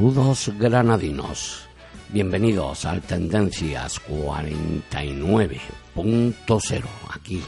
Saludos 0.00 0.48
granadinos. 0.58 1.68
Bienvenidos 2.08 2.86
al 2.86 3.02
Tendencias 3.02 4.00
49.0 4.08 6.84
aquí 7.14 7.44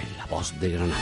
en 0.00 0.16
La 0.16 0.24
Voz 0.24 0.58
de 0.58 0.70
Granada. 0.70 0.96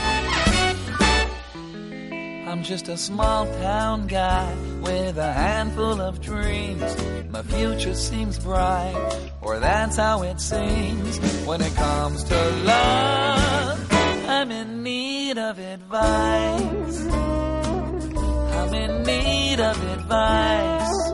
I'm 2.45 2.61
just 2.65 2.89
a 2.89 2.97
small 2.97 3.45
town 3.61 4.07
guy 4.07 4.53
with 4.81 5.17
a 5.17 5.31
handful 5.31 6.01
of 6.01 6.19
dreams. 6.19 6.97
My 7.31 7.43
future 7.43 7.95
seems 7.95 8.37
bright, 8.37 8.97
or 9.41 9.61
that's 9.61 9.95
how 9.95 10.23
it 10.23 10.41
seems. 10.41 11.17
When 11.45 11.61
it 11.61 11.73
comes 11.77 12.25
to 12.25 12.35
love, 12.65 13.79
I'm 14.27 14.51
in 14.51 14.83
need 14.83 15.37
of 15.37 15.59
advice. 15.59 17.07
I'm 18.51 18.73
in 18.73 19.03
need 19.03 19.48
of 19.59 19.83
advice. 19.83 21.11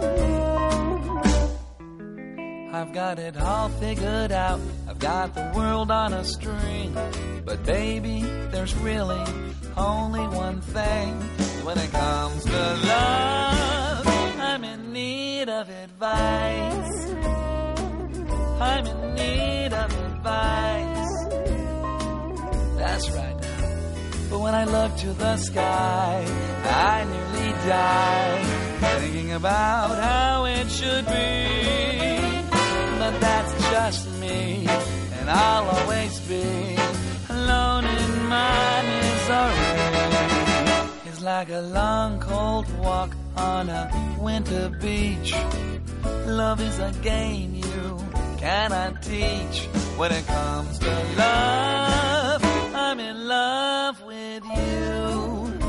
I've 2.74 2.94
got 2.94 3.18
it 3.18 3.38
all 3.38 3.70
figured 3.70 4.32
out. 4.32 4.60
I've 4.88 5.00
got 5.00 5.34
the 5.34 5.52
world 5.56 5.90
on 5.90 6.14
a 6.14 6.24
string. 6.24 6.96
But 7.44 7.64
baby, 7.64 8.22
there's 8.52 8.76
really 8.76 9.24
only 9.76 10.28
one 10.28 10.62
thing. 10.62 11.14
When 11.64 11.78
it 11.78 11.92
comes 11.92 12.44
to 12.46 12.52
love, 12.52 14.08
I'm 14.40 14.64
in 14.64 14.94
need 14.94 15.50
of 15.50 15.68
advice. 15.70 17.10
I'm 18.60 18.86
in 18.86 19.16
need 19.16 19.74
of 19.74 19.92
advice. 20.06 21.10
That's 22.78 23.10
right. 23.12 23.45
But 24.30 24.40
when 24.40 24.56
I 24.56 24.66
look 24.66 24.96
to 24.98 25.14
the 25.14 25.38
sky, 25.38 26.26
I 26.66 27.06
nearly 27.12 27.52
die. 27.68 28.44
Thinking 29.00 29.32
about 29.34 29.98
how 29.98 30.46
it 30.46 30.70
should 30.70 31.06
be 31.08 32.06
but 33.06 33.20
that's 33.22 33.54
just 33.70 34.20
me, 34.20 34.66
and 35.20 35.30
I'll 35.30 35.70
always 35.78 36.20
be 36.22 36.76
alone 37.30 37.86
in 37.86 38.26
my 38.28 38.82
misery. 38.90 39.72
It's 41.06 41.22
like 41.22 41.50
a 41.50 41.62
long, 41.62 42.20
cold 42.20 42.66
walk 42.80 43.16
on 43.38 43.70
a 43.70 43.84
winter 44.20 44.70
beach. 44.82 45.36
Love 46.26 46.62
is 46.62 46.80
a 46.80 46.92
game 47.04 47.54
you 47.54 48.00
cannot 48.38 49.04
teach. 49.04 49.58
When 49.98 50.12
it 50.12 50.26
comes 50.26 50.80
to 50.80 50.92
love, 51.18 52.55
I'm 52.88 53.00
in 53.00 53.28
love 53.28 54.04
with 54.04 54.44
you, 54.46 55.60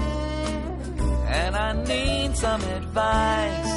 and 1.41 1.56
I 1.56 1.73
need 1.73 2.36
some 2.36 2.61
advice. 2.61 3.77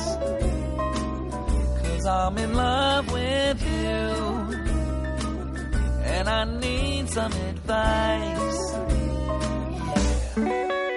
Cause 1.81 2.06
I'm 2.06 2.38
in 2.38 2.54
love 2.54 3.09
with 3.14 3.62
you. 3.64 4.09
And 6.16 6.28
I 6.28 6.44
need 6.59 7.09
some 7.09 7.31
advice. 7.31 8.73
Yeah. 10.38 10.89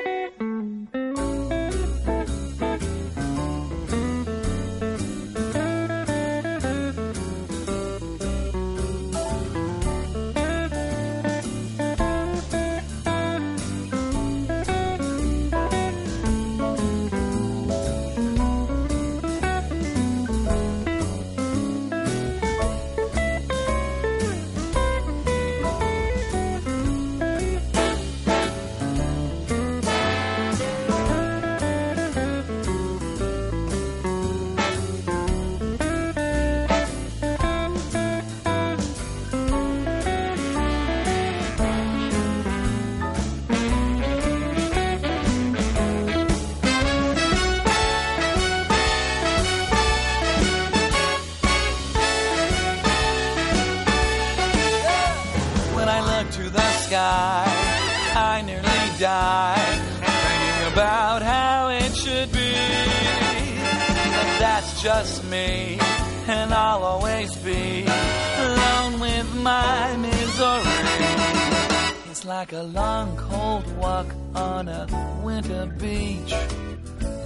Like 72.42 72.52
a 72.54 72.62
long, 72.74 73.16
cold 73.16 73.64
walk 73.76 74.06
on 74.34 74.66
a 74.66 74.84
winter 75.22 75.64
beach. 75.78 76.34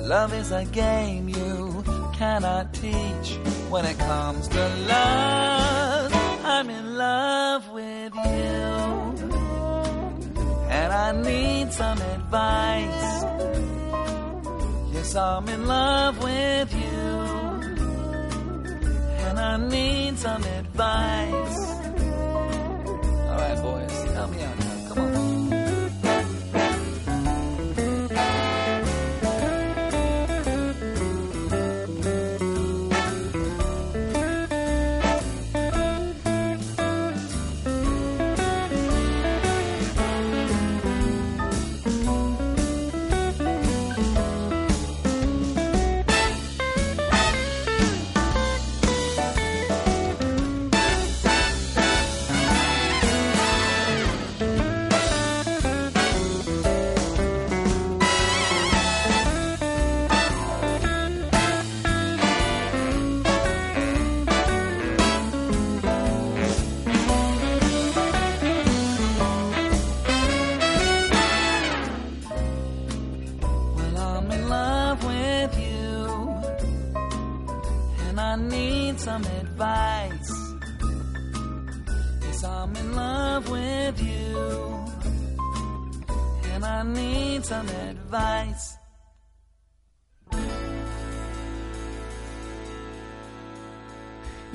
Love 0.03 0.35
is 0.35 0.53
a 0.53 0.67
game 0.67 1.27
you 1.27 1.83
cannot 2.13 2.75
teach. 2.75 3.29
When 3.71 3.87
it 3.87 3.99
comes 3.99 4.47
to 4.49 4.63
love, 4.95 6.13
I'm 6.45 6.69
in 6.69 6.99
love 6.99 7.67
with 7.71 8.15
you. 8.15 8.67
And 10.81 10.93
I 10.93 11.13
need 11.13 11.73
some 11.73 11.99
advice. 11.99 13.25
Yes, 14.93 15.17
I'm 15.17 15.49
in 15.49 15.67
love 15.67 16.23
with 16.23 16.75
you. 16.75 17.07
And 19.25 19.39
I 19.41 19.57
need 19.57 20.19
some 20.19 20.45
advice. 20.45 21.59
All 23.31 23.39
right, 23.45 23.59
boys, 23.63 24.05
help 24.13 24.31
me 24.31 24.43
out 24.43 24.56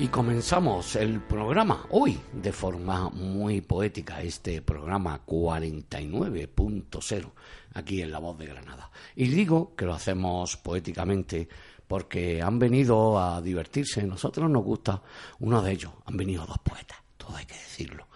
Y 0.02 0.08
comenzamos 0.08 0.96
el 0.96 1.20
programa 1.20 1.86
hoy 1.90 2.18
de 2.32 2.50
forma 2.50 3.08
muy 3.10 3.60
poética, 3.60 4.20
este 4.20 4.60
programa 4.60 5.24
49.0 5.24 7.30
aquí 7.74 8.02
en 8.02 8.10
La 8.10 8.18
Voz 8.18 8.36
de 8.36 8.46
Granada. 8.46 8.90
Y 9.14 9.28
digo 9.28 9.76
que 9.76 9.84
lo 9.84 9.94
hacemos 9.94 10.56
poéticamente 10.56 11.48
porque 11.86 12.42
han 12.42 12.58
venido 12.58 13.16
a 13.16 13.40
divertirse. 13.40 14.02
Nosotros 14.02 14.50
nos 14.50 14.64
gusta 14.64 15.00
uno 15.38 15.62
de 15.62 15.70
ellos, 15.70 15.92
han 16.04 16.16
venido 16.16 16.46
dos 16.46 16.58
poetas, 16.58 16.98
todo 17.16 17.36
hay 17.36 17.46
que 17.46 17.54
decirlo, 17.54 18.08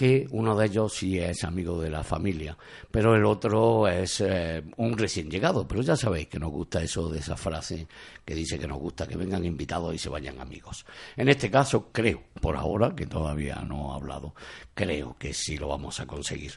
que 0.00 0.26
uno 0.30 0.56
de 0.56 0.64
ellos 0.64 0.94
sí 0.94 1.18
es 1.18 1.44
amigo 1.44 1.78
de 1.78 1.90
la 1.90 2.02
familia, 2.02 2.56
pero 2.90 3.14
el 3.14 3.26
otro 3.26 3.86
es 3.86 4.22
eh, 4.22 4.62
un 4.78 4.96
recién 4.96 5.30
llegado. 5.30 5.68
Pero 5.68 5.82
ya 5.82 5.94
sabéis 5.94 6.26
que 6.28 6.38
nos 6.38 6.50
gusta 6.50 6.82
eso 6.82 7.10
de 7.10 7.18
esa 7.18 7.36
frase 7.36 7.86
que 8.24 8.34
dice 8.34 8.58
que 8.58 8.66
nos 8.66 8.78
gusta 8.78 9.06
que 9.06 9.18
vengan 9.18 9.44
invitados 9.44 9.94
y 9.94 9.98
se 9.98 10.08
vayan 10.08 10.40
amigos. 10.40 10.86
En 11.18 11.28
este 11.28 11.50
caso, 11.50 11.90
creo, 11.92 12.22
por 12.40 12.56
ahora, 12.56 12.94
que 12.96 13.04
todavía 13.04 13.56
no 13.56 13.92
ha 13.92 13.96
hablado, 13.96 14.34
creo 14.72 15.16
que 15.18 15.34
sí 15.34 15.58
lo 15.58 15.68
vamos 15.68 16.00
a 16.00 16.06
conseguir. 16.06 16.52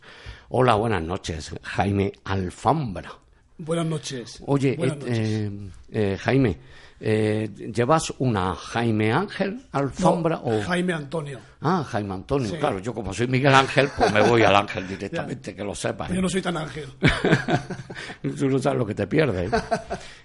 Hola, 0.47 0.75
buenas 0.75 1.03
noches, 1.03 1.53
Jaime 1.63 2.13
Alfambra. 2.23 3.11
Buenas 3.57 3.85
noches. 3.87 4.41
Oye, 4.47 4.77
Buenas 4.77 4.97
eh, 5.05 5.49
noches. 5.49 5.73
eh, 5.91 6.13
eh, 6.13 6.17
Jaime, 6.17 6.57
eh, 7.05 7.49
¿llevas 7.75 8.13
una 8.19 8.55
Jaime 8.55 9.11
Ángel 9.11 9.61
Alfambra 9.73 10.37
No, 10.37 10.43
o...? 10.59 10.61
Jaime 10.63 10.93
Antonio. 10.93 11.37
Ah, 11.59 11.83
Jaime 11.89 12.13
Antonio, 12.13 12.49
Sí. 12.49 12.55
claro, 12.57 12.79
yo 12.79 12.93
como 12.93 13.13
soy 13.13 13.27
Miguel 13.27 13.53
Ángel, 13.53 13.89
pues 13.97 14.11
me 14.13 14.21
voy 14.21 14.41
al 14.43 14.55
Ángel 14.55 14.87
directamente, 14.87 15.53
que 15.53 15.63
lo 15.65 15.75
sepas. 15.75 16.09
Yo 16.13 16.21
no 16.21 16.29
soy 16.29 16.41
tan 16.41 16.55
ángel. 16.57 16.87
Tú 18.37 18.49
no 18.49 18.59
sabes 18.59 18.79
lo 18.79 18.85
que 18.85 18.95
te 18.95 19.07
pierdes. 19.07 19.51
¿eh? 19.51 19.57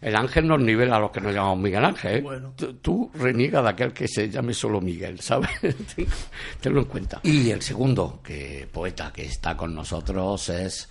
El 0.00 0.14
ángel 0.16 0.46
nos 0.46 0.60
nivela 0.60 0.96
a 0.96 1.00
los 1.00 1.10
que 1.10 1.20
nos 1.20 1.34
llamamos 1.34 1.58
Miguel 1.58 1.84
Ángel. 1.84 2.16
¿eh? 2.16 2.20
Bueno. 2.22 2.52
Tú, 2.56 2.74
tú 2.74 3.10
reniegas 3.14 3.62
de 3.64 3.70
aquel 3.70 3.92
que 3.92 4.06
se 4.08 4.28
llame 4.30 4.54
solo 4.54 4.80
Miguel, 4.80 5.20
¿sabes? 5.20 5.50
Tenlo 6.60 6.80
en 6.80 6.86
cuenta. 6.86 7.20
Y 7.24 7.50
el 7.50 7.62
segundo 7.62 8.20
que 8.22 8.68
poeta 8.72 9.12
que 9.12 9.24
está 9.24 9.56
con 9.56 9.74
nosotros 9.74 10.48
es, 10.48 10.88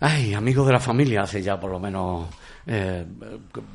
ay, 0.00 0.34
amigo 0.34 0.64
de 0.64 0.72
la 0.72 0.80
familia 0.80 1.22
hace 1.22 1.42
ya 1.42 1.58
por 1.58 1.70
lo 1.70 1.80
menos 1.80 2.28
eh, 2.66 3.04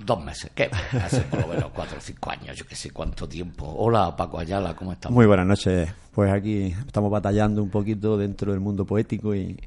dos 0.06 0.24
meses. 0.24 0.52
¿Qué? 0.54 0.70
Hace 0.94 1.22
por 1.22 1.42
lo 1.42 1.48
menos 1.48 1.72
cuatro 1.74 1.98
o 1.98 2.02
cinco 2.02 2.32
años, 2.32 2.58
yo 2.58 2.66
qué 2.66 2.76
sé 2.76 2.92
cuánto 2.92 3.28
tiempo. 3.28 3.66
Hola, 3.78 4.16
Paco 4.16 4.40
Ayala, 4.40 4.76
¿cómo 4.76 4.94
estás? 4.94 5.12
Muy 5.12 5.26
buenas 5.26 5.48
noches. 5.48 5.92
Pues 6.14 6.32
aquí 6.32 6.74
estamos 6.86 7.12
batallando 7.12 7.64
un 7.64 7.70
poquito 7.70 8.18
dentro 8.18 8.52
del 8.52 8.62
mundo 8.62 8.86
poético 8.86 9.34
y, 9.34 9.60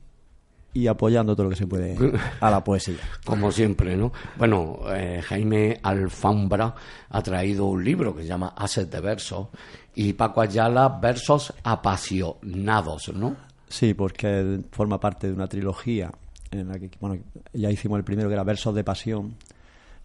y 0.73 0.87
apoyando 0.87 1.35
todo 1.35 1.45
lo 1.45 1.51
que 1.51 1.57
se 1.57 1.67
puede 1.67 1.97
a 2.41 2.51
la 2.51 2.63
poesía. 2.63 2.99
Como 3.25 3.51
siempre, 3.51 3.97
¿no? 3.97 4.13
Bueno, 4.37 4.79
eh, 4.95 5.21
Jaime 5.23 5.81
Alfambra 5.83 6.75
ha 7.11 7.23
traído 7.23 7.67
un 7.67 7.85
libro 7.85 8.15
que 8.15 8.23
se 8.23 8.29
llama 8.29 8.55
Ases 8.57 8.89
de 8.91 9.01
Versos 9.01 9.49
y 9.95 10.13
Paco 10.13 10.41
Ayala, 10.41 11.01
Versos 11.01 11.53
Apasionados, 11.65 13.13
¿no? 13.13 13.35
Sí, 13.69 13.95
porque 13.95 14.61
forma 14.71 15.01
parte 15.01 15.27
de 15.27 15.33
una 15.33 15.49
trilogía 15.49 16.13
en 16.51 16.69
la 16.69 16.79
que, 16.79 16.91
bueno, 17.01 17.23
ya 17.53 17.71
hicimos 17.71 17.99
el 17.99 18.05
primero 18.05 18.29
que 18.29 18.35
era 18.35 18.45
Versos 18.45 18.75
de 18.75 18.85
Pasión 18.85 19.35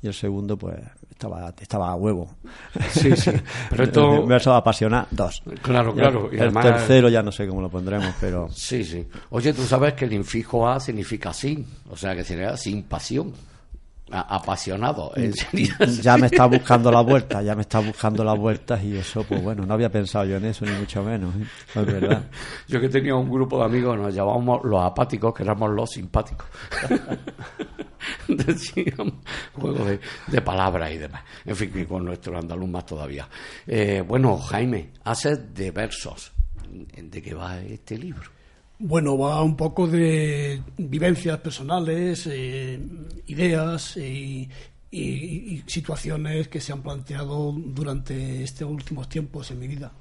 y 0.01 0.07
el 0.07 0.13
segundo 0.13 0.57
pues 0.57 0.75
estaba, 1.09 1.53
estaba 1.61 1.89
a 1.91 1.95
huevo. 1.95 2.35
Sí, 2.91 3.15
sí. 3.15 3.31
Pero 3.69 3.83
esto... 3.83 4.25
Versos 4.27 4.53
apasionados. 4.55 5.43
Claro, 5.61 5.93
claro. 5.93 6.29
Y 6.31 6.35
el 6.35 6.41
además- 6.41 6.65
tercero 6.65 7.09
ya 7.09 7.21
no 7.21 7.31
sé 7.31 7.47
cómo 7.47 7.61
lo 7.61 7.69
pondremos, 7.69 8.13
pero 8.19 8.49
Sí, 8.51 8.83
sí. 8.83 9.07
Oye, 9.29 9.53
tú 9.53 9.61
sabes 9.63 9.93
que 9.93 10.05
el 10.05 10.13
infijo 10.13 10.67
A 10.67 10.79
significa 10.79 11.31
sin, 11.33 11.65
o 11.89 11.95
sea 11.95 12.15
que 12.15 12.23
significa 12.23 12.57
sin 12.57 12.83
pasión. 12.83 13.33
Apasionado. 14.11 15.11
eh, 15.15 15.31
ya 16.01 16.17
me 16.17 16.27
está 16.27 16.45
buscando 16.47 16.91
las 16.91 17.05
vueltas, 17.05 17.43
ya 17.45 17.55
me 17.55 17.61
está 17.61 17.79
buscando 17.79 18.23
las 18.23 18.37
vueltas 18.37 18.83
y 18.83 18.97
eso, 18.97 19.23
pues 19.23 19.41
bueno, 19.41 19.65
no 19.65 19.73
había 19.73 19.89
pensado 19.89 20.25
yo 20.25 20.37
en 20.37 20.45
eso, 20.45 20.65
ni 20.65 20.71
mucho 20.71 21.01
menos, 21.03 21.33
¿eh? 21.35 21.45
es 21.75 21.85
verdad. 21.85 22.23
Yo 22.67 22.79
que 22.79 22.89
tenía 22.89 23.15
un 23.15 23.29
grupo 23.29 23.59
de 23.59 23.65
amigos, 23.65 23.97
nos 23.97 24.13
llamábamos 24.13 24.63
los 24.63 24.83
apáticos, 24.83 25.33
que 25.33 25.43
éramos 25.43 25.71
los 25.71 25.89
simpáticos. 25.89 26.47
Decíamos 28.27 29.13
juego 29.53 29.85
de, 29.85 29.99
de 30.27 30.41
palabras 30.41 30.91
y 30.91 30.97
demás. 30.97 31.23
En 31.45 31.55
fin, 31.55 31.71
que 31.71 31.85
con 31.85 32.03
nuestro 32.05 32.37
andaluz 32.37 32.69
más 32.69 32.85
todavía. 32.85 33.27
Eh, 33.67 34.03
bueno, 34.07 34.37
Jaime, 34.37 34.91
haces 35.03 35.53
de 35.53 35.71
versos. 35.71 36.31
¿De 36.69 37.21
qué 37.21 37.33
va 37.33 37.59
este 37.59 37.97
libro? 37.97 38.29
Bueno, 38.83 39.17
va 39.17 39.41
un 39.43 39.55
poco 39.55 39.87
de 39.87 40.61
vivencias 40.77 41.37
personales, 41.39 42.27
eh, 42.31 42.79
ideas 43.27 43.95
y, 43.97 44.49
y- 44.89 44.99
y 44.99 45.63
situaciones 45.67 46.47
que 46.47 46.59
se 46.59 46.71
han 46.73 46.81
planteado 46.81 47.51
durante 47.53 48.43
estos 48.43 48.69
últimos 48.69 49.07
tiempos 49.07 49.51
en 49.51 49.59
mi 49.59 49.67
vida. 49.67 49.91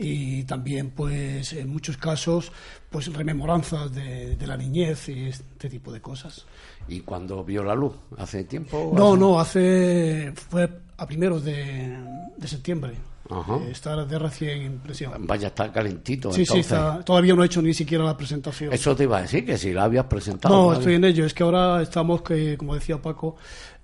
Y 0.00 0.44
también, 0.44 0.90
pues, 0.90 1.52
en 1.52 1.68
muchos 1.68 1.96
casos, 1.96 2.52
pues 2.88 3.12
rememoranzas 3.12 3.92
de, 3.92 4.36
de 4.36 4.46
la 4.46 4.56
niñez 4.56 5.08
y 5.08 5.24
este 5.26 5.68
tipo 5.68 5.92
de 5.92 6.00
cosas. 6.00 6.46
¿Y 6.88 7.00
cuando 7.00 7.44
vio 7.44 7.64
la 7.64 7.74
luz? 7.74 7.94
¿Hace 8.16 8.44
tiempo? 8.44 8.92
No, 8.96 9.08
¿Hace- 9.10 9.18
no, 9.20 9.40
hace 9.40 10.32
fue 10.48 10.70
a 10.96 11.06
primeros 11.06 11.44
de, 11.44 11.98
de 12.36 12.48
septiembre. 12.48 12.94
Ajá. 13.30 13.56
Eh, 13.56 13.70
Está 13.70 14.04
de 14.04 14.18
recién 14.18 14.62
impresión. 14.62 15.12
Vaya, 15.26 15.48
está 15.48 15.70
calentito. 15.72 16.32
Sí, 16.32 16.44
sí, 16.46 16.58
está, 16.60 17.02
todavía 17.04 17.34
no 17.34 17.42
he 17.42 17.46
hecho 17.46 17.60
ni 17.62 17.74
siquiera 17.74 18.04
la 18.04 18.16
presentación. 18.16 18.72
Eso 18.72 18.94
te 18.96 19.04
iba 19.04 19.18
a 19.18 19.22
decir, 19.22 19.44
que 19.44 19.58
si 19.58 19.72
la 19.72 19.84
habías 19.84 20.04
presentado. 20.06 20.54
No, 20.54 20.72
estoy 20.72 20.94
en 20.94 21.04
ello. 21.04 21.24
Es 21.26 21.34
que 21.34 21.42
ahora 21.42 21.82
estamos, 21.82 22.22
que 22.22 22.56
como 22.56 22.74
decía 22.74 23.00
Paco, 23.00 23.36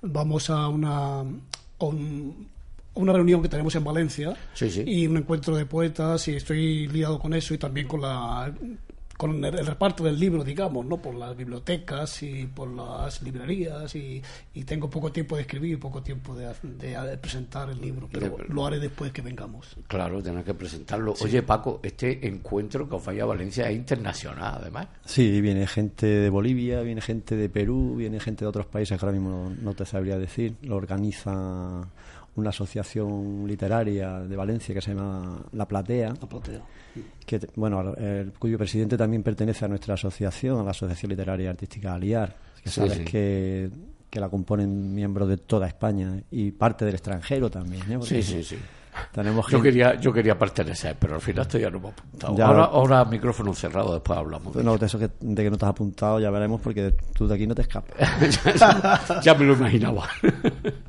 vamos 0.02 0.50
a 0.50 0.69
una, 0.69 1.20
a 1.20 1.25
un- 1.85 2.49
a 2.96 3.00
una 3.00 3.12
reunión 3.12 3.43
que 3.43 3.49
tenemos 3.49 3.75
en 3.75 3.82
Valencia 3.82 4.35
Sí, 4.55 4.70
sí. 4.70 4.85
y 4.87 5.06
un 5.08 5.17
encuentro 5.17 5.56
de 5.56 5.67
poetas 5.67 6.29
y 6.29 6.37
estoy 6.37 6.87
liado 6.87 7.19
con 7.19 7.35
eso 7.35 7.52
y 7.52 7.58
también 7.58 7.88
con 7.88 8.00
la 8.02 8.52
con 9.17 9.45
el, 9.45 9.59
el 9.59 9.67
reparto 9.67 10.05
del 10.05 10.19
libro, 10.19 10.45
digamos, 10.45 10.85
¿no? 10.87 10.97
Por 10.99 11.15
las 11.15 11.37
bibliotecas 11.37 12.23
y 12.23 12.47
por 12.47 12.69
las 12.69 13.23
librerías 13.23 13.95
y, 13.95 14.23
y 14.55 14.65
tengo 14.65 14.91
poco 14.91 15.13
tiempo 15.13 15.37
de 15.37 15.43
escribir 15.43 15.73
y 15.73 15.77
poco 15.77 16.03
tiempo 16.03 16.35
de, 16.35 16.53
de 16.63 17.19
presentar 17.19 17.71
el 17.71 17.81
libro, 17.81 18.09
pero 18.13 18.37
De- 18.37 18.45
lo 18.49 18.67
haré 18.67 18.79
después 18.79 19.13
que 19.13 19.23
vengamos. 19.23 19.77
Claro, 19.87 20.23
tenés 20.23 20.45
que 20.45 20.55
presentarlo. 20.55 21.15
Oye, 21.23 21.43
Paco, 21.43 21.81
este 21.83 22.27
encuentro 22.27 22.89
que 22.89 22.97
os 22.97 23.05
vaya 23.05 23.23
a 23.23 23.27
Valencia 23.27 23.69
es 23.71 23.77
internacional, 23.77 24.59
además. 24.61 24.89
Sí, 25.05 25.41
viene 25.41 25.67
gente 25.67 26.07
de 26.07 26.31
Bolivia, 26.31 26.81
viene 26.83 27.01
gente 27.01 27.37
de 27.37 27.49
Perú, 27.49 27.95
viene 27.97 28.21
gente 28.21 28.45
de 28.45 28.49
otros 28.49 28.67
países 28.67 28.99
que 28.99 29.05
ahora 29.07 29.19
mismo 29.19 29.31
no, 29.51 29.57
no 29.63 29.75
te 29.75 29.85
sabría 29.87 30.19
decir. 30.19 30.57
Lo 30.63 30.77
organiza 30.77 31.89
una 32.37 32.51
asociación 32.51 33.45
literaria 33.47 34.21
de 34.21 34.37
Valencia 34.37 34.75
que 34.75 34.81
se 34.81 34.95
llama 34.95 35.41
La 35.53 35.67
Platea, 35.67 36.15
que 37.27 37.41
bueno, 37.57 37.95
el, 37.97 38.33
cuyo 38.39 38.59
presidente 38.59 38.97
también 38.97 39.23
pertenece 39.23 39.65
a 39.65 39.69
nuestra 39.69 39.95
asociación, 39.95 40.61
a 40.61 40.63
la 40.65 40.71
Asociación 40.73 41.11
Literaria 41.11 41.45
y 41.47 41.49
Artística 41.49 41.95
Aliar, 41.95 42.37
que 42.63 42.69
Sí, 42.71 42.77
sabes 42.77 42.99
sí. 42.99 43.05
que, 43.05 43.71
que 44.11 44.21
la 44.21 44.29
componen 44.29 44.95
miembros 44.95 45.29
de 45.29 45.37
toda 45.39 45.67
España 45.67 46.21
y 46.31 46.51
parte 46.53 46.85
del 46.85 46.95
extranjero 46.95 47.51
también. 47.51 47.83
¿eh? 47.91 47.99
Porque 47.99 48.23
Sí, 48.23 48.23
sí, 48.23 48.43
sí. 48.45 48.59
Tenemos 49.11 49.49
Yo 49.51 49.61
quería, 49.61 49.97
yo 49.97 50.13
quería 50.13 50.39
pertenecer, 50.39 50.95
pero 50.97 51.17
al 51.17 51.21
final 51.21 51.43
esto 51.43 51.59
ya 51.59 51.69
no 51.69 51.81
me 51.81 51.89
he 51.89 51.91
apuntado. 51.91 52.37
Ya. 52.37 52.47
Ahora, 52.47 52.65
ahora 52.67 53.05
micrófono 53.05 53.53
cerrado, 53.53 53.93
después 53.95 54.17
hablamos. 54.17 54.55
de 54.55 54.63
No, 54.63 54.79
de 54.79 54.87
eso 54.87 55.01
que, 55.01 55.11
de 55.19 55.43
que 55.43 55.51
no 55.51 55.59
te 55.59 55.65
has 55.65 55.71
apuntado 55.71 56.21
ya 56.21 56.31
veremos 56.31 56.61
porque 56.61 56.95
tú 57.13 57.27
de 57.27 57.35
aquí 57.35 57.45
no 57.45 57.57
te 57.57 57.63
escapas. 57.63 57.93
ya, 58.56 59.20
ya 59.23 59.35
me 59.35 59.47
lo 59.47 59.55
imaginaba. 59.55 60.08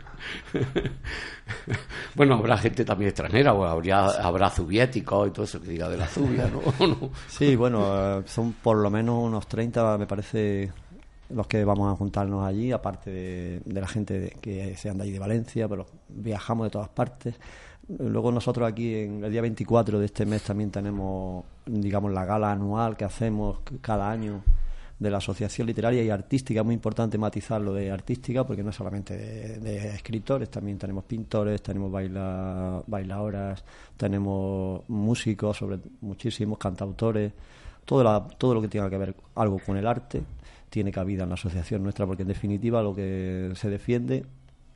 bueno, 2.16 2.36
habrá 2.36 2.58
gente 2.58 2.86
también 2.86 3.10
extranjera, 3.10 3.54
o 3.54 3.64
habría, 3.66 4.06
habrá 4.06 4.50
soviéticos 4.50 5.28
y 5.28 5.32
todo 5.32 5.46
eso 5.46 5.62
que 5.62 5.70
diga 5.70 5.90
de 5.90 5.98
la 5.98 6.08
Zubia, 6.08 6.48
¿no? 6.48 6.60
¿O 6.84 6.88
no? 6.88 7.10
Sí, 7.28 7.56
bueno, 7.56 8.20
eh, 8.20 8.24
son 8.26 8.54
por 8.54 8.78
lo 8.78 8.90
menos 8.90 9.24
unos 9.24 9.48
30, 9.48 9.98
me 9.98 10.08
parece, 10.08 10.72
los 11.30 11.48
que 11.48 11.64
vamos 11.66 11.92
a 11.92 11.96
juntarnos 11.98 12.46
allí, 12.46 12.72
aparte 12.72 13.10
de, 13.12 13.62
de 13.66 13.82
la 13.82 13.88
gente 13.88 14.20
de- 14.20 14.30
que 14.42 14.76
sean 14.78 14.98
de 14.98 15.04
ahí 15.06 15.12
de 15.12 15.20
Valencia, 15.20 15.68
pero 15.68 15.86
viajamos 16.10 16.68
de 16.68 16.72
todas 16.72 16.90
partes. 16.90 17.36
Luego 18.00 18.32
nosotros 18.32 18.68
aquí 18.68 18.96
en 18.96 19.24
el 19.24 19.32
día 19.32 19.42
24 19.42 20.00
de 20.00 20.08
este 20.08 20.26
mes 20.26 20.42
también 20.42 20.72
tenemos, 20.72 21.44
digamos, 21.68 22.12
la 22.12 22.26
gala 22.26 22.52
anual 22.52 22.98
que 22.98 23.06
hacemos 23.06 23.60
cada 23.82 24.10
año 24.10 24.42
de 24.98 25.10
la 25.12 25.18
Asociación 25.18 25.68
Literaria 25.68 26.04
y 26.04 26.10
Artística. 26.10 26.62
Es 26.62 26.66
muy 26.66 26.74
importante 26.76 27.18
matizar 27.18 27.60
lo 27.62 27.74
de 27.74 27.92
artística 27.92 28.46
porque 28.46 28.64
no 28.64 28.70
es 28.70 28.76
solamente 28.76 29.18
de, 29.18 29.60
de 29.60 29.90
escritores, 29.96 30.50
también 30.50 30.78
tenemos 30.78 31.04
pintores, 31.04 31.62
tenemos 31.62 31.92
baila, 31.92 32.82
bailadoras, 32.88 33.64
tenemos 33.98 34.82
músicos, 34.90 35.58
sobre 35.58 35.80
muchísimos 36.02 36.58
cantautores, 36.58 37.34
todo, 37.84 38.04
la- 38.04 38.28
todo 38.38 38.54
lo 38.54 38.62
que 38.62 38.68
tenga 38.68 38.90
que 38.90 38.98
ver 38.98 39.16
algo 39.36 39.60
con 39.60 39.78
el 39.78 39.86
arte 39.88 40.22
tiene 40.70 40.92
cabida 40.92 41.24
en 41.24 41.30
la 41.30 41.36
asociación 41.36 41.84
nuestra 41.84 42.06
porque 42.06 42.24
en 42.24 42.28
definitiva 42.30 42.82
lo 42.82 42.94
que 42.96 43.52
se 43.56 43.70
defiende 43.70 44.26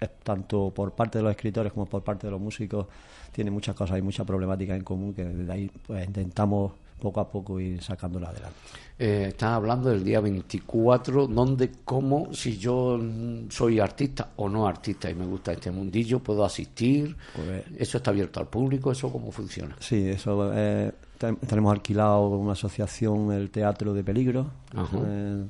tanto 0.07 0.71
por 0.73 0.91
parte 0.93 1.17
de 1.19 1.23
los 1.23 1.31
escritores 1.31 1.73
como 1.73 1.85
por 1.85 2.03
parte 2.03 2.27
de 2.27 2.31
los 2.31 2.39
músicos 2.39 2.87
tiene 3.31 3.51
muchas 3.51 3.75
cosas 3.75 3.97
y 3.99 4.01
muchas 4.01 4.25
problemáticas 4.25 4.77
en 4.77 4.83
común 4.83 5.13
que 5.13 5.25
desde 5.25 5.51
ahí 5.51 5.71
pues 5.85 6.05
intentamos 6.05 6.71
poco 6.99 7.21
a 7.21 7.29
poco 7.29 7.59
ir 7.61 7.81
sacándola 7.81 8.27
adelante. 8.29 8.57
Eh, 8.97 9.27
estás 9.29 9.51
hablando 9.51 9.89
del 9.89 10.03
día 10.03 10.19
24, 10.19 11.27
donde, 11.27 11.71
cómo, 11.85 12.33
si 12.33 12.57
yo 12.57 12.99
soy 13.47 13.79
artista 13.79 14.31
o 14.35 14.49
no 14.49 14.67
artista 14.67 15.09
y 15.09 15.15
me 15.15 15.25
gusta 15.25 15.53
este 15.53 15.71
mundillo, 15.71 16.19
puedo 16.19 16.43
asistir. 16.43 17.15
Pues- 17.33 17.63
¿Eso 17.77 17.97
está 17.99 18.11
abierto 18.11 18.41
al 18.41 18.47
público? 18.47 18.91
¿Eso 18.91 19.09
cómo 19.13 19.31
funciona? 19.31 19.77
Sí, 19.79 20.09
eso 20.09 20.51
eh, 20.53 20.91
ten- 21.17 21.37
tenemos 21.37 21.71
alquilado 21.71 22.27
una 22.27 22.51
asociación, 22.51 23.31
el 23.31 23.49
Teatro 23.49 23.93
de 23.93 24.03
Peligro, 24.03 24.47
Ajá. 24.75 24.97
eh, 25.05 25.45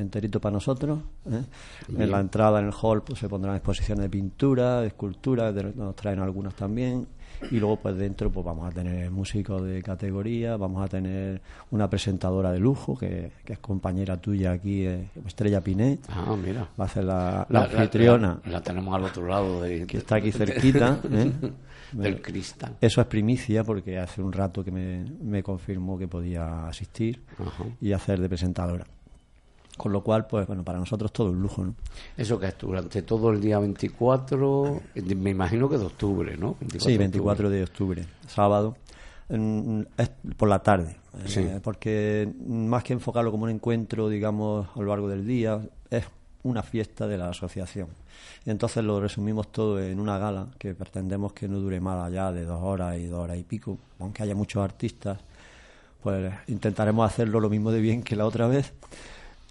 enterito 0.00 0.40
para 0.40 0.52
nosotros. 0.54 1.00
¿eh? 1.30 1.42
En 1.96 2.10
la 2.10 2.20
entrada, 2.20 2.60
en 2.60 2.66
el 2.66 2.72
hall, 2.82 3.02
pues 3.02 3.18
se 3.18 3.28
pondrán 3.28 3.56
exposiciones 3.56 4.02
de 4.02 4.10
pintura, 4.10 4.80
de 4.80 4.88
escultura, 4.88 5.52
de- 5.52 5.72
nos 5.74 5.94
traen 5.96 6.20
algunas 6.20 6.54
también. 6.54 7.06
y 7.52 7.60
luego 7.60 7.76
pues 7.76 7.96
dentro 7.96 8.30
pues 8.32 8.44
vamos 8.44 8.66
a 8.68 8.72
tener 8.74 9.12
músicos 9.12 9.62
de 9.62 9.80
categoría, 9.80 10.56
vamos 10.56 10.84
a 10.84 10.88
tener 10.88 11.40
una 11.70 11.88
presentadora 11.88 12.50
de 12.50 12.58
lujo 12.58 12.96
que, 12.98 13.30
que 13.44 13.52
es 13.52 13.58
compañera 13.60 14.16
tuya 14.16 14.50
aquí, 14.50 14.84
eh, 14.86 15.08
Estrella 15.24 15.60
Pinet. 15.60 16.00
Ah, 16.08 16.34
mira. 16.36 16.68
Va 16.80 16.86
a 16.86 16.88
ser 16.88 17.04
la, 17.04 17.46
la, 17.48 17.62
anfitriona. 17.64 18.40
La, 18.46 18.60
tenemos 18.60 18.92
al 18.92 19.04
otro 19.04 19.28
lado 19.28 19.62
de, 19.62 19.86
que 19.86 19.98
está 19.98 20.16
aquí 20.16 20.32
cerquita. 20.32 21.00
¿eh? 21.12 21.30
del 21.92 22.20
cristal. 22.20 22.76
Eso 22.82 23.00
es 23.00 23.06
primicia 23.06 23.62
porque 23.64 23.98
hace 23.98 24.20
un 24.20 24.32
rato 24.32 24.62
que 24.64 24.70
me, 24.72 25.04
me 25.22 25.42
confirmó 25.42 25.96
que 25.96 26.06
podía 26.08 26.66
asistir 26.66 27.22
y 27.80 27.92
hacer 27.92 28.20
de 28.20 28.28
presentadora. 28.28 28.84
Con 29.78 29.92
lo 29.92 30.02
cual, 30.02 30.26
pues 30.26 30.46
bueno, 30.46 30.64
para 30.64 30.78
nosotros 30.78 31.12
todo 31.12 31.30
un 31.30 31.40
lujo, 31.40 31.64
¿no? 31.64 31.74
Eso 32.16 32.38
que 32.38 32.48
es 32.48 32.58
durante 32.58 33.00
todo 33.02 33.30
el 33.30 33.40
día 33.40 33.58
24, 33.58 34.80
me 35.16 35.30
imagino 35.30 35.68
que 35.68 35.78
de 35.78 35.86
octubre, 35.86 36.36
¿no? 36.36 36.56
sí, 36.78 36.98
24 36.98 37.48
de 37.48 37.62
octubre, 37.62 38.04
sábado, 38.26 38.76
es 39.28 40.10
por 40.36 40.48
la 40.48 40.58
tarde, 40.58 40.96
eh, 41.36 41.60
porque 41.62 42.30
más 42.46 42.82
que 42.82 42.92
enfocarlo 42.92 43.30
como 43.30 43.44
un 43.44 43.50
encuentro, 43.50 44.08
digamos, 44.08 44.68
a 44.74 44.80
lo 44.80 44.86
largo 44.86 45.08
del 45.08 45.26
día, 45.26 45.60
es 45.90 46.04
una 46.42 46.62
fiesta 46.62 47.06
de 47.06 47.18
la 47.18 47.28
asociación. 47.28 47.88
Entonces 48.46 48.82
lo 48.82 49.00
resumimos 49.00 49.52
todo 49.52 49.80
en 49.80 50.00
una 50.00 50.18
gala 50.18 50.48
que 50.58 50.74
pretendemos 50.74 51.32
que 51.32 51.48
no 51.48 51.58
dure 51.58 51.80
más 51.80 52.06
allá 52.06 52.32
de 52.32 52.44
dos 52.44 52.62
horas 52.62 52.96
y 52.98 53.06
dos 53.06 53.20
horas 53.20 53.38
y 53.38 53.42
pico, 53.42 53.78
aunque 54.00 54.22
haya 54.22 54.34
muchos 54.34 54.62
artistas, 54.64 55.18
pues 56.02 56.32
intentaremos 56.46 57.04
hacerlo 57.04 57.40
lo 57.40 57.50
mismo 57.50 57.70
de 57.70 57.80
bien 57.80 58.02
que 58.02 58.16
la 58.16 58.24
otra 58.24 58.46
vez 58.46 58.72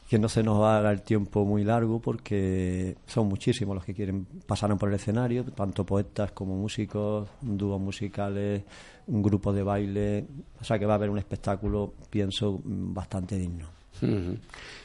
que 0.08 0.18
no 0.18 0.30
se 0.30 0.42
nos 0.42 0.64
haga 0.64 0.92
el 0.92 1.02
tiempo 1.02 1.44
muy 1.44 1.64
largo 1.64 2.00
porque 2.00 2.96
son 3.06 3.28
muchísimos 3.28 3.76
los 3.76 3.84
que 3.84 3.94
quieren 3.94 4.26
pasar 4.46 4.76
por 4.78 4.90
el 4.90 4.96
escenario, 4.96 5.44
tanto 5.44 5.86
poetas 5.86 6.32
como 6.32 6.56
músicos, 6.56 7.28
dúos 7.42 7.80
musicales, 7.80 8.64
un 9.08 9.22
grupo 9.22 9.52
de 9.52 9.64
baile, 9.64 10.26
o 10.60 10.64
sea 10.64 10.80
que 10.80 10.86
va 10.86 10.94
a 10.94 10.96
haber 10.96 11.10
un 11.10 11.18
espectáculo, 11.18 11.94
pienso, 12.10 12.60
bastante 12.64 13.38
digno. 13.38 13.68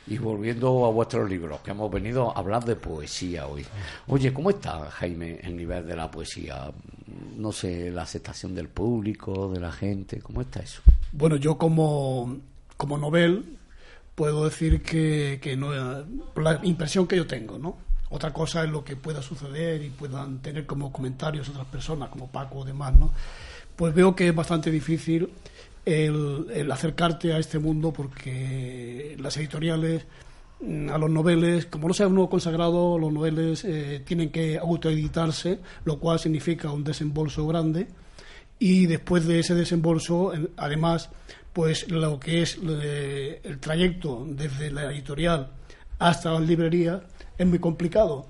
Y 0.07 0.19
volviendo 0.19 0.87
a 0.87 0.91
vuestros 0.91 1.29
libros, 1.29 1.61
que 1.61 1.71
hemos 1.71 1.91
venido 1.91 2.35
a 2.35 2.41
hablar 2.41 2.65
de 2.65 2.77
poesía 2.77 3.47
hoy. 3.47 3.65
Oye, 4.09 4.33
¿cómo 4.33 4.51
está, 4.51 4.91
Jaime, 4.91 5.39
el 5.43 5.57
nivel 5.57 5.87
de 5.87 5.95
la 5.95 6.11
poesía? 6.11 6.73
No 7.37 7.53
sé, 7.53 7.91
la 7.91 8.03
aceptación 8.03 8.55
del 8.55 8.69
público, 8.69 9.51
de 9.53 9.61
la 9.61 9.71
gente, 9.71 10.21
¿cómo 10.21 10.41
está 10.41 10.61
eso? 10.61 10.83
Bueno, 11.13 11.37
yo 11.37 11.59
como, 11.59 12.39
como 12.77 12.97
novel 12.97 13.59
puedo 14.15 14.45
decir 14.45 14.83
que, 14.83 15.39
que 15.43 15.57
no 15.57 15.73
la 15.73 16.61
impresión 16.63 17.07
que 17.07 17.17
yo 17.17 17.27
tengo, 17.27 17.59
¿no? 17.59 17.77
Otra 18.11 18.33
cosa 18.33 18.63
es 18.65 18.71
lo 18.71 18.85
que 18.85 18.97
pueda 18.97 19.23
suceder 19.23 19.83
y 19.83 19.89
puedan 19.89 20.41
tener 20.41 20.67
como 20.67 20.93
comentarios 20.93 21.49
otras 21.49 21.67
personas, 21.67 22.11
como 22.11 22.31
Paco 22.31 22.59
o 22.59 22.65
demás, 22.65 22.95
¿no? 22.95 23.11
Pues 23.75 23.95
veo 23.95 24.15
que 24.15 24.29
es 24.29 24.35
bastante 24.35 24.71
difícil 24.71 25.31
el, 25.87 26.71
acercarte 26.71 27.33
a 27.33 27.39
este 27.39 27.59
mundo 27.59 27.93
porque 27.93 29.17
las 29.19 29.37
editoriales 29.39 30.05
mm, 30.61 30.91
a 30.91 30.99
los 30.99 31.11
noveles, 31.11 31.67
como 31.67 31.89
no 31.89 31.95
sea 31.95 32.07
uno 32.07 32.29
consagrado, 32.29 32.99
los 32.99 33.13
noveles 33.13 33.65
eh, 33.65 34.03
tienen 34.05 34.31
que 34.31 34.59
autoeditarse, 34.59 35.61
lo 35.87 35.99
cual 35.99 36.19
significa 36.19 36.71
un 36.71 36.85
desembolso 36.85 37.47
grande. 37.47 37.89
Y 38.59 38.87
después 38.87 39.27
de 39.27 39.41
ese 39.41 39.55
desembolso, 39.55 40.33
además, 40.57 41.11
pues 41.53 41.91
lo 41.91 42.19
que 42.19 42.43
es 42.43 42.59
el 42.63 43.59
trayecto 43.61 44.27
desde 44.29 44.71
la 44.71 44.91
editorial 44.93 45.51
hasta 45.99 46.33
la 46.33 46.41
librería 46.41 47.03
es 47.39 47.47
muy 47.47 47.59
complicado, 47.59 48.27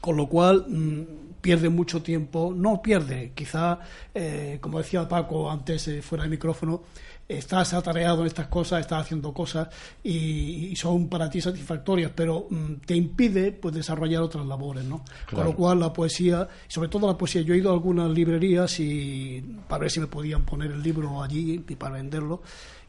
con 0.00 0.16
lo 0.16 0.28
cual 0.28 0.64
mm, 0.68 1.02
pierde 1.40 1.68
mucho 1.68 2.02
tiempo, 2.02 2.52
no 2.54 2.82
pierde, 2.82 3.32
quizá, 3.34 3.80
eh, 4.14 4.58
como 4.60 4.78
decía 4.78 5.08
Paco 5.08 5.50
antes 5.50 5.88
eh, 5.88 6.02
fuera 6.02 6.22
del 6.22 6.30
micrófono, 6.30 6.82
estás 7.28 7.74
atareado 7.74 8.22
en 8.22 8.28
estas 8.28 8.46
cosas, 8.46 8.80
estás 8.80 9.02
haciendo 9.02 9.34
cosas 9.34 9.68
y, 10.02 10.74
son 10.76 11.08
para 11.08 11.28
ti 11.28 11.40
satisfactorias, 11.40 12.10
pero 12.14 12.46
mm, 12.48 12.74
te 12.86 12.96
impide 12.96 13.52
pues 13.52 13.74
desarrollar 13.74 14.22
otras 14.22 14.46
labores, 14.46 14.84
¿no? 14.84 15.04
Con 15.30 15.44
lo 15.44 15.54
cual 15.54 15.80
la 15.80 15.92
poesía, 15.92 16.48
sobre 16.66 16.88
todo 16.88 17.06
la 17.06 17.18
poesía, 17.18 17.42
yo 17.42 17.52
he 17.52 17.58
ido 17.58 17.70
a 17.70 17.74
algunas 17.74 18.10
librerías 18.10 18.80
y 18.80 19.44
para 19.68 19.82
ver 19.82 19.90
si 19.90 20.00
me 20.00 20.06
podían 20.06 20.44
poner 20.44 20.70
el 20.70 20.82
libro 20.82 21.22
allí 21.22 21.62
y 21.68 21.74
para 21.74 21.94
venderlo 21.96 22.42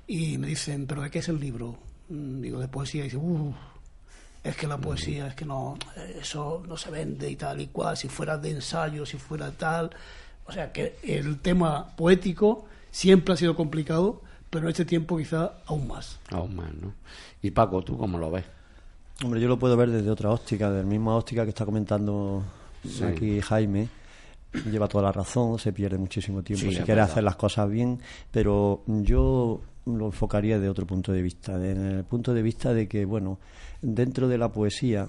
y 0.07 0.37
me 0.37 0.47
dicen, 0.47 0.87
¿pero 0.87 1.01
de 1.01 1.11
qué 1.11 1.19
es 1.19 1.27
el 1.27 1.39
libro? 1.39 1.77
Mm, 2.07 2.41
digo, 2.41 2.59
de 2.59 2.67
poesía 2.67 3.01
y 3.01 3.03
dice, 3.05 3.17
uff 3.17 3.55
es 4.41 4.55
que 4.55 4.67
la 4.67 4.77
poesía 4.77 5.27
es 5.27 5.35
que 5.35 5.43
no 5.43 5.77
eso 6.17 6.63
no 6.65 6.77
se 6.77 6.89
vende 6.89 7.29
y 7.29 7.35
tal 7.35 7.59
y 7.59 7.67
cual 7.67 7.97
si 7.97 8.07
fuera 8.07 8.37
de 8.37 8.51
ensayo 8.51 9.05
si 9.05 9.17
fuera 9.17 9.51
tal 9.51 9.89
o 10.45 10.51
sea 10.53 10.71
que 10.71 10.95
el 11.03 11.39
tema 11.39 11.93
poético 11.97 12.65
siempre 12.89 13.33
ha 13.33 13.37
sido 13.37 13.53
complicado 13.57 14.21
pero 14.49 14.65
en 14.65 14.69
este 14.69 14.85
tiempo 14.85 15.17
quizá 15.17 15.53
aún 15.65 15.87
más. 15.87 16.19
Aún 16.31 16.55
más, 16.55 16.73
¿no? 16.73 16.93
Y 17.41 17.51
Paco, 17.51 17.83
¿tú 17.83 17.97
cómo 17.97 18.17
lo 18.17 18.31
ves? 18.31 18.45
Hombre, 19.23 19.41
yo 19.41 19.47
lo 19.47 19.59
puedo 19.59 19.75
ver 19.75 19.91
desde 19.91 20.09
otra 20.09 20.31
óptica, 20.31 20.71
de 20.71 20.83
la 20.83 20.89
misma 20.89 21.15
óptica 21.15 21.43
que 21.43 21.49
está 21.49 21.65
comentando 21.65 22.43
aquí 23.03 23.41
Jaime. 23.41 23.89
Lleva 24.71 24.87
toda 24.87 25.03
la 25.03 25.11
razón, 25.11 25.59
se 25.59 25.71
pierde 25.73 25.97
muchísimo 25.97 26.41
tiempo 26.41 26.71
si 26.71 26.77
quiere 26.77 27.01
hacer 27.01 27.23
las 27.23 27.35
cosas 27.35 27.69
bien, 27.69 27.99
pero 28.31 28.81
yo 28.87 29.61
lo 29.85 30.05
enfocaría 30.07 30.59
de 30.59 30.69
otro 30.69 30.87
punto 30.87 31.11
de 31.11 31.21
vista, 31.21 31.53
en 31.55 31.85
el 31.85 32.03
punto 32.03 32.33
de 32.33 32.41
vista 32.41 32.73
de 32.73 32.87
que, 32.87 33.05
bueno, 33.05 33.39
dentro 33.81 34.27
de 34.27 34.37
la 34.37 34.51
poesía, 34.51 35.07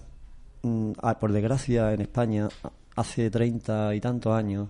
mm, 0.62 0.92
ah, 1.02 1.18
por 1.18 1.32
desgracia 1.32 1.92
en 1.92 2.02
España, 2.02 2.48
hace 2.96 3.30
treinta 3.30 3.94
y 3.94 4.00
tantos 4.00 4.34
años, 4.34 4.68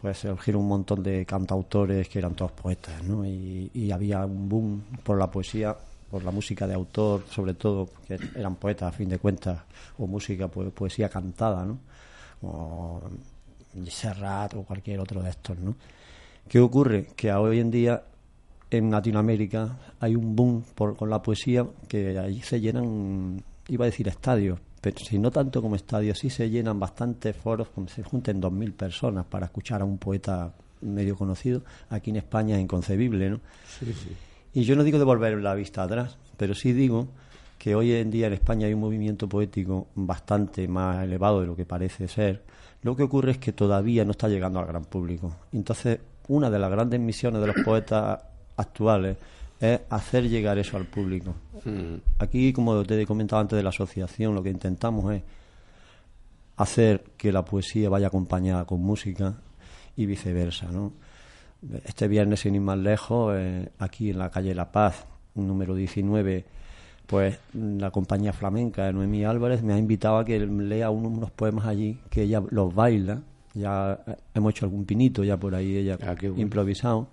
pues 0.00 0.18
surgieron 0.18 0.62
un 0.62 0.68
montón 0.68 1.02
de 1.02 1.24
cantautores 1.24 2.08
que 2.08 2.18
eran 2.18 2.34
todos 2.34 2.52
poetas, 2.52 3.02
¿no? 3.02 3.24
Y, 3.24 3.90
había 3.92 4.24
un 4.24 4.48
boom 4.48 4.82
por 5.02 5.18
la 5.18 5.30
poesía, 5.30 5.76
por 6.10 6.22
la 6.22 6.30
música 6.30 6.66
de 6.66 6.74
autor, 6.74 7.24
sobre 7.30 7.54
todo, 7.54 7.88
que 8.06 8.18
eran 8.34 8.56
poetas 8.56 8.92
a 8.92 8.96
fin 8.96 9.08
de 9.08 9.18
cuentas, 9.18 9.62
o 9.98 10.06
música, 10.06 10.48
pues, 10.48 10.70
poesía 10.72 11.08
cantada, 11.08 11.64
¿no? 11.64 11.78
O 12.42 13.00
Serrat 13.88 14.54
o 14.54 14.62
cualquier 14.62 15.00
otro 15.00 15.22
de 15.22 15.30
estos, 15.30 15.58
¿no? 15.58 15.74
¿Qué 16.48 16.60
ocurre? 16.60 17.08
Que 17.16 17.32
hoy 17.32 17.60
en 17.60 17.70
día 17.70 18.02
en 18.70 18.90
Latinoamérica 18.90 19.76
hay 20.00 20.14
un 20.14 20.36
boom 20.36 20.62
por, 20.74 20.96
con 20.96 21.10
la 21.10 21.22
poesía 21.22 21.66
que 21.88 22.18
allí 22.18 22.40
se 22.42 22.60
llenan, 22.60 23.42
iba 23.68 23.84
a 23.84 23.86
decir 23.86 24.08
estadios, 24.08 24.58
pero 24.80 24.98
si 24.98 25.18
no 25.18 25.30
tanto 25.30 25.62
como 25.62 25.76
estadios, 25.76 26.18
sí 26.18 26.30
se 26.30 26.48
llenan 26.50 26.78
bastantes 26.78 27.34
foros, 27.36 27.68
como 27.68 27.88
se 27.88 28.02
junten 28.02 28.40
2.000 28.40 28.72
personas 28.72 29.26
para 29.26 29.46
escuchar 29.46 29.82
a 29.82 29.84
un 29.84 29.98
poeta 29.98 30.52
medio 30.82 31.16
conocido. 31.16 31.62
Aquí 31.90 32.10
en 32.10 32.16
España 32.16 32.56
es 32.56 32.62
inconcebible, 32.62 33.30
¿no? 33.30 33.40
Y 34.52 34.64
yo 34.64 34.76
no 34.76 34.84
digo 34.84 34.98
de 34.98 35.04
volver 35.04 35.38
la 35.42 35.54
vista 35.54 35.82
atrás, 35.82 36.16
pero 36.36 36.54
sí 36.54 36.72
digo 36.72 37.08
que 37.58 37.74
hoy 37.74 37.92
en 37.92 38.10
día 38.10 38.26
en 38.26 38.34
España 38.34 38.66
hay 38.66 38.74
un 38.74 38.80
movimiento 38.80 39.28
poético 39.28 39.88
bastante 39.94 40.68
más 40.68 41.02
elevado 41.04 41.40
de 41.40 41.46
lo 41.46 41.56
que 41.56 41.64
parece 41.64 42.08
ser. 42.08 42.42
Lo 42.82 42.94
que 42.94 43.02
ocurre 43.02 43.32
es 43.32 43.38
que 43.38 43.52
todavía 43.52 44.04
no 44.04 44.12
está 44.12 44.28
llegando 44.28 44.60
al 44.60 44.66
gran 44.66 44.84
público. 44.84 45.34
Entonces, 45.52 45.98
una 46.28 46.50
de 46.50 46.58
las 46.58 46.70
grandes 46.70 47.00
misiones 47.00 47.40
de 47.40 47.48
los 47.48 47.56
poetas 47.64 48.22
actuales 48.56 49.16
es 49.60 49.80
hacer 49.90 50.28
llegar 50.28 50.58
eso 50.58 50.76
al 50.76 50.86
público. 50.86 51.34
Mm. 51.64 51.96
Aquí, 52.18 52.52
como 52.52 52.82
te 52.84 53.00
he 53.00 53.06
comentado 53.06 53.40
antes 53.40 53.56
de 53.56 53.62
la 53.62 53.70
asociación, 53.70 54.34
lo 54.34 54.42
que 54.42 54.50
intentamos 54.50 55.12
es 55.14 55.22
hacer 56.56 57.04
que 57.16 57.32
la 57.32 57.44
poesía 57.44 57.88
vaya 57.88 58.08
acompañada 58.08 58.64
con 58.64 58.80
música 58.80 59.34
y 59.96 60.06
viceversa. 60.06 60.66
¿no? 60.70 60.92
Este 61.84 62.08
viernes, 62.08 62.40
sin 62.40 62.54
ir 62.54 62.60
más 62.60 62.78
lejos, 62.78 63.34
eh, 63.36 63.70
aquí 63.78 64.10
en 64.10 64.18
la 64.18 64.30
calle 64.30 64.54
La 64.54 64.70
Paz, 64.70 65.06
número 65.34 65.74
19, 65.74 66.44
pues 67.06 67.38
la 67.54 67.90
compañía 67.90 68.32
flamenca 68.32 68.84
de 68.84 68.92
Noemí 68.92 69.24
Álvarez 69.24 69.62
me 69.62 69.72
ha 69.72 69.78
invitado 69.78 70.18
a 70.18 70.24
que 70.24 70.38
lea 70.40 70.90
unos 70.90 71.30
poemas 71.30 71.66
allí, 71.66 71.98
que 72.10 72.22
ella 72.22 72.42
los 72.50 72.74
baila. 72.74 73.22
Ya 73.54 73.98
hemos 74.34 74.50
hecho 74.50 74.66
algún 74.66 74.84
pinito 74.84 75.24
ya 75.24 75.38
por 75.38 75.54
ahí, 75.54 75.76
ella 75.76 75.96
ah, 76.02 76.14
improvisado 76.36 77.08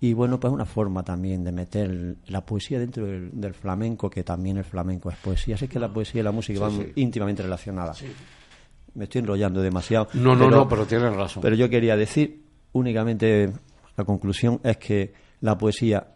y 0.00 0.12
bueno, 0.12 0.38
pues 0.38 0.52
una 0.52 0.66
forma 0.66 1.02
también 1.02 1.44
de 1.44 1.52
meter 1.52 2.16
la 2.26 2.44
poesía 2.44 2.78
dentro 2.78 3.06
del, 3.06 3.54
flamenco, 3.54 4.10
que 4.10 4.22
también 4.22 4.58
el 4.58 4.64
flamenco 4.64 5.10
es 5.10 5.16
poesía. 5.16 5.54
Así 5.54 5.68
que 5.68 5.78
la 5.78 5.92
poesía 5.92 6.20
y 6.20 6.24
la 6.24 6.32
música 6.32 6.60
van 6.60 6.92
íntimamente 6.96 7.42
relacionadas. 7.42 8.02
Me 8.94 9.04
estoy 9.04 9.20
enrollando 9.20 9.62
demasiado. 9.62 10.08
No, 10.14 10.36
no, 10.36 10.50
no, 10.50 10.68
pero 10.68 10.86
tienes 10.86 11.14
razón. 11.14 11.42
Pero 11.42 11.56
yo 11.56 11.68
quería 11.70 11.96
decir, 11.96 12.44
únicamente 12.72 13.52
la 13.96 14.04
conclusión 14.04 14.60
es 14.62 14.76
que 14.76 15.14
la 15.40 15.56
poesía 15.56 16.06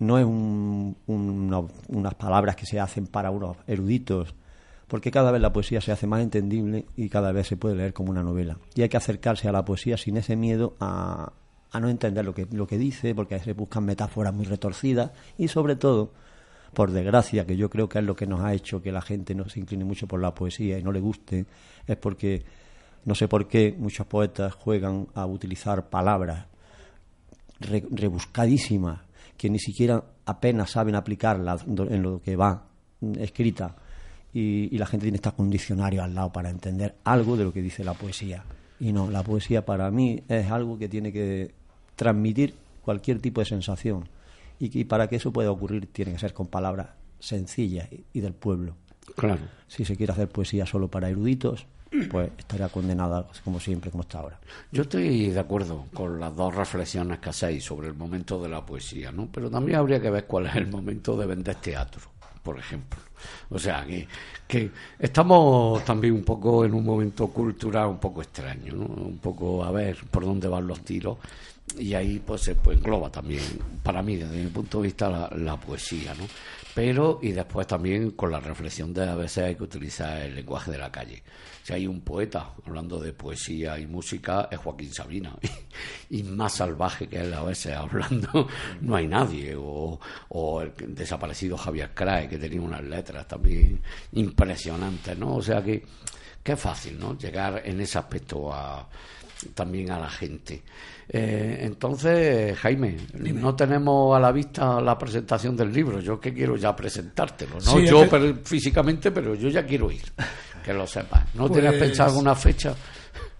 no 0.00 0.18
es 0.18 0.26
unas 0.26 2.14
palabras 2.14 2.56
que 2.56 2.66
se 2.66 2.78
hacen 2.78 3.06
para 3.06 3.30
unos 3.30 3.56
eruditos, 3.66 4.34
porque 4.86 5.10
cada 5.10 5.30
vez 5.30 5.40
la 5.40 5.52
poesía 5.52 5.80
se 5.80 5.92
hace 5.92 6.06
más 6.06 6.20
entendible 6.20 6.86
y 6.96 7.08
cada 7.08 7.32
vez 7.32 7.46
se 7.48 7.56
puede 7.56 7.76
leer 7.76 7.92
como 7.92 8.10
una 8.10 8.22
novela. 8.22 8.58
Y 8.74 8.82
hay 8.82 8.88
que 8.88 8.96
acercarse 8.96 9.48
a 9.48 9.52
la 9.52 9.64
poesía 9.64 9.96
sin 9.96 10.16
ese 10.16 10.36
miedo 10.36 10.76
a, 10.80 11.32
a 11.70 11.80
no 11.80 11.88
entender 11.88 12.24
lo 12.24 12.34
que, 12.34 12.46
lo 12.50 12.66
que 12.66 12.78
dice, 12.78 13.14
porque 13.14 13.38
se 13.38 13.52
buscan 13.52 13.84
metáforas 13.84 14.32
muy 14.34 14.46
retorcidas 14.46 15.10
y 15.36 15.48
sobre 15.48 15.76
todo, 15.76 16.12
por 16.72 16.90
desgracia, 16.90 17.46
que 17.46 17.56
yo 17.56 17.68
creo 17.68 17.88
que 17.88 17.98
es 17.98 18.04
lo 18.04 18.16
que 18.16 18.26
nos 18.26 18.40
ha 18.40 18.54
hecho 18.54 18.82
que 18.82 18.92
la 18.92 19.02
gente 19.02 19.34
no 19.34 19.48
se 19.48 19.60
incline 19.60 19.84
mucho 19.84 20.06
por 20.06 20.20
la 20.20 20.34
poesía 20.34 20.78
y 20.78 20.82
no 20.82 20.92
le 20.92 21.00
guste, 21.00 21.46
es 21.86 21.96
porque 21.96 22.44
No 23.04 23.14
sé 23.14 23.28
por 23.28 23.48
qué 23.48 23.74
muchos 23.78 24.06
poetas 24.06 24.54
juegan 24.54 25.06
a 25.14 25.24
utilizar 25.24 25.88
palabras 25.88 26.46
re- 27.60 27.86
rebuscadísimas 27.90 29.00
que 29.36 29.48
ni 29.48 29.58
siquiera 29.58 30.02
apenas 30.26 30.72
saben 30.72 30.94
aplicarlas 30.94 31.64
en 31.66 32.02
lo 32.02 32.20
que 32.20 32.36
va 32.36 32.64
escrita 33.18 33.76
y, 34.34 34.76
la 34.76 34.86
gente 34.86 35.04
tiene 35.04 35.16
estar 35.16 35.34
con 35.34 35.50
al 35.50 36.14
lado 36.14 36.32
para 36.32 36.50
entender 36.50 36.96
algo 37.04 37.36
de 37.36 37.44
lo 37.44 37.52
que 37.52 37.62
dice 37.62 37.82
la 37.82 37.94
poesía. 37.94 38.44
Y 38.80 38.92
no, 38.92 39.10
la 39.10 39.22
poesía 39.22 39.64
para 39.64 39.90
mí 39.90 40.22
es 40.28 40.50
algo 40.50 40.78
que 40.78 40.88
tiene 40.88 41.12
que 41.12 41.54
transmitir 41.98 42.54
cualquier 42.82 43.18
tipo 43.20 43.40
de 43.42 43.46
sensación. 43.46 44.08
Y, 44.60 44.70
que 44.70 44.84
para 44.86 45.08
que 45.08 45.16
eso 45.16 45.32
pueda 45.32 45.50
ocurrir 45.50 45.86
tiene 45.86 46.12
que 46.12 46.18
ser 46.18 46.32
con 46.32 46.46
palabras 46.46 46.88
sencillas 47.18 47.92
y, 47.92 48.04
y 48.12 48.20
del 48.20 48.32
pueblo. 48.32 48.74
Claro. 49.16 49.42
Si 49.66 49.84
se 49.84 49.96
quiere 49.96 50.12
hacer 50.12 50.28
poesía 50.28 50.64
solo 50.64 50.88
para 50.88 51.08
eruditos, 51.10 51.66
pues 52.10 52.30
estaría 52.38 52.68
condenada 52.68 53.26
como 53.44 53.60
siempre, 53.60 53.90
como 53.90 54.02
está 54.02 54.20
ahora. 54.20 54.38
Yo 54.70 54.82
estoy 54.82 55.30
de 55.30 55.40
acuerdo 55.40 55.86
con 55.92 56.20
las 56.20 56.34
dos 56.34 56.54
reflexiones 56.54 57.18
que 57.18 57.30
hacéis 57.30 57.64
sobre 57.64 57.88
el 57.88 57.94
momento 57.94 58.40
de 58.42 58.48
la 58.48 58.64
poesía, 58.64 59.10
¿no? 59.10 59.28
Pero 59.32 59.50
también 59.50 59.78
habría 59.78 60.00
que 60.00 60.10
ver 60.10 60.26
cuál 60.26 60.46
es 60.46 60.56
el 60.56 60.68
momento 60.68 61.16
de 61.16 61.26
vender 61.26 61.56
teatro, 61.56 62.02
por 62.42 62.58
ejemplo. 62.58 63.00
O 63.50 63.58
sea, 63.58 63.84
que, 63.84 64.06
que 64.46 64.70
estamos 64.98 65.84
también 65.84 66.14
un 66.14 66.22
poco 66.22 66.64
en 66.64 66.74
un 66.74 66.84
momento 66.84 67.26
cultural 67.28 67.88
un 67.88 67.98
poco 67.98 68.22
extraño, 68.22 68.74
¿no? 68.74 68.84
Un 68.84 69.18
poco 69.18 69.64
a 69.64 69.70
ver 69.70 69.98
por 70.10 70.24
dónde 70.24 70.46
van 70.48 70.66
los 70.66 70.80
tiros. 70.80 71.18
Y 71.78 71.94
ahí 71.94 72.20
pues 72.24 72.42
se 72.42 72.54
pues, 72.54 72.78
engloba 72.78 73.10
también, 73.10 73.42
para 73.82 74.02
mí, 74.02 74.16
desde 74.16 74.36
mi 74.36 74.50
punto 74.50 74.78
de 74.78 74.84
vista, 74.84 75.08
la, 75.08 75.28
la 75.36 75.58
poesía, 75.58 76.14
¿no? 76.14 76.24
Pero, 76.74 77.18
y 77.22 77.32
después 77.32 77.66
también 77.66 78.12
con 78.12 78.30
la 78.30 78.38
reflexión 78.38 78.94
de 78.94 79.08
a 79.08 79.16
veces 79.16 79.44
hay 79.44 79.56
que 79.56 79.64
utilizar 79.64 80.22
el 80.22 80.36
lenguaje 80.36 80.70
de 80.70 80.78
la 80.78 80.92
calle. 80.92 81.22
Si 81.64 81.72
hay 81.72 81.86
un 81.86 82.02
poeta 82.02 82.54
hablando 82.64 83.00
de 83.00 83.12
poesía 83.12 83.78
y 83.78 83.86
música, 83.86 84.48
es 84.50 84.58
Joaquín 84.58 84.92
Sabina. 84.92 85.36
Y 86.10 86.22
más 86.22 86.54
salvaje 86.54 87.06
que 87.06 87.18
él 87.20 87.34
a 87.34 87.42
veces 87.42 87.74
hablando, 87.74 88.48
no 88.80 88.96
hay 88.96 89.06
nadie. 89.06 89.54
O, 89.56 90.00
o 90.28 90.62
el 90.62 90.72
desaparecido 90.94 91.58
Javier 91.58 91.90
Crae, 91.94 92.28
que 92.28 92.38
tenía 92.38 92.62
unas 92.62 92.82
letras 92.82 93.26
también 93.28 93.82
impresionantes, 94.12 95.18
¿no? 95.18 95.34
O 95.34 95.42
sea 95.42 95.62
que, 95.62 95.84
que 96.42 96.56
fácil, 96.56 96.98
¿no? 96.98 97.18
Llegar 97.18 97.60
en 97.64 97.80
ese 97.80 97.98
aspecto 97.98 98.52
a, 98.52 98.88
también 99.54 99.90
a 99.90 99.98
la 99.98 100.08
gente. 100.10 100.62
Eh, 101.08 101.60
entonces, 101.62 102.56
Jaime, 102.58 102.96
no 103.14 103.54
tenemos 103.54 104.16
a 104.16 104.20
la 104.20 104.30
vista 104.32 104.80
la 104.80 104.98
presentación 104.98 105.56
del 105.56 105.72
libro. 105.72 106.00
Yo 106.00 106.20
que 106.20 106.34
quiero 106.34 106.56
ya 106.56 106.74
presentártelo, 106.76 107.54
no 107.54 107.60
Sí, 107.60 107.86
yo 107.86 108.08
pero- 108.08 108.36
físicamente, 108.44 109.10
pero 109.10 109.34
yo 109.34 109.48
ya 109.48 109.64
quiero 109.64 109.90
ir, 109.90 110.02
que 110.64 110.72
lo 110.74 110.86
sepas. 110.86 111.34
¿No 111.34 111.48
Pues- 111.48 111.60
tienes 111.60 111.78
pensado 111.80 112.10
alguna 112.10 112.34
fecha? 112.34 112.74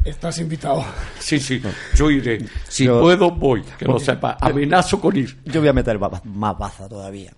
Estás 0.04 0.38
invitado. 0.38 0.84
Sí, 1.18 1.38
sí, 1.40 1.60
yo 1.94 2.10
iré. 2.10 2.38
Si 2.68 2.84
Yo- 2.84 3.00
puedo, 3.00 3.30
voy, 3.32 3.62
que 3.78 3.84
lo 3.84 3.98
sepas. 3.98 4.36
Amenazo 4.40 5.00
con 5.00 5.14
ir. 5.16 5.36
Yo 5.44 5.60
voy 5.60 5.68
a 5.68 5.72
meter 5.72 5.98
más 5.98 6.56
baza 6.56 6.88
todavía. 6.88 7.32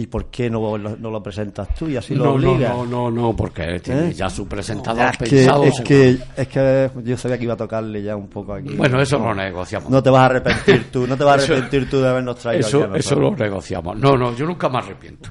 ¿Y 0.00 0.06
por 0.06 0.30
qué 0.30 0.48
no 0.48 0.78
lo, 0.78 0.96
no 0.96 1.10
lo 1.10 1.22
presentas 1.22 1.74
tú 1.74 1.86
y 1.86 1.94
así 1.94 2.14
lo 2.14 2.24
No, 2.24 2.38
no, 2.38 2.52
obligas? 2.52 2.74
no, 2.74 2.86
no, 2.86 3.10
no, 3.10 3.36
porque 3.36 3.80
tiene 3.80 4.08
¿Eh? 4.08 4.14
ya 4.14 4.30
su 4.30 4.48
presentador 4.48 5.10
es, 5.10 5.18
que, 5.18 5.24
pensado. 5.26 5.64
es, 5.64 5.80
que, 5.82 6.18
es 6.38 6.48
que 6.48 6.90
yo 7.04 7.18
sabía 7.18 7.36
que 7.36 7.44
iba 7.44 7.52
a 7.52 7.56
tocarle 7.58 8.02
ya 8.02 8.16
un 8.16 8.28
poco 8.28 8.54
aquí. 8.54 8.74
Bueno, 8.76 8.98
eso 9.02 9.18
lo 9.18 9.34
negociamos. 9.34 9.90
No 9.90 10.02
te 10.02 10.08
vas 10.08 10.22
a 10.22 10.24
arrepentir 10.24 10.90
tú, 10.90 11.06
no 11.06 11.18
te 11.18 11.24
vas 11.24 11.38
a 11.38 11.44
arrepentir 11.52 11.90
tú 11.90 12.00
de 12.00 12.08
habernos 12.08 12.36
traído 12.36 12.66
Eso, 12.66 12.84
aquí 12.84 13.00
eso 13.00 13.14
lo 13.16 13.36
negociamos. 13.36 13.98
No, 13.98 14.16
no, 14.16 14.34
yo 14.34 14.46
nunca 14.46 14.70
me 14.70 14.78
arrepiento. 14.78 15.28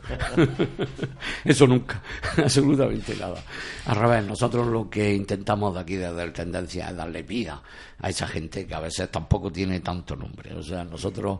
eso 1.43 1.65
nunca, 1.65 2.03
absolutamente 2.37 3.15
nada. 3.15 3.37
Al 3.87 3.95
revés, 3.95 4.23
nosotros 4.23 4.67
lo 4.67 4.87
que 4.87 5.15
intentamos 5.15 5.73
de 5.73 5.79
aquí 5.79 5.95
desde 5.95 6.21
el 6.21 6.31
Tendencia 6.31 6.89
es 6.89 6.95
darle 6.95 7.23
vida 7.23 7.59
a 7.99 8.09
esa 8.09 8.27
gente 8.27 8.65
que 8.65 8.75
a 8.75 8.79
veces 8.79 9.11
tampoco 9.11 9.51
tiene 9.51 9.79
tanto 9.81 10.15
nombre. 10.15 10.53
O 10.53 10.63
sea, 10.63 10.83
nosotros, 10.83 11.39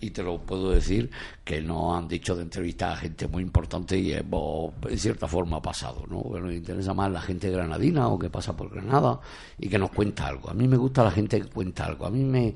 y 0.00 0.10
te 0.10 0.22
lo 0.22 0.38
puedo 0.38 0.70
decir, 0.70 1.10
que 1.44 1.60
nos 1.60 1.96
han 1.96 2.08
dicho 2.08 2.34
de 2.34 2.42
entrevistar 2.42 2.92
a 2.92 2.96
gente 2.96 3.28
muy 3.28 3.42
importante 3.42 3.96
y 3.96 4.12
hemos, 4.12 4.72
en 4.88 4.98
cierta 4.98 5.28
forma, 5.28 5.60
pasado. 5.62 6.04
¿no? 6.08 6.38
Nos 6.38 6.52
interesa 6.52 6.94
más 6.94 7.10
la 7.10 7.20
gente 7.20 7.50
granadina 7.50 8.08
o 8.08 8.18
que 8.18 8.30
pasa 8.30 8.56
por 8.56 8.70
Granada 8.70 9.20
y 9.58 9.68
que 9.68 9.78
nos 9.78 9.90
cuenta 9.90 10.26
algo. 10.26 10.50
A 10.50 10.54
mí 10.54 10.66
me 10.66 10.76
gusta 10.76 11.04
la 11.04 11.10
gente 11.10 11.40
que 11.40 11.48
cuenta 11.48 11.86
algo. 11.86 12.06
A 12.06 12.10
mí 12.10 12.24
me 12.24 12.54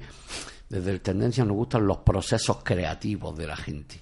desde 0.68 0.90
el 0.90 1.00
Tendencia 1.00 1.44
nos 1.44 1.56
gustan 1.56 1.86
los 1.86 1.98
procesos 1.98 2.58
creativos 2.62 3.36
de 3.36 3.46
la 3.46 3.56
gente, 3.56 4.00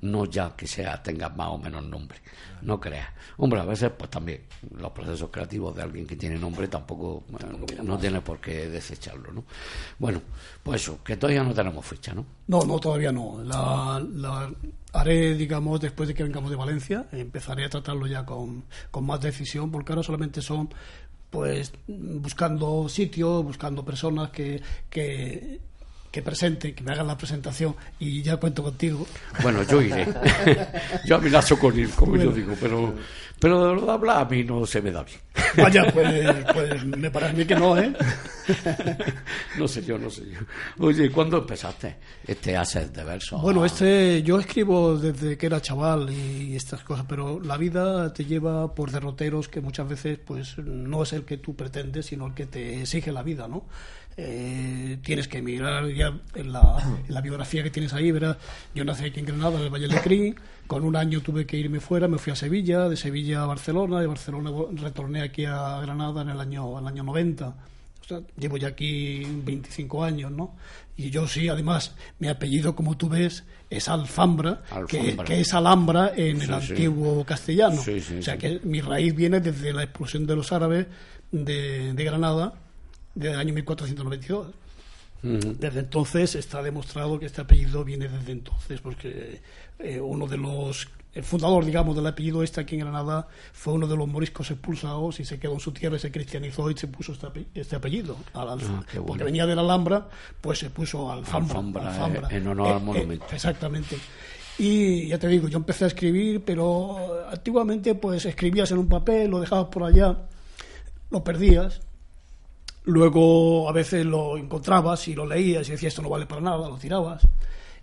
no 0.00 0.24
ya 0.26 0.54
que 0.56 0.66
sea 0.66 1.02
tenga 1.02 1.28
más 1.28 1.48
o 1.48 1.58
menos 1.58 1.84
nombre, 1.84 2.18
no 2.62 2.80
creas. 2.80 3.08
Hombre, 3.36 3.60
a 3.60 3.64
veces 3.64 3.90
pues 3.96 4.10
también 4.10 4.42
los 4.78 4.92
procesos 4.92 5.30
creativos 5.30 5.74
de 5.74 5.82
alguien 5.82 6.06
que 6.06 6.16
tiene 6.16 6.38
nombre 6.38 6.68
tampoco 6.68 7.24
eh, 7.40 7.82
no 7.82 7.98
tiene 7.98 8.20
por 8.20 8.40
qué 8.40 8.68
desecharlo, 8.68 9.32
¿no? 9.32 9.44
Bueno, 9.98 10.20
pues 10.62 10.82
eso, 10.82 11.02
que 11.02 11.16
todavía 11.16 11.42
no 11.42 11.54
tenemos 11.54 11.84
fecha, 11.84 12.14
¿no? 12.14 12.24
No, 12.46 12.62
no, 12.64 12.78
todavía 12.78 13.12
no. 13.12 13.42
La, 13.42 14.02
la 14.14 14.50
haré, 14.94 15.34
digamos, 15.34 15.80
después 15.80 16.08
de 16.08 16.14
que 16.14 16.22
vengamos 16.22 16.50
de 16.50 16.56
Valencia. 16.56 17.06
Empezaré 17.12 17.64
a 17.64 17.68
tratarlo 17.68 18.06
ya 18.06 18.24
con, 18.24 18.64
con 18.90 19.04
más 19.04 19.20
decisión, 19.20 19.70
porque 19.70 19.92
ahora 19.92 20.02
solamente 20.02 20.40
son, 20.40 20.70
pues, 21.30 21.72
buscando 21.86 22.88
sitios, 22.88 23.44
buscando 23.44 23.84
personas 23.84 24.30
que, 24.30 24.62
que, 24.88 25.60
que 26.14 26.22
presenten, 26.22 26.76
que 26.76 26.84
me 26.84 26.92
hagan 26.92 27.08
la 27.08 27.18
presentación 27.18 27.74
y 27.98 28.22
ya 28.22 28.36
cuento 28.36 28.62
contigo. 28.62 29.04
Bueno, 29.42 29.64
yo 29.64 29.82
iré. 29.82 30.06
yo 31.04 31.16
amenazo 31.16 31.58
con 31.58 31.76
ir, 31.76 31.90
como 31.90 32.16
yo 32.16 32.30
digo, 32.30 32.54
pero, 32.60 32.94
pero 33.40 33.66
de 33.66 33.74
lo 33.74 33.84
de 33.84 33.90
hablar 33.90 34.18
a 34.18 34.24
mí 34.24 34.44
no 34.44 34.64
se 34.64 34.80
me 34.80 34.92
da 34.92 35.02
bien. 35.02 35.18
Vaya, 35.56 35.90
pues, 35.92 36.44
pues 36.52 36.84
me 36.84 37.10
parece 37.10 37.44
que 37.44 37.56
no, 37.56 37.76
¿eh? 37.76 37.92
no 39.58 39.66
sé 39.66 39.84
yo, 39.84 39.98
no 39.98 40.08
sé 40.08 40.22
yo. 40.30 40.38
Oye, 40.78 41.10
¿cuándo 41.10 41.38
empezaste 41.38 41.96
este 42.24 42.56
hacer 42.56 42.92
de 42.92 43.02
versos? 43.02 43.42
Bueno, 43.42 43.64
este, 43.64 44.22
yo 44.22 44.38
escribo 44.38 44.96
desde 44.96 45.36
que 45.36 45.46
era 45.46 45.60
chaval 45.60 46.10
y 46.10 46.54
estas 46.54 46.84
cosas, 46.84 47.06
pero 47.08 47.40
la 47.40 47.56
vida 47.56 48.12
te 48.12 48.24
lleva 48.24 48.72
por 48.72 48.92
derroteros 48.92 49.48
que 49.48 49.60
muchas 49.60 49.88
veces 49.88 50.20
pues 50.24 50.58
no 50.58 51.02
es 51.02 51.12
el 51.12 51.24
que 51.24 51.38
tú 51.38 51.56
pretendes, 51.56 52.06
sino 52.06 52.28
el 52.28 52.34
que 52.34 52.46
te 52.46 52.82
exige 52.82 53.10
la 53.10 53.24
vida, 53.24 53.48
¿no? 53.48 53.64
Eh, 54.16 54.98
tienes 55.02 55.26
que 55.26 55.38
emigrar 55.38 55.88
ya 55.88 56.16
en 56.34 56.52
la, 56.52 57.00
en 57.08 57.12
la 57.12 57.20
biografía 57.20 57.62
que 57.64 57.70
tienes 57.70 57.92
ahí, 57.94 58.12
verás, 58.12 58.36
yo 58.74 58.84
nací 58.84 59.04
aquí 59.06 59.20
en 59.20 59.26
Granada, 59.26 59.58
en 59.58 59.64
el 59.64 59.70
Valle 59.70 59.88
de 59.88 60.00
Crin, 60.00 60.36
con 60.68 60.84
un 60.84 60.94
año 60.94 61.20
tuve 61.20 61.46
que 61.46 61.56
irme 61.56 61.80
fuera, 61.80 62.06
me 62.06 62.18
fui 62.18 62.32
a 62.32 62.36
Sevilla, 62.36 62.88
de 62.88 62.96
Sevilla 62.96 63.42
a 63.42 63.46
Barcelona, 63.46 64.00
de 64.00 64.06
Barcelona 64.06 64.50
retorné 64.74 65.22
aquí 65.22 65.44
a 65.44 65.80
Granada 65.80 66.22
en 66.22 66.28
el 66.28 66.40
año, 66.40 66.78
el 66.78 66.86
año 66.86 67.02
90. 67.02 67.48
O 67.48 68.06
sea, 68.06 68.20
llevo 68.38 68.56
ya 68.58 68.68
aquí 68.68 69.24
25 69.24 70.04
años, 70.04 70.30
¿no? 70.30 70.56
Y 70.96 71.10
yo 71.10 71.26
sí, 71.26 71.48
además, 71.48 71.94
mi 72.18 72.28
apellido, 72.28 72.76
como 72.76 72.96
tú 72.96 73.08
ves, 73.08 73.44
es 73.70 73.88
Alfambra, 73.88 74.62
Que, 74.86 75.00
Alfambra. 75.00 75.24
que 75.24 75.40
es 75.40 75.54
Alhambra 75.54 76.12
en 76.14 76.40
el 76.42 76.46
sí. 76.46 76.52
antiguo 76.52 77.24
castellano. 77.24 77.80
Sí, 77.82 78.00
o 78.18 78.22
sea, 78.22 78.36
que 78.36 78.60
mi 78.62 78.80
raíz 78.80 79.14
viene 79.14 79.40
desde 79.40 79.72
la 79.72 79.82
expulsión 79.82 80.26
de 80.26 80.36
los 80.36 80.52
árabes 80.52 80.86
de, 81.32 81.94
de 81.94 82.04
Granada 82.04 82.52
del 83.14 83.36
año 83.38 83.54
1492. 83.54 84.48
Ujú. 85.22 85.54
Desde 85.58 85.80
entonces 85.80 86.34
está 86.34 86.62
demostrado 86.62 87.18
que 87.18 87.26
este 87.26 87.40
apellido 87.40 87.82
viene 87.84 88.08
desde 88.08 88.32
entonces, 88.32 88.80
porque 88.80 89.40
eh, 89.78 89.98
uno 90.00 90.26
de 90.26 90.36
los, 90.36 90.88
el 91.14 91.24
fundador, 91.24 91.64
digamos, 91.64 91.96
del 91.96 92.06
apellido 92.06 92.42
este 92.42 92.60
aquí 92.60 92.74
en 92.74 92.82
Granada 92.82 93.26
fue 93.54 93.72
uno 93.72 93.86
de 93.86 93.96
los 93.96 94.06
moriscos 94.06 94.50
expulsados 94.50 95.20
y 95.20 95.24
se 95.24 95.38
quedó 95.38 95.54
en 95.54 95.60
su 95.60 95.72
tierra 95.72 95.96
y 95.96 96.00
se 96.00 96.12
cristianizó 96.12 96.70
y 96.70 96.76
se 96.76 96.88
puso 96.88 97.12
este, 97.12 97.46
este 97.54 97.76
apellido. 97.76 98.16
Al- 98.34 98.48
Ah, 98.50 98.54
bueno. 98.56 99.06
Porque 99.06 99.24
venía 99.24 99.46
de 99.46 99.54
la 99.54 99.62
Alhambra, 99.62 100.08
pues 100.42 100.58
se 100.58 100.68
puso 100.68 101.10
Alfambra. 101.10 101.56
Alfambra, 101.58 101.88
Alfambra. 101.94 102.28
eh, 102.30 102.36
en 102.36 102.46
honor 102.48 102.72
al 102.74 102.82
monumento. 102.82 103.24
exactamente. 103.32 103.96
Y 104.58 105.08
ya 105.08 105.18
te 105.18 105.26
digo, 105.28 105.48
yo 105.48 105.56
empecé 105.56 105.84
a 105.84 105.86
escribir, 105.88 106.44
pero 106.44 107.26
antiguamente 107.30 107.94
pues 107.94 108.26
escribías 108.26 108.70
en 108.72 108.78
un 108.78 108.88
papel, 108.88 109.30
lo 109.30 109.40
dejabas 109.40 109.66
por 109.66 109.84
allá, 109.84 110.18
lo 111.10 111.24
perdías. 111.24 111.80
Luego 112.84 113.68
a 113.68 113.72
veces 113.72 114.04
lo 114.04 114.36
encontrabas 114.36 115.08
y 115.08 115.14
lo 115.14 115.26
leías 115.26 115.66
y 115.68 115.72
decías 115.72 115.92
esto 115.92 116.02
no 116.02 116.10
vale 116.10 116.26
para 116.26 116.40
nada, 116.42 116.68
lo 116.68 116.76
tirabas. 116.76 117.26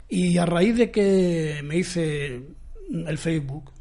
Y 0.08 0.38
a 0.38 0.46
raíz 0.46 0.78
de 0.78 0.92
que 0.92 1.62
me 1.64 1.78
hice 1.78 2.42
el 2.92 3.18
Facebook, 3.18 3.72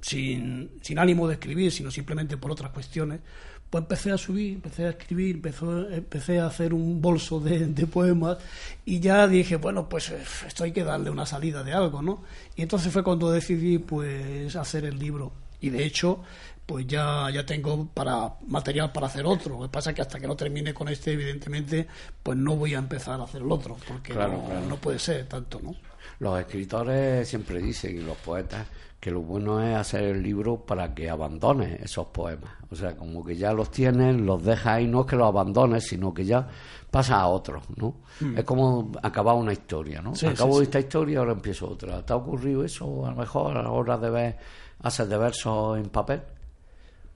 sin, 0.00 0.70
sin 0.80 0.98
ánimo 0.98 1.26
de 1.26 1.34
escribir, 1.34 1.72
sino 1.72 1.90
simplemente 1.90 2.36
por 2.36 2.52
otras 2.52 2.70
cuestiones, 2.70 3.20
pues 3.68 3.82
empecé 3.82 4.12
a 4.12 4.18
subir, 4.18 4.54
empecé 4.54 4.86
a 4.86 4.90
escribir, 4.90 5.36
empezó- 5.36 5.90
empecé 5.90 6.38
a 6.40 6.46
hacer 6.46 6.72
un 6.72 7.02
bolso 7.02 7.40
de, 7.40 7.66
de 7.66 7.86
poemas 7.86 8.38
y 8.84 9.00
ya 9.00 9.26
dije, 9.26 9.56
bueno, 9.56 9.88
pues 9.88 10.10
eh, 10.10 10.22
esto 10.46 10.64
hay 10.64 10.72
que 10.72 10.84
darle 10.84 11.10
una 11.10 11.26
salida 11.26 11.62
de 11.64 11.72
algo, 11.72 12.00
¿no? 12.00 12.22
Y 12.56 12.62
entonces 12.62 12.92
fue 12.92 13.02
cuando 13.02 13.30
decidí 13.30 13.78
pues 13.78 14.54
hacer 14.56 14.84
el 14.84 14.98
libro. 14.98 15.32
Y 15.60 15.70
de 15.70 15.84
hecho, 15.84 16.22
pues 16.68 16.86
ya, 16.86 17.30
ya 17.32 17.46
tengo 17.46 17.86
para 17.94 18.34
material 18.46 18.92
para 18.92 19.06
hacer 19.06 19.24
otro. 19.24 19.54
Lo 19.56 19.62
que 19.62 19.68
pasa 19.70 19.88
es 19.90 19.96
que 19.96 20.02
hasta 20.02 20.20
que 20.20 20.26
no 20.26 20.36
termine 20.36 20.74
con 20.74 20.86
este, 20.90 21.12
evidentemente, 21.14 21.86
pues 22.22 22.36
no 22.36 22.56
voy 22.56 22.74
a 22.74 22.78
empezar 22.78 23.18
a 23.18 23.24
hacer 23.24 23.40
el 23.40 23.50
otro, 23.50 23.74
porque 23.88 24.12
Claro, 24.12 24.34
no, 24.34 24.44
claro. 24.44 24.66
no 24.68 24.76
puede 24.76 24.98
ser 24.98 25.26
tanto, 25.26 25.60
¿no? 25.62 25.74
Los 26.18 26.38
escritores 26.38 27.26
siempre 27.26 27.62
dicen, 27.62 27.96
y 27.96 28.00
los 28.02 28.18
poetas, 28.18 28.66
que 29.00 29.10
lo 29.10 29.22
bueno 29.22 29.62
es 29.62 29.74
hacer 29.76 30.02
el 30.02 30.22
libro 30.22 30.58
para 30.66 30.94
que 30.94 31.08
abandones 31.08 31.80
esos 31.80 32.08
poemas. 32.08 32.50
O 32.70 32.76
sea, 32.76 32.94
como 32.94 33.24
que 33.24 33.34
ya 33.34 33.54
los 33.54 33.70
tienes, 33.70 34.14
los 34.20 34.44
dejas 34.44 34.66
ahí, 34.66 34.86
no 34.86 35.00
es 35.00 35.06
que 35.06 35.16
los 35.16 35.26
abandones, 35.26 35.86
sino 35.88 36.12
que 36.12 36.26
ya 36.26 36.46
pasa 36.90 37.18
a 37.18 37.28
otros, 37.28 37.62
¿no? 37.76 37.94
Es 38.36 38.44
como 38.44 38.92
acabar 39.02 39.36
una 39.36 39.54
historia, 39.54 40.02
¿no? 40.02 40.14
Sí, 40.14 40.26
Acabo 40.26 40.52
sí, 40.54 40.58
sí. 40.58 40.62
esta 40.64 40.80
historia, 40.80 41.20
ahora 41.20 41.32
empiezo 41.32 41.66
otra. 41.70 42.04
¿Te 42.04 42.12
ha 42.12 42.16
ocurrido 42.16 42.62
eso? 42.62 43.06
A 43.06 43.10
lo 43.10 43.16
mejor 43.16 43.56
a 43.56 43.62
la 43.62 43.70
hora 43.70 43.96
de 43.96 44.10
ver, 44.10 44.36
hacer 44.82 45.06
de 45.08 45.16
versos 45.16 45.78
en 45.78 45.88
papel. 45.88 46.20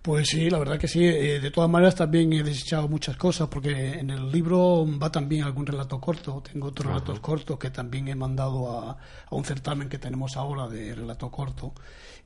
Pues 0.03 0.31
sí, 0.31 0.51
la 0.51 0.59
verdad 0.59 0.79
que 0.81 0.88
sí. 0.88 1.05
Eh, 1.05 1.38
de 1.38 1.51
todas 1.53 1.71
maneras, 1.71 1.95
también 1.95 2.33
he 2.33 2.43
desechado 2.43 2.88
muchas 2.88 3.17
cosas, 3.17 3.47
porque 3.49 3.93
en 4.01 4.11
el 4.11 4.33
libro 4.33 4.85
va 5.01 5.12
también 5.12 5.45
algún 5.45 5.65
relato 5.65 6.01
corto. 6.01 6.43
Tengo 6.43 6.69
otros 6.69 6.88
relatos 6.88 7.21
cortos 7.21 7.57
que 7.57 7.71
también 7.71 8.09
he 8.09 8.17
mandado 8.17 8.81
a, 8.81 8.91
a 8.91 9.35
un 9.35 9.45
certamen 9.45 9.88
que 9.88 9.99
tenemos 9.99 10.37
ahora 10.37 10.67
de 10.67 10.93
relato 10.97 11.31
corto. 11.31 11.73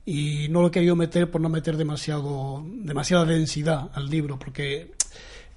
Y 0.05 0.47
no 0.49 0.61
lo 0.61 0.69
he 0.69 0.71
querido 0.71 0.95
meter 0.95 1.29
por 1.29 1.39
no 1.39 1.49
meter 1.49 1.77
demasiado, 1.77 2.63
demasiada 2.65 3.25
densidad 3.25 3.91
al 3.93 4.09
libro, 4.09 4.39
porque 4.39 4.93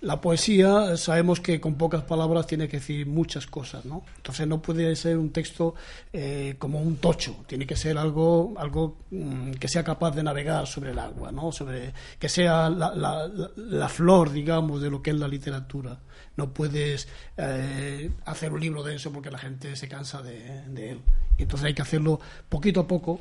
la 0.02 0.20
poesía 0.20 0.96
sabemos 0.96 1.40
que 1.40 1.60
con 1.60 1.74
pocas 1.74 2.02
palabras 2.04 2.46
tiene 2.46 2.68
que 2.68 2.78
decir 2.78 3.06
muchas 3.06 3.46
cosas, 3.46 3.84
¿no? 3.84 4.02
Entonces 4.16 4.46
no 4.46 4.62
puede 4.62 4.96
ser 4.96 5.18
un 5.18 5.30
texto 5.30 5.74
eh, 6.12 6.54
como 6.58 6.80
un 6.80 6.96
tocho, 6.96 7.36
tiene 7.46 7.66
que 7.66 7.76
ser 7.76 7.98
algo, 7.98 8.54
algo 8.56 8.96
mm, 9.10 9.52
que 9.52 9.68
sea 9.68 9.84
capaz 9.84 10.12
de 10.12 10.22
navegar 10.22 10.66
sobre 10.66 10.92
el 10.92 10.98
agua, 10.98 11.32
¿no? 11.32 11.52
Sobre 11.52 11.92
que 12.18 12.28
sea 12.30 12.70
la, 12.70 12.94
la- 12.94 13.88
flor, 13.90 14.32
digamos, 14.32 14.80
de 14.80 14.88
lo 14.90 15.02
que 15.02 15.10
es 15.10 15.16
la 15.16 15.28
literatura. 15.28 15.98
No 16.36 16.54
puedes 16.54 17.06
eh, 17.36 18.10
hacer 18.24 18.52
un 18.52 18.60
libro 18.60 18.82
denso 18.82 19.12
porque 19.12 19.30
la 19.30 19.38
gente 19.38 19.76
se 19.76 19.88
cansa 19.88 20.22
de, 20.22 20.62
de 20.68 20.90
él. 20.92 21.00
Entonces 21.36 21.66
hay 21.66 21.74
que 21.74 21.82
hacerlo 21.82 22.20
poquito 22.48 22.80
a 22.80 22.86
poco, 22.86 23.20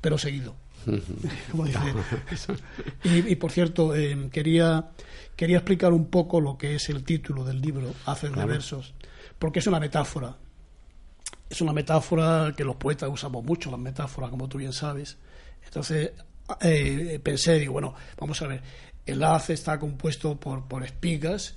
pero 0.00 0.18
seguido. 0.18 0.54
Como 1.50 1.64
dice 1.64 1.78
eso. 2.30 2.54
Y, 3.04 3.32
y, 3.32 3.36
por 3.36 3.50
cierto, 3.50 3.94
eh, 3.94 4.28
quería, 4.32 4.90
quería 5.36 5.58
explicar 5.58 5.92
un 5.92 6.06
poco 6.06 6.40
lo 6.40 6.56
que 6.56 6.76
es 6.76 6.88
el 6.88 7.04
título 7.04 7.44
del 7.44 7.60
libro, 7.60 7.94
Hacer 8.06 8.32
de 8.32 8.44
versos, 8.44 8.94
porque 9.38 9.58
es 9.58 9.66
una 9.66 9.80
metáfora. 9.80 10.36
Es 11.48 11.60
una 11.60 11.72
metáfora 11.72 12.54
que 12.56 12.64
los 12.64 12.76
poetas 12.76 13.10
usamos 13.10 13.44
mucho, 13.44 13.70
las 13.70 13.80
metáforas, 13.80 14.30
como 14.30 14.48
tú 14.48 14.58
bien 14.58 14.72
sabes. 14.72 15.18
Entonces 15.64 16.12
eh, 16.60 17.20
pensé, 17.22 17.58
digo, 17.58 17.74
bueno, 17.74 17.94
vamos 18.18 18.40
a 18.42 18.46
ver, 18.46 18.62
el 19.06 19.22
haz 19.22 19.50
está 19.50 19.78
compuesto 19.78 20.38
por, 20.38 20.66
por 20.66 20.84
espigas, 20.84 21.56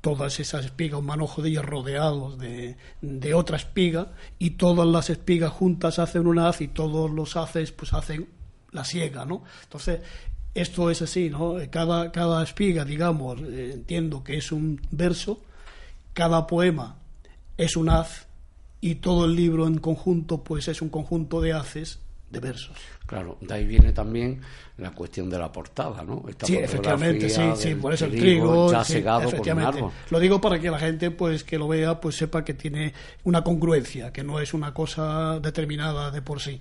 todas 0.00 0.40
esas 0.40 0.64
espigas, 0.64 1.00
un 1.00 1.06
manojo 1.06 1.42
de 1.42 1.50
ellas 1.50 1.64
rodeados 1.64 2.38
de, 2.38 2.76
de 3.00 3.34
otra 3.34 3.56
espiga, 3.56 4.12
y 4.38 4.50
todas 4.50 4.86
las 4.86 5.10
espigas 5.10 5.52
juntas 5.52 5.98
hacen 5.98 6.26
un 6.26 6.38
haz 6.38 6.60
y 6.60 6.68
todos 6.68 7.10
los 7.10 7.36
haces 7.36 7.72
pues 7.72 7.92
hacen 7.92 8.28
la 8.72 8.84
siega, 8.84 9.24
¿no? 9.24 9.44
Entonces, 9.64 10.00
esto 10.54 10.90
es 10.90 11.00
así, 11.02 11.30
¿no? 11.30 11.56
Cada, 11.70 12.12
cada 12.12 12.42
espiga, 12.42 12.84
digamos, 12.84 13.40
eh, 13.40 13.70
entiendo 13.74 14.22
que 14.22 14.36
es 14.36 14.52
un 14.52 14.80
verso, 14.90 15.40
cada 16.12 16.46
poema 16.46 16.96
es 17.56 17.76
un 17.76 17.88
haz 17.88 18.26
y 18.80 18.96
todo 18.96 19.24
el 19.26 19.36
libro 19.36 19.66
en 19.66 19.78
conjunto 19.78 20.42
pues 20.42 20.68
es 20.68 20.82
un 20.82 20.88
conjunto 20.88 21.40
de 21.40 21.52
haces 21.52 22.00
de 22.30 22.40
versos. 22.40 22.76
Claro, 23.06 23.36
de 23.42 23.54
ahí 23.54 23.66
viene 23.66 23.92
también 23.92 24.40
la 24.78 24.90
cuestión 24.90 25.28
de 25.28 25.38
la 25.38 25.52
portada, 25.52 26.02
¿no? 26.02 26.24
Esta 26.28 26.46
Sí, 26.46 26.56
efectivamente, 26.56 27.28
sí, 27.28 27.42
sí, 27.56 27.74
por 27.74 27.92
eso 27.92 28.06
el 28.06 28.12
trigo 28.12 28.22
trigo, 28.22 28.72
ya 28.72 28.84
sí, 28.84 28.94
segado 28.94 29.20
por 29.20 29.26
un 29.28 29.34
efectivamente. 29.34 29.78
árbol. 29.78 29.92
Lo 30.10 30.18
digo 30.18 30.40
para 30.40 30.58
que 30.58 30.70
la 30.70 30.78
gente 30.78 31.10
pues 31.10 31.44
que 31.44 31.58
lo 31.58 31.68
vea 31.68 32.00
pues 32.00 32.16
sepa 32.16 32.42
que 32.44 32.54
tiene 32.54 32.94
una 33.24 33.44
congruencia, 33.44 34.12
que 34.12 34.24
no 34.24 34.40
es 34.40 34.54
una 34.54 34.72
cosa 34.72 35.38
determinada 35.40 36.10
de 36.10 36.22
por 36.22 36.40
sí. 36.40 36.60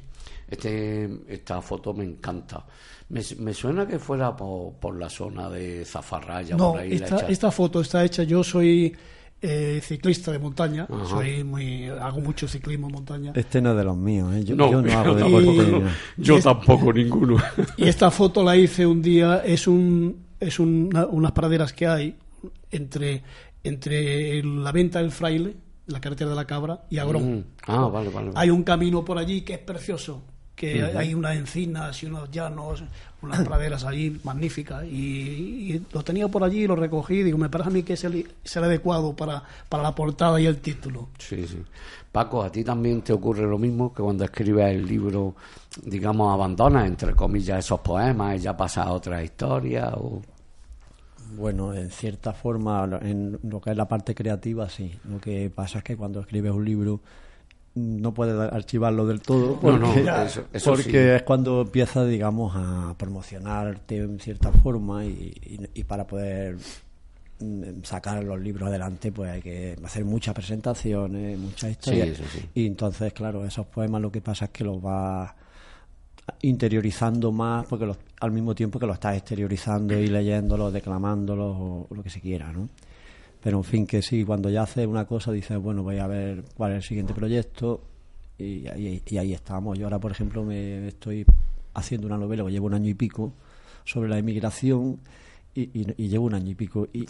Este, 0.52 1.10
esta 1.28 1.62
foto 1.62 1.94
me 1.94 2.04
encanta. 2.04 2.66
Me, 3.10 3.22
me 3.40 3.54
suena 3.54 3.88
que 3.88 3.98
fuera 4.00 4.36
por, 4.36 4.74
por 4.74 4.98
la 5.00 5.10
zona 5.10 5.50
de 5.50 5.84
Zafarraya, 5.86 6.56
No, 6.56 6.72
por 6.74 6.82
ahí. 6.82 6.98
la 7.00 7.06
esta, 7.30 7.52
foto 7.52 7.82
está 7.82 8.04
hecha, 8.06 8.24
yo 8.24 8.44
soy 8.44 8.96
eh, 9.42 9.82
ciclista 9.84 10.32
de 10.32 10.40
montaña, 10.40 10.88
Ajá. 10.90 11.06
soy 11.08 11.44
muy 11.44 11.88
hago 11.88 12.22
mucho 12.22 12.48
ciclismo 12.48 12.88
en 12.88 12.94
montaña. 12.94 13.32
Este 13.36 13.62
no 13.62 13.72
es 13.72 13.78
de 13.78 13.84
los 13.84 13.98
míos, 13.98 14.34
¿eh? 14.36 14.44
yo, 14.44 14.56
No, 14.56 14.70
yo 14.72 14.82
no 14.82 14.92
hago 15.00 15.18
yo 15.18 15.26
deporte. 15.26 16.44
tampoco. 16.44 16.86
Yo 16.86 16.94
ninguno. 16.94 17.38
Y 17.78 17.88
esta 17.88 18.12
foto 18.12 18.44
la 18.44 18.56
hice 18.56 18.86
un 18.86 19.02
día, 19.02 19.42
es 19.46 19.68
un 19.68 20.26
es 20.40 20.60
una- 20.60 21.06
unas 21.06 21.32
praderas 21.34 21.72
que 21.74 21.88
hay 21.88 22.16
entre 22.72 23.24
entre 23.64 24.42
la 24.44 24.72
venta 24.72 25.00
del 25.00 25.12
fraile, 25.12 25.56
la 25.88 26.00
carretera 26.02 26.30
de 26.32 26.36
la 26.36 26.46
cabra 26.46 26.84
y 26.90 26.98
Agrón. 26.98 27.36
Mm. 27.40 27.44
Ah, 27.68 27.88
vale, 27.88 28.10
vale. 28.10 28.28
vale. 28.28 28.32
Hay 28.40 28.50
un 28.50 28.64
camino 28.64 29.04
por 29.06 29.18
allí 29.18 29.42
que 29.42 29.54
es 29.54 29.60
precioso, 29.60 30.24
que 30.62 30.84
hay 30.95 31.15
unas 31.15 31.36
encinas 31.36 32.04
y 32.04 32.06
unos 32.06 32.30
llanos, 32.30 32.84
unas 33.24 33.41
praderas 33.41 33.84
allí 33.84 34.21
magníficas. 34.24 34.84
Y, 34.84 35.74
y 35.74 35.86
lo 35.91 36.04
tenía 36.04 36.28
por 36.28 36.43
allí 36.43 36.65
y 36.65 36.67
lo 36.67 36.76
recogí. 36.76 37.24
Digo, 37.24 37.39
me 37.39 37.50
parece 37.50 37.71
a 37.71 37.74
mí 37.74 37.82
que 37.82 37.93
es 37.93 38.04
el, 38.04 38.28
es 38.43 38.56
el 38.56 38.63
adecuado 38.63 39.15
para, 39.15 39.41
para 39.67 39.82
la 39.82 39.95
portada 39.95 40.39
y 40.39 40.45
el 40.45 40.58
título. 40.58 41.10
Sí, 41.17 41.47
sí. 41.47 41.63
Paco, 42.12 42.43
¿a 42.43 42.52
ti 42.52 42.63
también 42.63 43.02
te 43.02 43.12
ocurre 43.12 43.47
lo 43.47 43.58
mismo 43.58 43.91
que 43.91 44.04
cuando 44.04 44.24
escribes 44.24 44.76
el 44.76 44.86
libro, 44.86 45.34
digamos, 45.84 46.32
abandonas, 46.32 46.86
entre 46.86 47.15
comillas, 47.15 47.65
esos 47.65 47.80
poemas 47.80 48.36
y 48.36 48.39
ya 48.43 48.56
pasas 48.56 48.86
a 48.86 48.91
otra 48.91 49.24
historia? 49.24 49.89
O... 49.95 50.21
Bueno, 51.38 51.74
en 51.74 51.89
cierta 51.89 52.34
forma, 52.34 52.88
en 53.02 53.39
lo 53.41 53.60
que 53.60 53.71
es 53.71 53.78
la 53.78 53.88
parte 53.88 54.13
creativa, 54.13 54.69
sí. 54.69 54.93
Lo 55.10 55.19
que 55.19 55.50
pasa 55.50 55.80
es 55.80 55.84
que 55.84 55.97
cuando 55.97 56.19
escribes 56.19 56.52
un 56.52 56.65
libro 56.65 57.00
no 57.76 58.14
puedes 58.14 58.38
archivarlo 58.52 59.06
del 59.08 59.22
todo 59.22 59.60
No, 59.64 59.78
no, 59.78 59.88
porque, 59.94 60.02
eso- 60.26 60.44
eso 60.52 60.70
porque 60.72 60.84
sí. 60.84 60.98
es 60.98 61.24
cuando 61.24 61.62
empiezas, 61.62 62.08
digamos, 62.10 62.54
a 62.56 62.94
promocionarte 62.98 63.98
en 63.98 64.20
cierta 64.20 64.52
forma 64.52 65.06
y, 65.06 65.10
y- 65.42 65.80
y 65.80 65.84
para 65.86 66.06
poder 66.06 66.58
mm, 67.40 67.84
sacar 67.84 68.24
los 68.24 68.40
libros 68.40 68.68
adelante 68.70 69.12
pues 69.12 69.32
hay 69.32 69.42
que 69.42 69.76
hacer 69.84 70.04
muchas 70.06 70.36
presentaciones, 70.36 71.40
muchas 71.40 71.72
historias. 71.72 72.10
eso 72.10 72.24
sí. 72.32 72.40
Y 72.56 72.68
entonces, 72.68 73.14
claro, 73.14 73.46
esos 73.46 73.66
poemas 73.68 74.02
lo 74.02 74.12
que 74.12 74.22
pasa 74.22 74.46
es 74.46 74.52
que 74.52 74.64
los 74.64 74.82
vas 74.82 75.32
interiorizando 76.42 77.32
más 77.32 77.66
porque 77.68 77.86
los- 77.86 77.98
al 78.20 78.32
mismo 78.32 78.54
tiempo 78.56 78.80
que 78.80 78.86
lo 78.86 78.94
estás 78.94 79.16
exteriorizando 79.18 79.98
y 79.98 80.08
leyéndolos, 80.08 80.72
declamándolos 80.74 81.56
o, 81.58 81.88
o 81.90 81.96
lo 81.96 82.04
que 82.04 82.10
se 82.10 82.22
quiera, 82.22 82.52
¿no? 82.52 82.70
Pero 83.44 83.58
en 83.58 83.64
fin, 83.64 83.88
que 83.88 84.02
sí, 84.02 84.24
cuando 84.24 84.50
ya 84.50 84.64
haces 84.64 84.86
una 84.88 85.06
cosa 85.06 85.32
dices, 85.32 85.58
bueno, 85.58 85.82
voy 85.84 85.98
a 85.98 86.08
ver 86.08 86.44
cuál 86.56 86.72
es 86.74 86.78
el 86.78 86.84
siguiente 86.84 87.14
proyecto 87.14 87.82
y 88.38 88.68
ahí, 88.68 89.02
y 89.06 89.18
ahí 89.18 89.34
estamos. 89.34 89.78
Yo 89.80 89.86
ahora, 89.86 90.00
por 90.00 90.12
ejemplo, 90.12 90.44
me 90.44 90.88
estoy 90.88 91.26
haciendo 91.74 92.08
una 92.08 92.18
novela 92.18 92.44
que 92.46 92.52
llevo 92.52 92.68
un 92.68 92.74
año 92.76 92.90
y 92.90 92.94
pico 92.94 93.34
sobre 93.84 94.10
la 94.10 94.18
emigración 94.20 95.00
y, 95.56 95.62
y- 95.62 95.94
y 95.98 96.08
llevo 96.08 96.26
un 96.26 96.36
año 96.36 96.52
y 96.52 96.56
pico 96.56 96.88
y, 96.94 97.06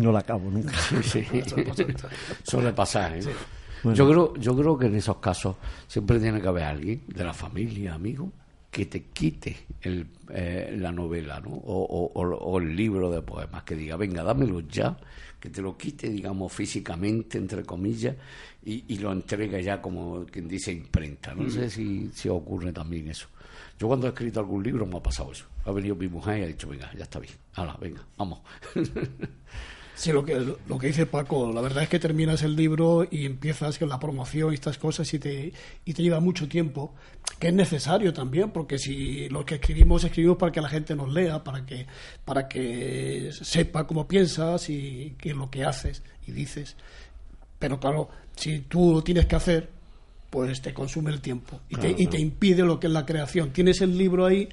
no 0.00 0.10
la 0.10 0.20
acabo 0.20 0.50
nunca. 0.50 0.72
Sí, 1.02 1.22
suele 2.44 2.72
pasar, 2.72 3.16
¿eh? 3.16 3.22
Yo, 3.94 4.08
creo, 4.08 4.34
yo 4.36 4.56
creo 4.56 4.78
que 4.78 4.86
en 4.86 4.94
esos 4.94 5.16
casos 5.18 5.56
siempre 5.86 6.18
tiene 6.20 6.40
que 6.40 6.48
haber 6.48 6.64
alguien 6.64 7.02
de 7.08 7.24
la 7.24 7.34
familia, 7.34 7.94
amigo, 7.94 8.30
que 8.70 8.86
te 8.86 9.02
quite 9.04 9.56
el, 9.82 10.06
eh, 10.30 10.74
la 10.78 10.92
novela 10.92 11.40
¿no? 11.40 11.50
o- 11.50 12.10
o- 12.14 12.22
o 12.22 12.58
el 12.58 12.74
libro 12.76 13.10
de 13.10 13.20
poemas, 13.22 13.64
que 13.64 13.74
diga, 13.76 13.96
venga, 13.96 14.22
dámelo 14.22 14.60
ya, 14.60 14.96
que 15.42 15.50
te 15.50 15.60
lo 15.60 15.76
quite, 15.76 16.08
digamos, 16.08 16.52
físicamente, 16.52 17.36
entre 17.36 17.64
comillas, 17.64 18.14
y, 18.64 18.84
y 18.86 18.98
lo 18.98 19.10
entregue 19.10 19.60
ya 19.60 19.82
como 19.82 20.24
quien 20.24 20.46
dice 20.46 20.70
imprenta. 20.70 21.34
No 21.34 21.50
sé 21.50 21.68
si, 21.68 22.12
si 22.14 22.28
ocurre 22.28 22.72
también 22.72 23.08
eso. 23.08 23.26
Yo 23.76 23.88
cuando 23.88 24.06
he 24.06 24.10
escrito 24.10 24.38
algún 24.38 24.62
libro 24.62 24.86
me 24.86 24.98
ha 24.98 25.02
pasado 25.02 25.32
eso. 25.32 25.46
Ha 25.64 25.72
venido 25.72 25.96
mi 25.96 26.06
mujer 26.06 26.38
y 26.38 26.42
ha 26.44 26.46
dicho, 26.46 26.68
venga, 26.68 26.92
ya 26.94 27.02
está 27.02 27.18
bien, 27.18 27.34
ahora, 27.54 27.76
venga, 27.80 28.06
vamos. 28.16 28.38
Sí, 29.94 30.10
lo 30.10 30.24
que, 30.24 30.34
lo 30.66 30.78
que 30.78 30.86
dice 30.86 31.06
Paco, 31.06 31.52
la 31.52 31.60
verdad 31.60 31.82
es 31.82 31.88
que 31.88 31.98
terminas 31.98 32.42
el 32.42 32.56
libro 32.56 33.06
y 33.08 33.26
empiezas 33.26 33.78
con 33.78 33.88
la 33.88 34.00
promoción 34.00 34.52
y 34.52 34.54
estas 34.54 34.78
cosas 34.78 35.12
y 35.12 35.18
te, 35.18 35.52
y 35.84 35.92
te 35.92 36.02
lleva 36.02 36.18
mucho 36.18 36.48
tiempo, 36.48 36.94
que 37.38 37.48
es 37.48 37.54
necesario 37.54 38.12
también, 38.12 38.50
porque 38.50 38.78
si 38.78 39.28
lo 39.28 39.44
que 39.44 39.56
escribimos, 39.56 40.02
escribimos 40.04 40.38
para 40.38 40.50
que 40.50 40.60
la 40.60 40.68
gente 40.68 40.96
nos 40.96 41.12
lea, 41.12 41.44
para 41.44 41.66
que, 41.66 41.86
para 42.24 42.48
que 42.48 43.30
sepa 43.32 43.86
cómo 43.86 44.08
piensas 44.08 44.68
y 44.70 45.14
qué 45.18 45.30
es 45.30 45.36
lo 45.36 45.50
que 45.50 45.64
haces 45.64 46.02
y 46.26 46.32
dices. 46.32 46.76
Pero 47.58 47.78
claro, 47.78 48.08
si 48.34 48.60
tú 48.60 48.94
lo 48.94 49.02
tienes 49.02 49.26
que 49.26 49.36
hacer, 49.36 49.70
pues 50.30 50.62
te 50.62 50.72
consume 50.72 51.10
el 51.10 51.20
tiempo 51.20 51.60
y, 51.68 51.76
te, 51.76 51.94
y 51.96 52.06
te 52.06 52.18
impide 52.18 52.62
lo 52.62 52.80
que 52.80 52.86
es 52.86 52.92
la 52.92 53.04
creación. 53.04 53.52
Tienes 53.52 53.82
el 53.82 53.96
libro 53.98 54.24
ahí 54.24 54.48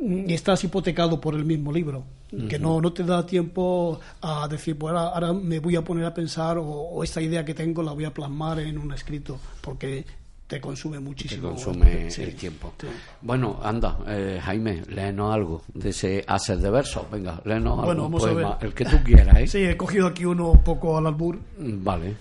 y 0.00 0.32
estás 0.34 0.62
hipotecado 0.64 1.20
por 1.20 1.34
el 1.34 1.44
mismo 1.44 1.72
libro, 1.72 2.04
que 2.48 2.58
no, 2.58 2.80
no 2.80 2.92
te 2.92 3.02
da 3.04 3.24
tiempo 3.24 3.98
a 4.20 4.46
decir, 4.48 4.76
pues 4.78 4.92
ahora, 4.94 5.08
ahora 5.14 5.32
me 5.32 5.58
voy 5.60 5.76
a 5.76 5.82
poner 5.82 6.04
a 6.04 6.12
pensar 6.14 6.58
o, 6.58 6.64
o 6.64 7.02
esta 7.04 7.20
idea 7.22 7.44
que 7.44 7.54
tengo 7.54 7.82
la 7.82 7.92
voy 7.92 8.04
a 8.04 8.12
plasmar 8.12 8.58
en 8.60 8.76
un 8.78 8.92
escrito, 8.92 9.38
porque 9.60 10.04
te 10.46 10.60
consume 10.60 10.98
te 10.98 11.02
muchísimo. 11.02 11.48
consume 11.50 12.10
Sí, 12.10 12.22
el 12.22 12.34
tiempo. 12.36 12.72
sí. 12.80 12.86
Bueno, 13.22 13.58
anda, 13.62 13.98
eh, 14.06 14.38
Jaime, 14.42 14.82
léenos 14.88 15.34
algo 15.34 15.62
de 15.74 15.90
ese 15.90 16.24
hacer 16.28 16.58
de 16.58 16.70
versos. 16.70 17.10
Venga, 17.10 17.40
léenos 17.44 17.72
algo. 17.72 17.86
Bueno, 17.86 18.06
un 18.06 18.12
vamos 18.12 18.24
a 18.28 18.32
poema, 18.32 18.58
el 18.60 18.72
que 18.74 18.84
tú 18.84 18.96
quieras, 19.04 19.36
¿eh? 19.38 19.46
Sí, 19.48 19.58
he 19.64 19.76
cogido 19.76 20.06
aquí 20.06 20.24
uno 20.24 20.50
un 20.52 20.62
poco 20.62 20.96
al 20.98 21.06
albur. 21.06 21.36
Mm, 21.58 21.82
Vale. 21.82 22.16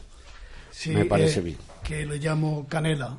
Sí, 0.71 0.89
Me 0.91 1.05
parece 1.05 1.39
eh, 1.39 1.43
bien. 1.43 1.57
Que 1.83 2.05
le 2.05 2.17
llamo 2.17 2.65
Canela. 2.67 3.17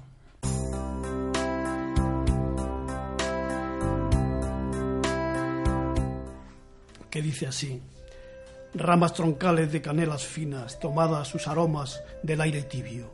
Que 7.16 7.22
dice 7.22 7.46
así. 7.46 7.82
Ramas 8.74 9.14
troncales 9.14 9.72
de 9.72 9.80
canelas 9.80 10.22
finas, 10.22 10.78
tomadas 10.78 11.26
sus 11.26 11.48
aromas 11.48 12.02
del 12.22 12.42
aire 12.42 12.62
tibio, 12.62 13.10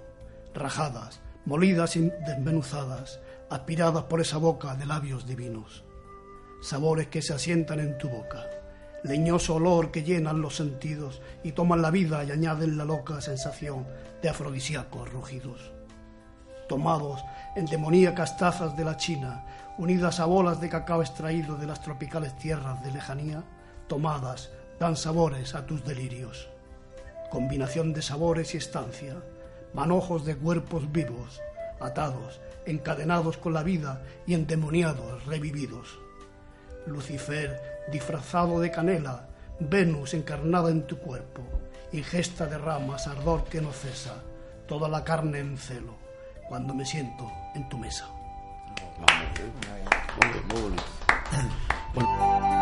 rajadas, 0.53 1.21
molidas 1.45 1.95
y 1.95 2.11
desmenuzadas, 2.27 3.21
aspiradas 3.49 4.03
por 4.07 4.21
esa 4.21 4.39
boca 4.39 4.75
de 4.75 4.87
labios 4.87 5.25
divinos. 5.25 5.85
Sabores 6.63 7.07
que 7.07 7.23
se 7.23 7.33
asientan 7.33 7.79
en 7.79 7.97
tu 7.97 8.09
boca, 8.09 8.45
leñoso 9.05 9.55
olor 9.55 9.93
que 9.93 10.03
llenan 10.03 10.43
los 10.43 10.57
sentidos 10.57 11.23
y 11.45 11.53
toman 11.53 11.81
la 11.81 11.93
vida 11.93 12.25
y 12.25 12.33
añaden 12.33 12.77
la 12.77 12.85
loca 12.85 13.21
sensación 13.21 13.87
de 14.21 14.29
afrodisíacos 14.29 15.13
rugidos. 15.13 15.71
Tomados 16.69 17.23
en 17.55 17.67
demoníacas 17.67 18.37
tazas 18.37 18.77
de 18.77 18.85
la 18.85 18.97
China, 18.97 19.45
unidas 19.79 20.19
a 20.19 20.25
bolas 20.25 20.61
de 20.61 20.69
cacao 20.69 21.03
extraído 21.03 21.57
de 21.57 21.69
las 21.69 21.81
tropicales 21.81 22.37
tierras 22.37 22.83
de 22.83 22.91
lejanía, 22.91 23.45
tomadas 23.93 24.49
dan 24.81 24.97
sabores 24.97 25.55
a 25.55 25.67
tus 25.67 25.85
delirios. 25.85 26.49
Combinación 27.31 27.93
de 27.93 28.01
sabores 28.01 28.55
y 28.55 28.57
estancia, 28.57 29.17
manojos 29.75 30.25
de 30.25 30.35
cuerpos 30.35 30.91
vivos, 30.91 31.43
atados, 31.79 32.41
encadenados 32.65 33.37
con 33.37 33.53
la 33.53 33.63
vida 33.63 34.03
y 34.27 34.33
endemoniados, 34.33 35.27
revividos. 35.27 35.99
Lucifer, 36.87 37.61
disfrazado 37.93 38.61
de 38.61 38.71
canela, 38.71 39.29
Venus 39.61 40.15
encarnada 40.15 40.71
en 40.71 40.87
tu 40.87 40.97
cuerpo, 40.97 41.43
ingesta 41.93 42.47
de 42.47 42.57
ramas, 42.57 43.07
ardor 43.07 43.45
que 43.45 43.61
no 43.61 43.73
cesa, 43.73 44.23
toda 44.67 44.89
la 44.89 45.05
carne 45.05 45.41
en 45.41 45.59
celo, 45.59 45.97
cuando 46.49 46.73
me 46.73 46.87
siento 46.87 47.31
en 47.55 47.69
tu 47.69 47.77
mesa. 47.77 48.09
Vamos, 48.97 49.39
muy 50.17 50.29
bien, 50.31 50.45
muy 50.49 50.63
bonito. 50.63 50.83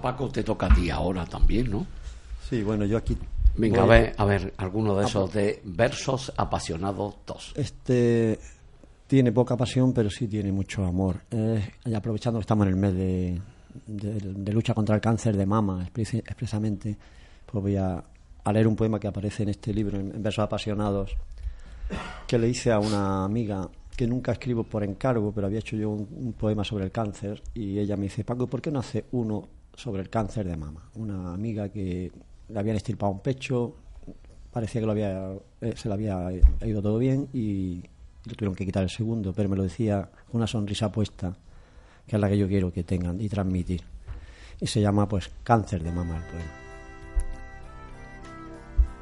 Paco, 0.00 0.28
te 0.28 0.42
toca 0.42 0.66
a 0.66 0.74
ti 0.74 0.90
ahora 0.90 1.24
también, 1.26 1.70
¿no? 1.70 1.86
Sí, 2.48 2.62
bueno, 2.62 2.84
yo 2.84 2.96
aquí. 2.98 3.16
Venga, 3.56 3.82
a 3.82 3.86
ver, 3.86 4.14
a 4.18 4.24
ver, 4.24 4.52
alguno 4.56 4.96
de 4.96 5.04
esos 5.04 5.32
de 5.32 5.60
versos 5.64 6.32
apasionados 6.36 7.14
dos. 7.26 7.52
Este 7.56 8.38
tiene 9.06 9.30
poca 9.32 9.56
pasión, 9.56 9.92
pero 9.92 10.10
sí 10.10 10.26
tiene 10.26 10.50
mucho 10.50 10.84
amor. 10.84 11.20
Eh, 11.30 11.70
y 11.84 11.94
aprovechando 11.94 12.38
que 12.38 12.42
estamos 12.42 12.66
en 12.66 12.72
el 12.72 12.78
mes 12.78 12.94
de, 12.94 13.40
de- 13.86 14.20
de 14.20 14.52
lucha 14.52 14.74
contra 14.74 14.94
el 14.96 15.00
cáncer 15.00 15.36
de 15.36 15.46
mama, 15.46 15.86
expresamente, 15.94 16.96
pues 17.46 17.62
voy 17.62 17.76
a, 17.76 18.02
a 18.44 18.52
leer 18.52 18.66
un 18.66 18.74
poema 18.76 18.98
que 18.98 19.06
aparece 19.06 19.44
en 19.44 19.50
este 19.50 19.72
libro, 19.72 20.00
en, 20.00 20.10
en 20.14 20.22
versos 20.22 20.42
apasionados, 20.44 21.16
que 22.26 22.38
le 22.38 22.48
hice 22.48 22.72
a 22.72 22.80
una 22.80 23.24
amiga 23.24 23.68
que 23.96 24.06
nunca 24.08 24.32
escribo 24.32 24.64
por 24.64 24.82
encargo, 24.82 25.30
pero 25.32 25.46
había 25.46 25.60
hecho 25.60 25.76
yo 25.76 25.90
un, 25.90 26.08
un 26.10 26.32
poema 26.32 26.64
sobre 26.64 26.84
el 26.84 26.90
cáncer 26.90 27.40
y 27.54 27.78
ella 27.78 27.96
me 27.96 28.04
dice, 28.04 28.24
Paco, 28.24 28.48
¿por 28.48 28.60
qué 28.60 28.72
no 28.72 28.80
hace 28.80 29.04
uno 29.12 29.46
sobre 29.76 30.02
el 30.02 30.10
cáncer 30.10 30.46
de 30.46 30.56
mama? 30.56 30.88
Una 30.94 31.32
amiga 31.32 31.68
que 31.68 32.10
le 32.48 32.58
habían 32.58 32.76
estirpado 32.76 33.12
un 33.12 33.20
pecho, 33.20 33.76
parecía 34.52 34.80
que 34.80 35.40
eh, 35.60 35.74
se 35.76 35.88
le 35.88 35.94
había 35.94 36.30
ido 36.62 36.80
todo 36.80 36.98
bien 36.98 37.28
y 37.32 37.82
le 38.24 38.34
tuvieron 38.34 38.54
que 38.54 38.64
quitar 38.64 38.82
el 38.82 38.90
segundo, 38.90 39.32
pero 39.32 39.48
me 39.48 39.56
lo 39.56 39.64
decía 39.64 40.08
con 40.30 40.38
una 40.38 40.46
sonrisa 40.46 40.90
puesta, 40.90 41.36
que 42.06 42.16
es 42.16 42.20
la 42.20 42.28
que 42.28 42.38
yo 42.38 42.48
quiero 42.48 42.72
que 42.72 42.84
tengan 42.84 43.20
y 43.20 43.28
transmitir. 43.28 43.82
Y 44.60 44.66
se 44.66 44.80
llama 44.80 45.08
pues 45.08 45.30
Cáncer 45.42 45.82
de 45.82 45.90
mama 45.90 46.16
el 46.16 46.22
poema. 46.22 46.52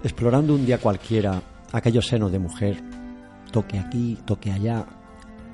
Explorando 0.02 0.54
un 0.54 0.66
día 0.66 0.78
cualquiera 0.78 1.40
aquellos 1.72 2.06
senos 2.06 2.32
de 2.32 2.38
mujer, 2.38 2.82
toque 3.52 3.78
aquí, 3.78 4.18
toque 4.24 4.50
allá, 4.50 4.84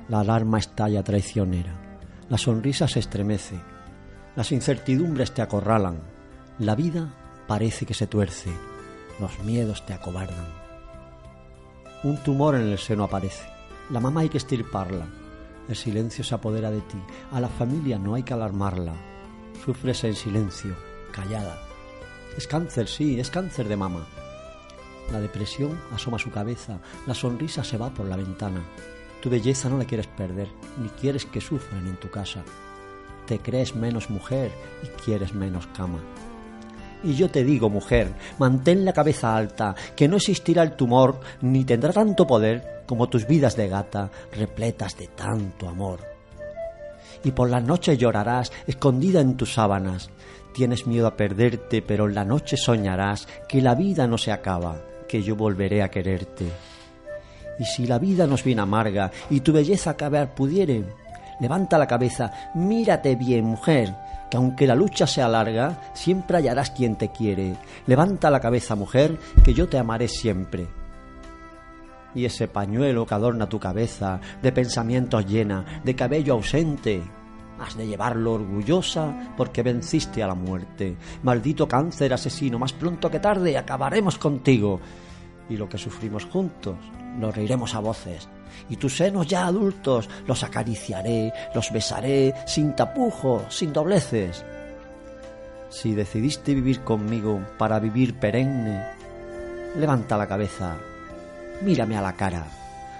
la 0.07 0.21
alarma 0.21 0.57
estalla 0.57 1.03
traicionera, 1.03 1.73
la 2.29 2.37
sonrisa 2.37 2.87
se 2.87 2.99
estremece, 2.99 3.59
las 4.39 4.53
incertidumbres 4.53 5.33
te 5.33 5.41
acorralan, 5.41 5.99
la 6.59 6.73
vida 6.73 7.13
parece 7.45 7.85
que 7.85 7.93
se 7.93 8.07
tuerce, 8.07 8.49
los 9.19 9.37
miedos 9.39 9.85
te 9.85 9.91
acobardan. 9.91 10.47
Un 12.05 12.15
tumor 12.23 12.55
en 12.55 12.61
el 12.61 12.77
seno 12.77 13.03
aparece, 13.03 13.45
la 13.89 13.99
mamá 13.99 14.21
hay 14.21 14.29
que 14.29 14.37
estirparla, 14.37 15.07
el 15.67 15.75
silencio 15.75 16.23
se 16.23 16.35
apodera 16.35 16.71
de 16.71 16.79
ti, 16.79 16.97
a 17.33 17.41
la 17.41 17.49
familia 17.49 17.99
no 17.99 18.15
hay 18.15 18.23
que 18.23 18.33
alarmarla, 18.33 18.93
sufres 19.65 20.05
en 20.05 20.15
silencio, 20.15 20.73
callada. 21.11 21.57
Es 22.37 22.47
cáncer, 22.47 22.87
sí, 22.87 23.19
es 23.19 23.29
cáncer 23.29 23.67
de 23.67 23.75
mama. 23.75 24.07
La 25.11 25.19
depresión 25.19 25.77
asoma 25.93 26.17
su 26.17 26.31
cabeza, 26.31 26.79
la 27.05 27.13
sonrisa 27.13 27.65
se 27.65 27.77
va 27.77 27.89
por 27.89 28.05
la 28.05 28.15
ventana. 28.15 28.63
Tu 29.21 29.29
belleza 29.29 29.67
no 29.67 29.77
la 29.77 29.83
quieres 29.83 30.07
perder, 30.07 30.47
ni 30.81 30.87
quieres 30.87 31.25
que 31.25 31.41
sufran 31.41 31.85
en 31.87 31.97
tu 31.97 32.09
casa. 32.09 32.41
Te 33.29 33.37
crees 33.37 33.75
menos 33.75 34.09
mujer 34.09 34.49
y 34.81 34.87
quieres 35.03 35.35
menos 35.35 35.67
cama. 35.67 35.99
Y 37.03 37.13
yo 37.13 37.29
te 37.29 37.43
digo, 37.43 37.69
mujer, 37.69 38.11
mantén 38.39 38.83
la 38.83 38.91
cabeza 38.91 39.37
alta, 39.37 39.75
que 39.95 40.07
no 40.07 40.17
existirá 40.17 40.63
el 40.63 40.71
tumor, 40.71 41.19
ni 41.39 41.63
tendrá 41.63 41.93
tanto 41.93 42.25
poder 42.25 42.81
como 42.87 43.07
tus 43.07 43.27
vidas 43.27 43.55
de 43.55 43.69
gata, 43.69 44.09
repletas 44.35 44.97
de 44.97 45.09
tanto 45.09 45.69
amor. 45.69 45.99
Y 47.23 47.29
por 47.29 47.51
las 47.51 47.63
noches 47.63 47.99
llorarás, 47.99 48.51
escondida 48.65 49.21
en 49.21 49.37
tus 49.37 49.53
sábanas. 49.53 50.09
Tienes 50.51 50.87
miedo 50.87 51.05
a 51.05 51.15
perderte, 51.15 51.83
pero 51.83 52.07
en 52.07 52.15
la 52.15 52.25
noche 52.25 52.57
soñarás 52.57 53.27
que 53.47 53.61
la 53.61 53.75
vida 53.75 54.07
no 54.07 54.17
se 54.17 54.31
acaba, 54.31 54.81
que 55.07 55.21
yo 55.21 55.35
volveré 55.35 55.83
a 55.83 55.91
quererte. 55.91 56.47
Y 57.59 57.65
si 57.65 57.85
la 57.85 57.99
vida 57.99 58.25
nos 58.25 58.43
viene 58.43 58.63
amarga 58.63 59.11
y 59.29 59.41
tu 59.41 59.53
belleza 59.53 59.91
acabar 59.91 60.33
pudiere, 60.33 60.83
levanta 61.39 61.77
la 61.77 61.87
cabeza, 61.87 62.31
mírate 62.55 63.15
bien, 63.15 63.45
mujer, 63.45 63.95
que 64.29 64.37
aunque 64.37 64.67
la 64.67 64.75
lucha 64.75 65.07
sea 65.07 65.27
larga, 65.27 65.81
siempre 65.93 66.37
hallarás 66.37 66.71
quien 66.71 66.95
te 66.95 67.09
quiere. 67.09 67.55
Levanta 67.87 68.29
la 68.29 68.39
cabeza, 68.39 68.75
mujer, 68.75 69.17
que 69.43 69.53
yo 69.53 69.67
te 69.67 69.77
amaré 69.77 70.07
siempre. 70.07 70.67
Y 72.15 72.25
ese 72.25 72.47
pañuelo 72.47 73.05
que 73.05 73.13
adorna 73.13 73.49
tu 73.49 73.59
cabeza, 73.59 74.19
de 74.41 74.51
pensamientos 74.51 75.25
llena, 75.25 75.81
de 75.83 75.95
cabello 75.95 76.33
ausente, 76.33 77.01
has 77.59 77.75
de 77.75 77.87
llevarlo 77.87 78.33
orgullosa 78.33 79.33
porque 79.35 79.63
venciste 79.63 80.23
a 80.23 80.27
la 80.27 80.35
muerte. 80.35 80.95
Maldito 81.23 81.67
cáncer 81.67 82.13
asesino, 82.13 82.57
más 82.57 82.73
pronto 82.73 83.09
que 83.09 83.19
tarde 83.19 83.57
acabaremos 83.57 84.17
contigo. 84.17 84.79
Y 85.49 85.57
lo 85.57 85.67
que 85.67 85.77
sufrimos 85.77 86.25
juntos, 86.25 86.77
lo 87.19 87.31
reiremos 87.31 87.75
a 87.75 87.79
voces. 87.79 88.29
Y 88.69 88.75
tus 88.75 88.97
senos 88.97 89.27
ya 89.27 89.47
adultos, 89.47 90.09
los 90.27 90.43
acariciaré, 90.43 91.33
los 91.53 91.71
besaré, 91.71 92.33
sin 92.45 92.75
tapujos, 92.75 93.43
sin 93.53 93.73
dobleces. 93.73 94.45
Si 95.69 95.93
decidiste 95.93 96.53
vivir 96.53 96.81
conmigo 96.81 97.39
para 97.57 97.79
vivir 97.79 98.19
perenne, 98.19 98.83
levanta 99.77 100.17
la 100.17 100.27
cabeza, 100.27 100.77
mírame 101.61 101.97
a 101.97 102.01
la 102.01 102.13
cara, 102.13 102.45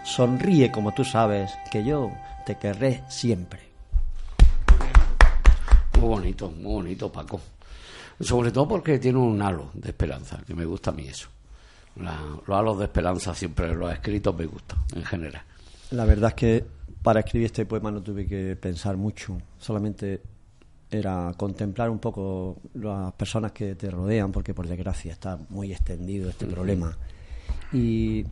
sonríe 0.04 0.72
como 0.72 0.94
tú 0.94 1.04
sabes 1.04 1.52
que 1.72 1.84
yo 1.84 2.12
te 2.46 2.58
querré 2.58 3.04
siempre. 3.10 3.60
Muy 6.00 6.08
bonito, 6.08 6.52
muy 6.52 6.74
bonito, 6.74 7.12
Paco. 7.12 7.42
Sobre 8.20 8.52
todo 8.52 8.68
porque 8.68 9.00
tiene 9.00 9.18
un 9.18 9.42
halo 9.42 9.72
de 9.74 9.90
esperanza, 9.90 10.40
que 10.46 10.54
me 10.54 10.66
gusta 10.66 10.92
a 10.92 10.94
mí 10.94 11.08
eso. 11.08 11.30
La- 11.98 12.40
los 12.48 12.58
halos 12.58 12.78
de 12.80 12.86
esperanza 12.86 13.34
siempre 13.36 13.74
los 13.76 13.92
escritos 13.92 14.36
me 14.38 14.46
gustan, 14.46 14.80
en 14.96 15.04
general. 15.04 15.42
La 15.92 16.06
verdad 16.06 16.30
es 16.30 16.36
que 16.36 16.66
para 17.02 17.22
escribir 17.22 17.48
este 17.48 17.66
poema 17.66 17.92
no 17.92 18.02
tuve 18.02 18.26
que 18.28 18.56
pensar 18.56 18.96
mucho, 18.98 19.38
solamente 19.58 20.22
era 20.92 21.34
contemplar 21.38 21.90
un 21.90 22.00
poco 22.00 22.58
las 22.76 23.14
personas 23.14 23.52
que 23.52 23.76
te 23.76 23.90
rodean, 23.92 24.32
porque 24.32 24.54
por 24.54 24.68
desgracia 24.68 25.12
está 25.14 25.38
muy 25.50 25.72
extendido 25.72 26.30
este 26.30 26.46
problema. 26.48 26.96
Y 27.74 28.26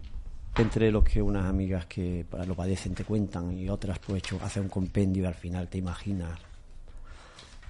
entre 0.58 0.92
los 0.92 1.04
que 1.04 1.22
unas 1.22 1.46
amigas 1.46 1.86
que 1.86 2.26
lo 2.48 2.56
padecen 2.56 2.96
te 2.96 3.04
cuentan 3.04 3.52
y 3.56 3.70
otras 3.70 4.00
pues 4.00 4.20
hecho 4.24 4.40
hace 4.44 4.60
un 4.60 4.70
compendio 4.70 5.24
y 5.24 5.26
al 5.28 5.36
final 5.36 5.68
te 5.68 5.78
imaginas. 5.78 6.40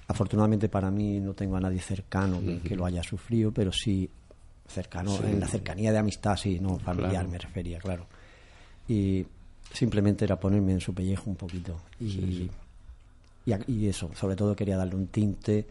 Afortunadamente 0.08 0.70
para 0.70 0.90
mí 0.90 1.20
no 1.20 1.34
tengo 1.34 1.58
a 1.58 1.60
nadie 1.60 1.80
cercano 1.82 2.40
que, 2.40 2.60
que 2.60 2.76
lo 2.78 2.86
haya 2.86 3.04
sufrido, 3.04 3.52
pero 3.52 3.72
sí 3.74 4.10
cercano, 4.68 5.18
en 5.24 5.40
la 5.40 5.48
cercanía 5.48 5.92
de 5.92 5.98
amistad, 5.98 6.36
sí, 6.38 6.60
no 6.60 6.78
familiar 6.80 7.12
Claro. 7.12 7.30
me 7.30 7.38
refería, 7.38 7.80
claro. 7.80 8.06
Y 8.88 9.26
simplemente 9.74 10.26
era 10.26 10.40
ponerme 10.40 10.74
en 10.74 10.82
su 10.82 10.94
pellejo 10.94 11.30
un 11.30 11.36
poquito. 11.36 11.80
Y, 12.00 12.06
y 12.06 12.52
y 13.68 13.88
eso, 13.88 14.12
sobre 14.14 14.36
todo 14.36 14.56
quería 14.56 14.76
darle 14.76 14.96
un 14.96 15.08
tinte 15.08 15.66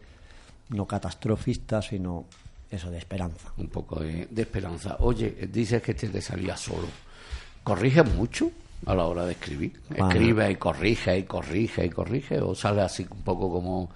no 0.69 0.87
catastrofista, 0.87 1.81
sino 1.81 2.25
eso 2.71 2.89
de 2.89 2.97
esperanza. 2.97 3.53
Un 3.57 3.67
poco 3.67 3.99
de, 3.99 4.27
de 4.29 4.41
esperanza. 4.41 4.97
Oye, 4.99 5.47
dices 5.51 5.81
que 5.83 5.93
te, 5.93 6.09
te 6.09 6.19
salía 6.21 6.57
solo. 6.57 6.87
¿Corrige 7.63 8.01
mucho 8.03 8.51
a 8.85 8.95
la 8.95 9.05
hora 9.05 9.25
de 9.25 9.33
escribir? 9.33 9.79
Bueno. 9.89 10.09
¿Escribe 10.09 10.51
y 10.51 10.55
corrige 10.55 11.17
y 11.19 11.23
corrige 11.23 11.85
y 11.85 11.89
corrige? 11.89 12.41
¿O 12.41 12.55
sale 12.55 12.81
así 12.81 13.05
un 13.09 13.21
poco 13.21 13.51
como, 13.51 13.89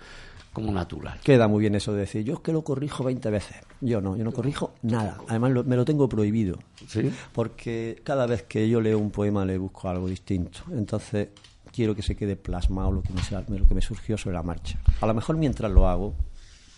como 0.53 0.71
natural. 0.71 1.19
Queda 1.23 1.47
muy 1.47 1.61
bien 1.61 1.75
eso 1.75 1.93
de 1.93 2.01
decir, 2.01 2.23
yo 2.23 2.33
es 2.35 2.39
que 2.41 2.51
lo 2.51 2.63
corrijo 2.63 3.03
20 3.03 3.29
veces. 3.29 3.57
Yo 3.79 4.01
no, 4.01 4.17
yo 4.17 4.23
no 4.23 4.31
corrijo 4.31 4.73
nada. 4.81 5.17
Además, 5.27 5.51
lo- 5.51 5.63
me 5.63 5.75
lo 5.75 5.85
tengo 5.85 6.09
prohibido. 6.09 6.57
¿Sí? 6.87 7.11
Porque 7.33 8.01
cada 8.03 8.25
vez 8.25 8.43
que 8.43 8.67
yo 8.69 8.81
leo 8.81 8.99
un 8.99 9.11
poema 9.11 9.45
le 9.45 9.57
busco 9.57 9.87
algo 9.89 10.07
distinto. 10.07 10.59
Entonces, 10.71 11.29
quiero 11.71 11.95
que 11.95 12.01
se 12.01 12.15
quede 12.15 12.35
plasmado 12.35 12.91
lo 12.91 13.01
que 13.01 13.13
me, 13.13 13.59
lo 13.59 13.65
que 13.67 13.73
me 13.75 13.81
surgió 13.81 14.17
sobre 14.17 14.35
la 14.35 14.43
marcha. 14.43 14.77
A 14.99 15.05
lo 15.07 15.13
mejor 15.13 15.37
mientras 15.37 15.71
lo 15.71 15.87
hago, 15.87 16.13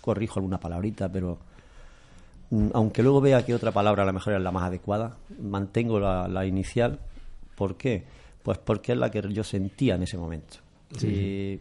corrijo 0.01 0.39
alguna 0.39 0.59
palabrita, 0.59 1.11
pero 1.11 1.39
mm, 2.51 2.67
aunque 2.73 3.01
luego 3.01 3.21
vea 3.21 3.43
que 3.45 3.55
otra 3.55 3.71
palabra 3.71 4.03
a 4.03 4.05
lo 4.05 4.13
mejor 4.13 4.33
es 4.33 4.41
la 4.41 4.51
más 4.51 4.63
adecuada, 4.63 5.17
mantengo 5.41 5.99
la, 5.99 6.27
la 6.27 6.45
inicial. 6.45 6.99
¿Por 7.55 7.75
qué? 7.75 8.03
Pues 8.43 8.57
porque 8.59 8.91
es 8.91 8.97
la 8.97 9.09
que 9.09 9.21
yo 9.33 9.43
sentía 9.43 9.95
en 9.95 10.03
ese 10.03 10.17
momento. 10.17 10.57
Y, 11.07 11.59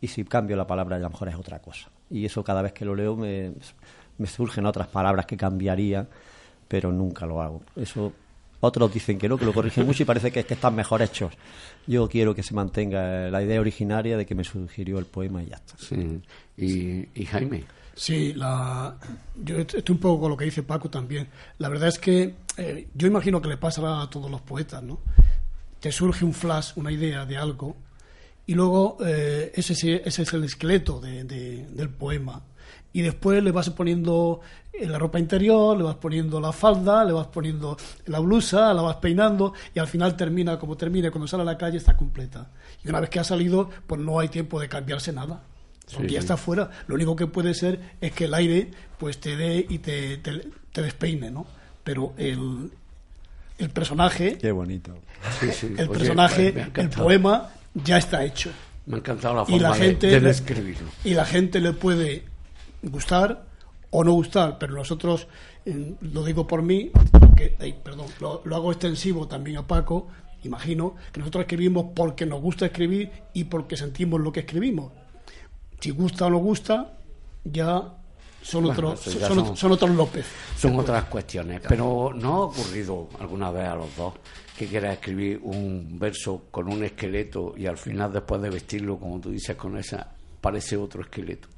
y 0.00 0.08
si 0.08 0.24
cambio 0.24 0.56
la 0.56 0.66
palabra, 0.66 0.96
a 0.96 0.98
lo 0.98 1.10
mejor 1.10 1.28
es 1.28 1.34
otra 1.36 1.58
cosa. 1.60 1.88
Y 2.10 2.24
eso 2.24 2.42
cada 2.44 2.62
vez 2.62 2.72
que 2.72 2.84
lo 2.84 2.94
leo 2.94 3.16
me, 3.16 3.52
me 4.18 4.26
surgen 4.26 4.66
otras 4.66 4.88
palabras 4.88 5.26
que 5.26 5.36
cambiaría, 5.36 6.06
pero 6.68 6.92
nunca 6.92 7.26
lo 7.26 7.42
hago. 7.42 7.62
Eso 7.76 8.12
otros 8.60 8.92
dicen 8.92 9.18
que 9.18 9.28
no, 9.28 9.36
que 9.38 9.44
lo 9.44 9.52
corrigen 9.52 9.86
mucho 9.86 10.02
y 10.02 10.06
parece 10.06 10.30
que 10.32 10.40
es 10.40 10.46
que 10.46 10.54
están 10.54 10.74
mejor 10.74 11.00
hechos. 11.02 11.32
Yo 11.86 12.08
quiero 12.08 12.34
que 12.34 12.42
se 12.42 12.54
mantenga 12.54 13.30
la 13.30 13.42
idea 13.42 13.60
originaria 13.60 14.16
de 14.16 14.26
que 14.26 14.34
me 14.34 14.42
sugirió 14.44 14.98
el 14.98 15.06
poema 15.06 15.42
y 15.42 15.46
ya 15.46 15.56
está. 15.56 15.74
Sí. 15.78 16.20
Y, 16.56 17.08
y 17.14 17.24
Jaime, 17.26 17.64
Sí, 17.94 18.32
la, 18.34 18.94
yo 19.44 19.58
est- 19.58 19.74
estoy 19.74 19.94
un 19.94 20.00
poco 20.00 20.20
con 20.22 20.30
lo 20.30 20.36
que 20.36 20.44
dice 20.44 20.62
Paco 20.62 20.88
también. 20.88 21.26
La 21.58 21.68
verdad 21.68 21.88
es 21.88 21.98
que 21.98 22.34
eh, 22.56 22.88
yo 22.94 23.06
imagino 23.08 23.40
que 23.42 23.48
le 23.48 23.56
pasará 23.56 24.02
a 24.02 24.08
todos 24.10 24.30
los 24.30 24.40
poetas, 24.40 24.82
¿no? 24.84 25.00
Te 25.80 25.90
surge 25.90 26.24
un 26.24 26.32
flash, 26.32 26.72
una 26.76 26.92
idea 26.92 27.26
de 27.26 27.36
algo, 27.36 27.76
y 28.48 28.54
luego 28.54 28.96
eh, 29.06 29.52
ese, 29.54 29.74
sí- 29.76 30.00
ese 30.04 30.22
es 30.22 30.32
el 30.32 30.42
esqueleto 30.42 30.98
de- 31.00 31.22
de- 31.22 31.66
del 31.70 31.88
poema. 31.90 32.42
Y 32.92 33.02
después 33.02 33.40
le 33.44 33.52
vas 33.52 33.68
poniendo 33.70 34.40
en 34.72 34.90
la 34.90 34.98
ropa 34.98 35.18
interior, 35.18 35.76
le 35.76 35.82
vas 35.84 35.96
poniendo 35.96 36.40
la 36.40 36.52
falda, 36.52 37.04
le 37.04 37.12
vas 37.12 37.26
poniendo 37.28 37.76
la 38.06 38.18
blusa, 38.20 38.72
la 38.74 38.80
vas 38.82 38.96
peinando 38.96 39.52
y 39.74 39.78
al 39.78 39.86
final 39.86 40.16
termina 40.16 40.58
como 40.58 40.76
termina. 40.76 41.10
Cuando 41.10 41.28
sale 41.28 41.42
a 41.42 41.46
la 41.46 41.58
calle 41.58 41.76
está 41.76 41.96
completa. 41.96 42.50
Y 42.84 42.88
una 42.88 43.00
vez 43.00 43.10
que 43.10 43.20
ha 43.20 43.24
salido, 43.24 43.68
pues 43.86 44.00
no 44.00 44.18
hay 44.18 44.28
tiempo 44.28 44.58
de 44.58 44.68
cambiarse 44.68 45.12
nada. 45.12 45.42
Porque 45.92 46.08
Sí, 46.08 46.14
ya 46.14 46.20
sí. 46.20 46.24
está 46.24 46.36
fuera. 46.36 46.70
Lo 46.86 46.94
único 46.94 47.14
que 47.16 47.26
puede 47.26 47.52
ser 47.54 47.78
es 48.00 48.12
que 48.12 48.24
el 48.24 48.34
aire 48.34 48.70
pues 48.98 49.18
te 49.20 49.36
dé 49.36 49.64
y 49.68 49.78
te, 49.78 50.16
te, 50.18 50.48
te 50.72 50.82
despeine, 50.82 51.30
¿no? 51.30 51.46
Pero 51.84 52.14
el, 52.16 52.70
el 53.58 53.70
personaje, 53.70 54.38
Qué 54.38 54.52
bonito. 54.52 54.94
Sí, 55.40 55.50
sí. 55.52 55.66
el 55.76 55.88
Oye, 55.88 55.98
personaje, 55.98 56.66
el 56.74 56.88
poema 56.90 57.50
ya 57.74 57.98
está 57.98 58.24
hecho. 58.24 58.50
Me 58.86 58.96
ha 58.96 58.98
encantado 58.98 59.34
la 59.34 59.42
Y 59.42 59.46
forma 59.52 59.68
la 59.70 59.74
de- 59.76 59.80
gente 59.80 60.06
de, 60.06 60.20
describirlo. 60.20 60.88
y 61.04 61.14
la 61.14 61.24
gente 61.24 61.60
le 61.60 61.72
puede 61.72 62.24
gustar 62.82 63.44
o 63.90 64.04
no 64.04 64.12
gustar, 64.12 64.58
pero 64.58 64.74
nosotros, 64.74 65.26
eh, 65.66 65.94
lo 66.00 66.24
digo 66.24 66.46
por 66.46 66.62
mí, 66.62 66.90
que, 67.36 67.56
perdón, 67.82 68.06
lo, 68.20 68.42
lo 68.44 68.56
hago 68.56 68.72
extensivo 68.72 69.26
también 69.28 69.58
a 69.58 69.66
Paco, 69.66 70.08
imagino, 70.44 70.94
que 71.12 71.20
nosotros 71.20 71.42
escribimos 71.42 71.86
porque 71.94 72.24
nos 72.26 72.40
gusta 72.40 72.66
escribir 72.66 73.10
y 73.34 73.44
porque 73.44 73.76
sentimos 73.76 74.20
lo 74.20 74.32
que 74.32 74.40
escribimos. 74.40 74.92
Si 75.80 75.90
gusta 75.90 76.26
o 76.26 76.30
no 76.30 76.38
gusta, 76.38 76.92
ya 77.44 77.82
son, 78.42 78.64
Bueno, 78.64 78.72
otros, 78.72 79.06
eso 79.06 79.18
ya 79.18 79.26
son, 79.28 79.36
son- 79.36 79.44
otros- 79.44 79.58
son 79.58 79.72
otros 79.72 79.90
López. 79.90 80.26
Son 80.56 80.78
otras 80.78 81.04
cuestiones, 81.04 81.60
pero 81.68 82.12
¿no 82.14 82.34
ha 82.34 82.40
ocurrido 82.46 83.08
alguna 83.20 83.50
vez 83.50 83.68
a 83.68 83.74
los 83.76 83.94
dos 83.96 84.14
que 84.58 84.66
quieras 84.66 84.94
escribir 84.94 85.40
un 85.42 85.98
verso 85.98 86.44
con 86.50 86.70
un 86.72 86.84
esqueleto 86.84 87.54
y 87.56 87.66
al 87.66 87.78
final 87.78 88.12
después 88.12 88.42
de 88.42 88.50
vestirlo, 88.50 88.98
como 88.98 89.20
tú 89.20 89.30
dices, 89.30 89.56
con 89.56 89.76
esa, 89.78 90.06
parece 90.40 90.76
otro 90.76 91.02
esqueleto? 91.02 91.48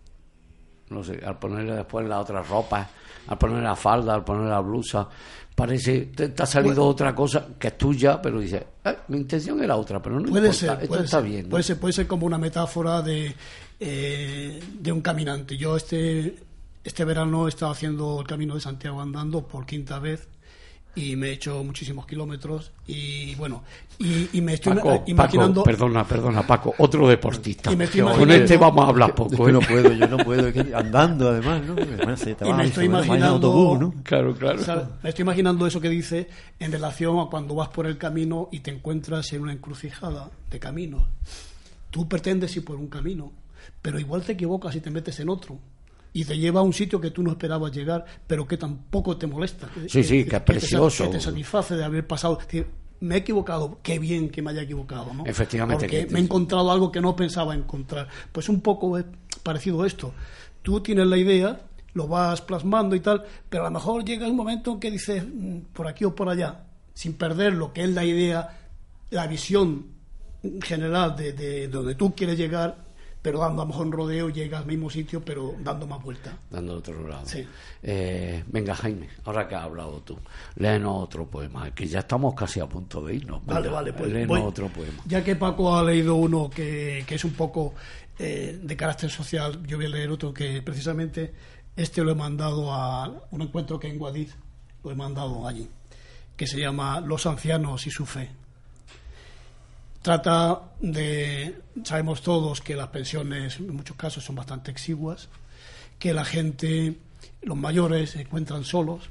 No 0.90 1.02
sé, 1.04 1.20
al 1.24 1.38
ponerle 1.38 1.74
después 1.74 2.06
la 2.08 2.20
otra 2.20 2.42
ropa, 2.42 2.88
al 3.26 3.38
ponerle 3.38 3.62
la 3.62 3.76
falda, 3.76 4.14
al 4.14 4.24
ponerle 4.24 4.50
la 4.50 4.60
blusa, 4.60 5.08
parece, 5.54 6.06
te, 6.06 6.30
te 6.30 6.42
ha 6.42 6.46
salido 6.46 6.84
otra 6.84 7.14
cosa 7.14 7.46
que 7.58 7.68
es 7.68 7.78
tuya, 7.78 8.20
pero 8.20 8.40
dices, 8.40 8.64
"Eh, 8.84 8.96
mi 9.08 9.18
intención 9.18 9.62
era 9.62 9.76
otra, 9.76 10.02
pero 10.02 10.16
no 10.18 10.28
Puede 10.28 10.48
importa, 10.48 10.58
ser, 10.58 10.70
esto 10.72 10.88
puede 10.88 11.04
está 11.04 11.20
ser, 11.20 11.28
bien. 11.30 11.42
¿no? 11.44 11.50
puede 11.50 11.62
ser, 11.62 11.78
puede 11.78 11.92
ser 11.92 12.06
como 12.08 12.26
una 12.26 12.38
metáfora 12.38 13.02
de, 13.02 13.34
eh, 13.78 14.60
de 14.80 14.92
un 14.92 15.00
caminante. 15.00 15.56
Yo 15.56 15.76
este, 15.76 16.34
este 16.82 17.04
verano 17.04 17.46
he 17.46 17.50
estado 17.50 17.70
haciendo 17.72 18.20
el 18.20 18.26
Camino 18.26 18.54
de 18.56 18.60
Santiago 18.60 19.00
andando 19.00 19.46
por 19.46 19.64
quinta 19.66 19.98
vez 20.00 20.26
y 20.94 21.14
me 21.16 21.29
he 21.29 21.33
hecho 21.33 21.62
muchísimos 21.62 22.05
kilómetros 22.07 22.72
y 22.87 23.35
bueno, 23.37 23.62
y, 23.98 24.29
y 24.33 24.40
me 24.40 24.55
estoy 24.55 24.74
Paco, 24.74 25.05
imaginando... 25.07 25.62
Paco, 25.62 25.64
perdona, 25.76 26.05
perdona, 26.07 26.46
Paco, 26.46 26.74
otro 26.79 27.07
deportista. 27.09 27.72
Y 27.72 27.76
me 27.76 27.85
estoy 27.85 28.00
Con 28.00 28.31
este 28.31 28.57
vamos 28.57 28.85
a 28.85 28.88
hablar 28.88 29.14
poco. 29.14 29.44
que 29.44 29.50
¿eh? 29.50 29.53
no 29.53 29.61
puedo, 29.61 29.92
yo 29.92 30.09
no 30.09 30.16
puedo, 30.18 30.48
es 30.48 30.53
que 30.55 30.74
andando 30.74 31.29
además, 31.29 31.62
¿no? 31.64 31.74
Bueno, 31.74 32.16
si 32.16 32.35
te 32.35 32.48
Y 32.48 32.53
me 32.53 32.64
estoy 32.64 32.87
imaginando- 32.87 33.46
autobús, 33.48 33.79
¿no? 33.79 33.94
Claro, 34.03 34.35
claro. 34.35 34.59
Me 35.03 35.11
estoy 35.11 35.22
imaginando 35.22 35.66
eso 35.66 35.81
que 35.81 35.88
dice 35.88 36.29
en 36.59 36.72
relación 36.72 37.18
a 37.20 37.26
cuando 37.26 37.55
vas 37.55 37.68
por 37.68 37.87
el 37.87 37.96
camino 37.96 38.48
y 38.50 38.61
te 38.61 38.70
encuentras 38.72 39.33
en 39.33 39.42
una 39.42 39.53
encrucijada 39.53 40.31
de 40.50 40.59
caminos. 40.59 41.03
Tú 41.90 42.09
pretendes 42.09 42.57
ir 42.57 42.64
por 42.64 42.76
un 42.76 42.88
camino, 42.88 43.33
pero 43.81 43.98
igual 44.00 44.22
te 44.22 44.33
equivocas 44.33 44.74
y 44.74 44.81
te 44.81 44.90
metes 44.90 45.20
en 45.20 45.29
otro. 45.29 45.59
Y 46.12 46.24
te 46.24 46.36
lleva 46.36 46.60
a 46.60 46.62
un 46.62 46.72
sitio 46.72 47.00
que 47.00 47.10
tú 47.12 47.22
no 47.22 47.30
esperabas 47.30 47.70
llegar, 47.72 48.04
pero 48.26 48.46
que 48.46 48.56
tampoco 48.56 49.16
te 49.16 49.26
molesta. 49.26 49.68
Sí, 49.88 50.02
sí, 50.02 50.24
que 50.24 50.36
es 50.36 50.42
precioso. 50.42 51.04
Que 51.04 51.10
te 51.10 51.20
satisface 51.20 51.76
de 51.76 51.84
haber 51.84 52.06
pasado. 52.06 52.38
Me 53.00 53.14
he 53.14 53.18
equivocado, 53.18 53.78
qué 53.82 53.98
bien 53.98 54.28
que 54.28 54.42
me 54.42 54.50
haya 54.50 54.62
equivocado, 54.62 55.14
¿no? 55.14 55.24
Efectivamente, 55.24 55.84
Porque 55.86 56.06
que- 56.06 56.12
me 56.12 56.18
he 56.18 56.22
encontrado 56.22 56.70
algo 56.70 56.90
que 56.92 57.00
no 57.00 57.14
pensaba 57.16 57.54
encontrar. 57.54 58.08
Pues 58.32 58.48
un 58.48 58.60
poco 58.60 58.98
es 58.98 59.04
parecido 59.42 59.82
a 59.82 59.86
esto. 59.86 60.12
Tú 60.62 60.80
tienes 60.82 61.06
la 61.06 61.16
idea, 61.16 61.60
lo 61.94 62.08
vas 62.08 62.42
plasmando 62.42 62.94
y 62.96 63.00
tal, 63.00 63.24
pero 63.48 63.64
a 63.64 63.70
lo 63.70 63.74
mejor 63.74 64.04
llega 64.04 64.26
un 64.28 64.36
momento 64.36 64.72
en 64.72 64.80
que 64.80 64.90
dices 64.90 65.24
mm, 65.24 65.58
por 65.72 65.86
aquí 65.88 66.04
o 66.04 66.14
por 66.14 66.28
allá, 66.28 66.64
sin 66.92 67.14
perder 67.14 67.54
lo 67.54 67.72
que 67.72 67.84
es 67.84 67.90
la 67.90 68.04
idea, 68.04 68.58
la 69.10 69.26
visión 69.26 69.86
general 70.62 71.16
de, 71.16 71.32
de 71.32 71.68
donde 71.68 71.94
tú 71.94 72.14
quieres 72.14 72.36
llegar, 72.36 72.76
pero 73.22 73.38
dando 73.40 73.62
a 73.62 73.64
lo 73.64 73.68
mejor 73.70 73.87
un 73.87 73.92
rodeo, 73.92 74.28
llegas 74.30 74.61
al 74.62 74.66
mismo 74.66 74.88
sitio, 74.88 75.22
pero 75.24 75.54
dando 75.61 75.87
más 75.87 76.02
vueltas. 76.02 76.35
dando 76.50 76.74
otro 76.78 77.06
lado. 77.06 77.26
Sí. 77.26 77.46
Eh, 77.83 78.42
venga, 78.46 78.74
Jaime, 78.74 79.09
ahora 79.24 79.46
que 79.46 79.54
has 79.54 79.64
hablado 79.64 80.00
tú, 80.00 80.18
léenos 80.56 81.04
otro 81.04 81.26
poema, 81.28 81.70
que 81.74 81.87
ya 81.87 81.98
estamos 82.00 82.35
casi 82.35 82.61
a 82.61 82.66
punto 82.66 83.04
de 83.04 83.16
irnos. 83.16 83.44
Vale, 83.44 83.61
Venga, 83.61 83.74
vale, 83.74 83.92
pues 83.92 84.11
léenos 84.12 84.28
voy. 84.38 84.40
otro 84.48 84.68
poema. 84.68 85.02
Ya 85.06 85.22
que 85.22 85.37
Paco 85.37 85.76
ha 85.76 85.83
leído 85.83 86.14
uno 86.14 86.48
que, 86.48 87.04
que 87.06 87.14
es 87.16 87.24
un 87.24 87.33
poco 87.33 87.74
eh, 88.18 88.59
de 88.62 88.76
carácter 88.76 89.11
social, 89.11 89.62
yo 89.66 89.76
voy 89.76 89.87
a 89.87 89.90
leer 89.90 90.11
otro 90.11 90.33
que 90.33 90.62
precisamente 90.62 91.33
este 91.76 92.02
lo 92.02 92.12
he 92.12 92.14
mandado 92.14 92.72
a 92.72 93.06
un 93.30 93.42
encuentro 93.42 93.78
que 93.78 93.88
en 93.88 93.98
Guadix 93.98 94.35
lo 94.83 94.90
he 94.90 94.94
mandado 94.94 95.46
allí, 95.46 95.68
que 96.37 96.46
se 96.46 96.59
llama 96.59 97.00
Los 97.00 97.26
ancianos 97.26 97.87
y 97.87 97.90
su 97.90 98.06
fe. 98.06 98.30
Trata 100.02 100.72
de, 100.80 101.60
sabemos 101.84 102.22
todos 102.22 102.60
que 102.62 102.74
las 102.74 102.88
pensiones 102.88 103.58
en 103.58 103.74
muchos 103.76 103.96
casos 103.96 104.24
son 104.24 104.36
bastante 104.36 104.70
exiguas, 104.70 105.28
que 105.98 106.14
la 106.14 106.24
gente, 106.24 106.96
los 107.42 107.56
mayores, 107.56 108.10
se 108.10 108.22
encuentran 108.22 108.64
solos, 108.64 109.10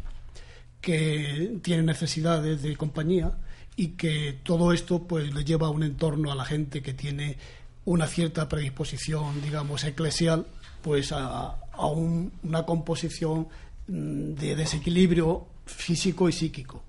que 0.82 1.60
tienen 1.62 1.86
necesidades 1.86 2.64
de 2.64 2.76
compañía 2.76 3.34
y 3.76 3.90
que 3.90 4.40
todo 4.44 4.74
esto 4.74 5.04
pues 5.08 5.32
le 5.34 5.44
lleva 5.44 5.68
a 5.68 5.72
un 5.72 5.84
entorno 5.84 6.32
a 6.32 6.36
la 6.36 6.46
gente 6.46 6.82
que 6.82 6.94
tiene 6.94 7.38
una 7.86 8.08
cierta 8.08 8.50
predisposición, 8.50 9.42
digamos, 9.44 9.84
eclesial, 9.84 10.48
pues 10.82 11.12
a, 11.12 11.56
un- 11.92 12.32
una 12.44 12.64
composición 12.66 13.48
mm, 13.88 14.34
de 14.34 14.56
desequilibrio 14.56 15.46
físico 15.66 16.28
y 16.30 16.32
psíquico. 16.34 16.82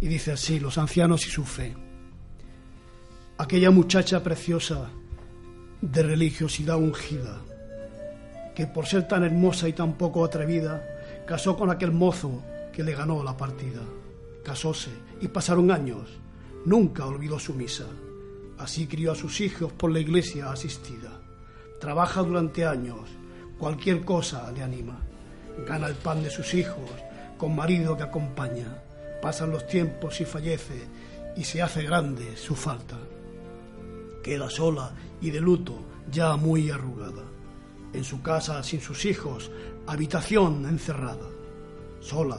Y 0.00 0.06
dice 0.08 0.32
así, 0.32 0.58
los 0.58 0.78
ancianos 0.78 1.26
y 1.26 1.30
su 1.30 1.44
fe. 1.44 1.74
Aquella 3.40 3.70
muchacha 3.70 4.20
preciosa 4.20 4.90
de 5.80 6.02
religiosidad 6.02 6.76
ungida, 6.76 7.40
que 8.52 8.66
por 8.66 8.86
ser 8.86 9.06
tan 9.06 9.22
hermosa 9.22 9.68
y 9.68 9.72
tan 9.72 9.92
poco 9.92 10.24
atrevida, 10.24 10.84
casó 11.24 11.56
con 11.56 11.70
aquel 11.70 11.92
mozo 11.92 12.42
que 12.72 12.82
le 12.82 12.96
ganó 12.96 13.22
la 13.22 13.36
partida. 13.36 13.80
Casóse 14.44 14.90
y 15.20 15.28
pasaron 15.28 15.70
años. 15.70 16.18
Nunca 16.64 17.06
olvidó 17.06 17.38
su 17.38 17.54
misa. 17.54 17.86
Así 18.58 18.88
crió 18.88 19.12
a 19.12 19.14
sus 19.14 19.40
hijos 19.40 19.72
por 19.72 19.92
la 19.92 20.00
iglesia 20.00 20.50
asistida. 20.50 21.20
Trabaja 21.78 22.22
durante 22.22 22.66
años. 22.66 23.08
Cualquier 23.56 24.04
cosa 24.04 24.50
le 24.50 24.64
anima. 24.64 24.98
Gana 25.64 25.86
el 25.86 25.94
pan 25.94 26.24
de 26.24 26.30
sus 26.30 26.54
hijos 26.54 26.90
con 27.36 27.54
marido 27.54 27.96
que 27.96 28.02
acompaña. 28.02 28.82
Pasan 29.22 29.52
los 29.52 29.64
tiempos 29.68 30.20
y 30.20 30.24
fallece 30.24 30.88
y 31.36 31.44
se 31.44 31.62
hace 31.62 31.84
grande 31.84 32.36
su 32.36 32.56
falta. 32.56 32.96
Queda 34.22 34.50
sola 34.50 34.92
y 35.20 35.30
de 35.30 35.40
luto, 35.40 35.78
ya 36.10 36.36
muy 36.36 36.70
arrugada. 36.70 37.24
En 37.92 38.04
su 38.04 38.22
casa, 38.22 38.62
sin 38.62 38.80
sus 38.80 39.04
hijos, 39.04 39.50
habitación 39.86 40.66
encerrada. 40.66 41.28
Sola, 42.00 42.38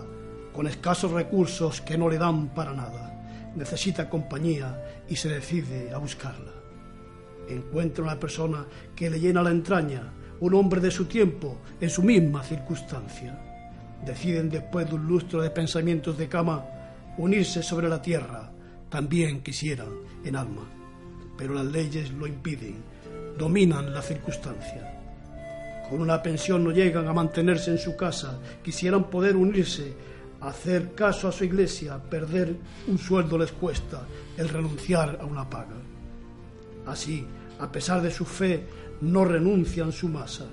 con 0.53 0.67
escasos 0.67 1.11
recursos 1.11 1.81
que 1.81 1.97
no 1.97 2.09
le 2.09 2.17
dan 2.17 2.53
para 2.53 2.73
nada. 2.73 3.51
Necesita 3.55 4.09
compañía 4.09 5.03
y 5.07 5.15
se 5.15 5.29
decide 5.29 5.91
a 5.91 5.97
buscarla. 5.97 6.53
encuentra 7.47 8.03
una 8.03 8.19
persona 8.19 8.65
que 8.95 9.09
le 9.09 9.19
llena 9.19 9.41
la 9.41 9.49
entraña, 9.49 10.13
un 10.39 10.53
hombre 10.53 10.79
de 10.79 10.91
su 10.91 11.05
tiempo, 11.05 11.57
en 11.81 11.89
su 11.89 12.03
misma 12.03 12.43
circunstancia. 12.43 13.39
Deciden 14.05 14.49
después 14.49 14.87
de 14.87 14.95
un 14.95 15.07
lustro 15.07 15.41
de 15.41 15.49
pensamientos 15.49 16.17
de 16.17 16.29
cama 16.29 16.63
unirse 17.17 17.63
sobre 17.63 17.89
la 17.89 18.01
tierra, 18.01 18.51
también 18.89 19.41
quisieran 19.41 19.89
en 20.23 20.35
alma, 20.35 20.61
pero 21.39 21.53
las 21.53 21.65
leyes 21.67 22.11
lo 22.11 22.27
impiden, 22.27 22.83
dominan 23.37 23.93
la 23.93 24.01
circunstancia. 24.01 24.93
Con 25.89 26.01
una 26.01 26.21
pensión 26.21 26.65
no 26.65 26.71
llegan 26.71 27.07
a 27.07 27.13
mantenerse 27.13 27.71
en 27.71 27.77
su 27.77 27.95
casa, 27.95 28.37
quisieran 28.61 29.09
poder 29.09 29.37
unirse, 29.37 29.93
hacer 30.41 30.93
caso 30.93 31.29
a 31.29 31.31
su 31.31 31.45
iglesia, 31.45 31.97
perder 31.97 32.57
un 32.87 32.97
sueldo 32.97 33.37
les 33.37 33.53
cuesta, 33.53 34.05
el 34.35 34.49
renunciar 34.49 35.17
a 35.21 35.25
una 35.25 35.49
paga. 35.49 35.77
Así, 36.85 37.25
a 37.57 37.71
pesar 37.71 38.01
de 38.01 38.11
su 38.11 38.25
fe, 38.25 38.65
no 38.99 39.23
renuncian 39.23 39.93
su 39.93 40.09
masa. 40.09 40.45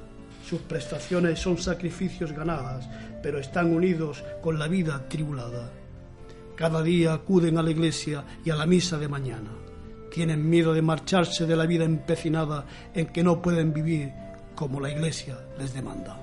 Sus 0.49 0.61
prestaciones 0.61 1.41
son 1.41 1.59
sacrificios 1.59 2.31
ganadas, 2.31 2.89
pero 3.25 3.41
están 3.41 3.75
unidos 3.75 4.23
con 4.41 4.57
la 4.57 4.69
vida 4.69 5.09
tribulada. 5.09 5.69
Cada 6.55 6.81
día 6.81 7.13
acuden 7.13 7.59
a 7.59 7.63
la 7.65 7.73
iglesia 7.73 8.25
y 8.45 8.51
a 8.51 8.55
la 8.55 8.67
misa 8.67 8.99
de 8.99 9.09
mañana. 9.09 9.66
Tienen 10.17 10.49
miedo 10.49 10.73
de 10.73 10.81
marcharse 10.81 11.45
de 11.45 11.55
la 11.55 11.67
vida 11.67 11.85
empecinada 11.85 12.65
en 12.95 13.09
que 13.09 13.23
no 13.23 13.43
pueden 13.43 13.75
vivir 13.75 14.15
como 14.55 14.81
la 14.81 14.89
iglesia 14.89 15.37
les 15.59 15.75
demanda. 15.75 16.19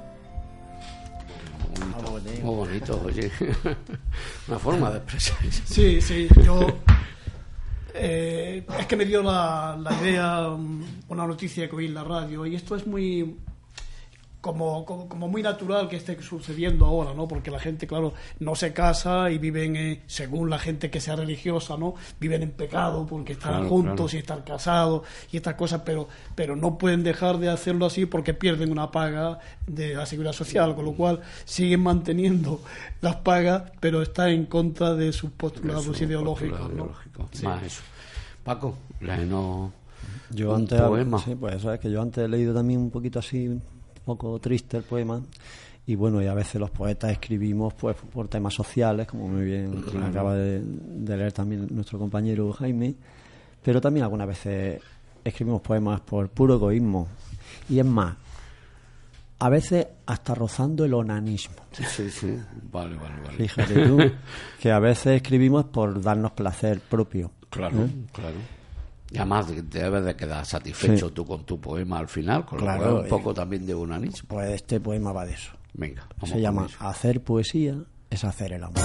Muy 2.41 2.55
bonito, 2.55 2.99
oye. 3.05 3.31
Una 4.47 4.57
forma 4.57 4.89
de 4.89 4.97
expresarse. 4.97 5.61
Sí, 5.65 6.01
sí, 6.01 6.27
yo. 6.43 6.65
eh, 7.93 8.65
es 8.79 8.87
que 8.87 8.95
me 8.95 9.05
dio 9.05 9.21
la, 9.21 9.77
la 9.79 9.93
idea 10.01 10.47
um, 10.47 10.83
una 11.09 11.27
noticia 11.27 11.69
que 11.69 11.75
oí 11.75 11.85
en 11.85 11.93
la 11.93 12.03
radio 12.03 12.47
y 12.47 12.55
esto 12.55 12.75
es 12.75 12.87
muy. 12.87 13.37
Como, 14.43 14.83
como, 14.83 15.07
como 15.07 15.29
muy 15.29 15.41
natural 15.41 15.87
que 15.87 15.95
esté 15.95 16.21
sucediendo 16.21 16.85
ahora, 16.85 17.13
¿no? 17.13 17.29
Porque 17.29 17.49
la 17.49 17.59
gente, 17.59 17.87
claro, 17.87 18.13
no 18.39 18.55
se 18.55 18.73
casa 18.73 19.31
y 19.31 19.37
viven, 19.37 19.77
eh, 19.77 20.01
según 20.05 20.49
la 20.49 20.59
gente 20.59 20.91
que 20.91 20.99
sea 20.99 21.15
religiosa, 21.15 21.77
¿no? 21.77 21.93
Viven 22.19 22.43
en 22.43 22.51
pecado 22.51 23.05
porque 23.07 23.31
están 23.33 23.53
Claro, 23.53 23.69
juntos 23.69 24.11
claro. 24.11 24.17
y 24.17 24.19
están 24.19 24.41
casados 24.41 25.03
y 25.31 25.37
estas 25.37 25.53
cosas, 25.55 25.83
pero, 25.85 26.09
pero 26.35 26.57
no 26.57 26.77
pueden 26.77 27.03
dejar 27.03 27.37
de 27.37 27.47
hacerlo 27.49 27.85
así 27.85 28.05
porque 28.05 28.33
pierden 28.33 28.69
una 28.69 28.91
paga 28.91 29.39
de 29.65 29.93
la 29.95 30.05
seguridad 30.05 30.33
social, 30.33 30.75
con 30.75 30.83
lo 30.83 30.91
cual 30.91 31.21
siguen 31.45 31.79
manteniendo 31.81 32.59
las 32.99 33.15
pagas, 33.15 33.71
pero 33.79 34.01
está 34.01 34.29
en 34.29 34.45
contra 34.47 34.93
de 34.93 35.13
sus 35.13 35.31
postulados 35.31 35.87
Eso, 35.87 36.03
ideológicos. 36.03 36.59
postulado 36.59 36.67
¿no? 36.67 36.83
ideológico. 36.83 37.29
Sí. 37.31 37.45
Más 37.45 37.63
eso. 37.63 37.81
Paco, 38.43 38.75
léenos 38.99 39.71
Yo 40.31 40.53
antes, 40.53 40.81
poema. 40.81 41.19
sí, 41.19 41.33
pues 41.33 41.55
eso 41.55 41.71
es 41.71 41.79
que 41.79 41.89
yo 41.89 42.01
antes 42.01 42.25
he 42.25 42.27
leído 42.27 42.53
también 42.53 42.81
un 42.81 42.91
poquito 42.91 43.19
así, 43.19 43.57
poco 44.03 44.39
triste 44.39 44.77
el 44.77 44.83
poema. 44.83 45.21
Y 45.85 45.95
bueno, 45.95 46.21
y 46.21 46.27
a 46.27 46.33
veces 46.33 46.61
los 46.61 46.71
poetas 46.71 47.11
escribimos 47.11 47.73
pues 47.73 47.95
por 47.95 48.29
temas 48.29 48.53
sociales, 48.53 49.07
como 49.07 49.27
muy 49.27 49.43
bien 49.43 49.83
acaba 50.01 50.33
de, 50.35 50.61
de 50.63 51.17
leer 51.17 51.33
también 51.33 51.67
nuestro 51.71 51.99
compañero 51.99 52.53
Jaime, 52.53 52.95
pero 53.61 53.81
también 53.81 54.05
algunas 54.05 54.27
veces 54.27 54.81
escribimos 55.23 55.61
poemas 55.61 55.99
por 56.01 56.29
puro 56.29 56.55
egoísmo. 56.55 57.07
Y 57.69 57.79
es 57.79 57.85
más, 57.85 58.15
a 59.39 59.49
veces 59.49 59.87
hasta 60.05 60.33
rozando 60.33 60.85
el 60.85 60.93
onanismo. 60.93 61.55
Sí, 61.73 62.09
sí. 62.09 62.39
Vale, 62.71 62.95
vale, 62.95 63.21
vale. 63.21 63.37
Fíjate 63.37 63.85
tú, 63.85 63.97
que 64.61 64.71
a 64.71 64.79
veces 64.79 65.17
escribimos 65.17 65.65
por 65.65 66.01
darnos 66.01 66.31
placer 66.31 66.79
propio. 66.79 67.31
Claro, 67.49 67.83
¿eh? 67.83 67.89
claro. 68.13 68.37
Y 69.13 69.17
además 69.17 69.47
de- 69.47 69.61
debes 69.61 70.03
de 70.05 70.15
quedar 70.15 70.43
satisfecho 70.45 71.07
Sí. 71.09 71.13
tú 71.13 71.23
con 71.25 71.45
tu 71.45 71.59
poema 71.61 71.99
al 71.99 72.07
final, 72.07 72.45
con 72.45 72.57
Claro, 72.59 72.77
lo 72.79 72.83
cual 72.89 72.99
un 73.01 73.05
eh. 73.05 73.09
poco 73.09 73.33
también 73.33 73.65
de 73.65 73.75
unanismo. 73.75 74.27
Pues 74.29 74.49
este 74.51 74.79
poema 74.79 75.11
va 75.11 75.23
de 75.25 75.33
eso. 75.33 75.51
Venga, 75.73 76.07
vamos 76.17 76.29
Se 76.31 76.41
llama 76.41 76.65
eso. 76.65 76.77
Hacer 76.79 77.21
poesía 77.21 77.75
es 78.09 78.23
hacer 78.23 78.53
el 78.53 78.63
amor. 78.63 78.81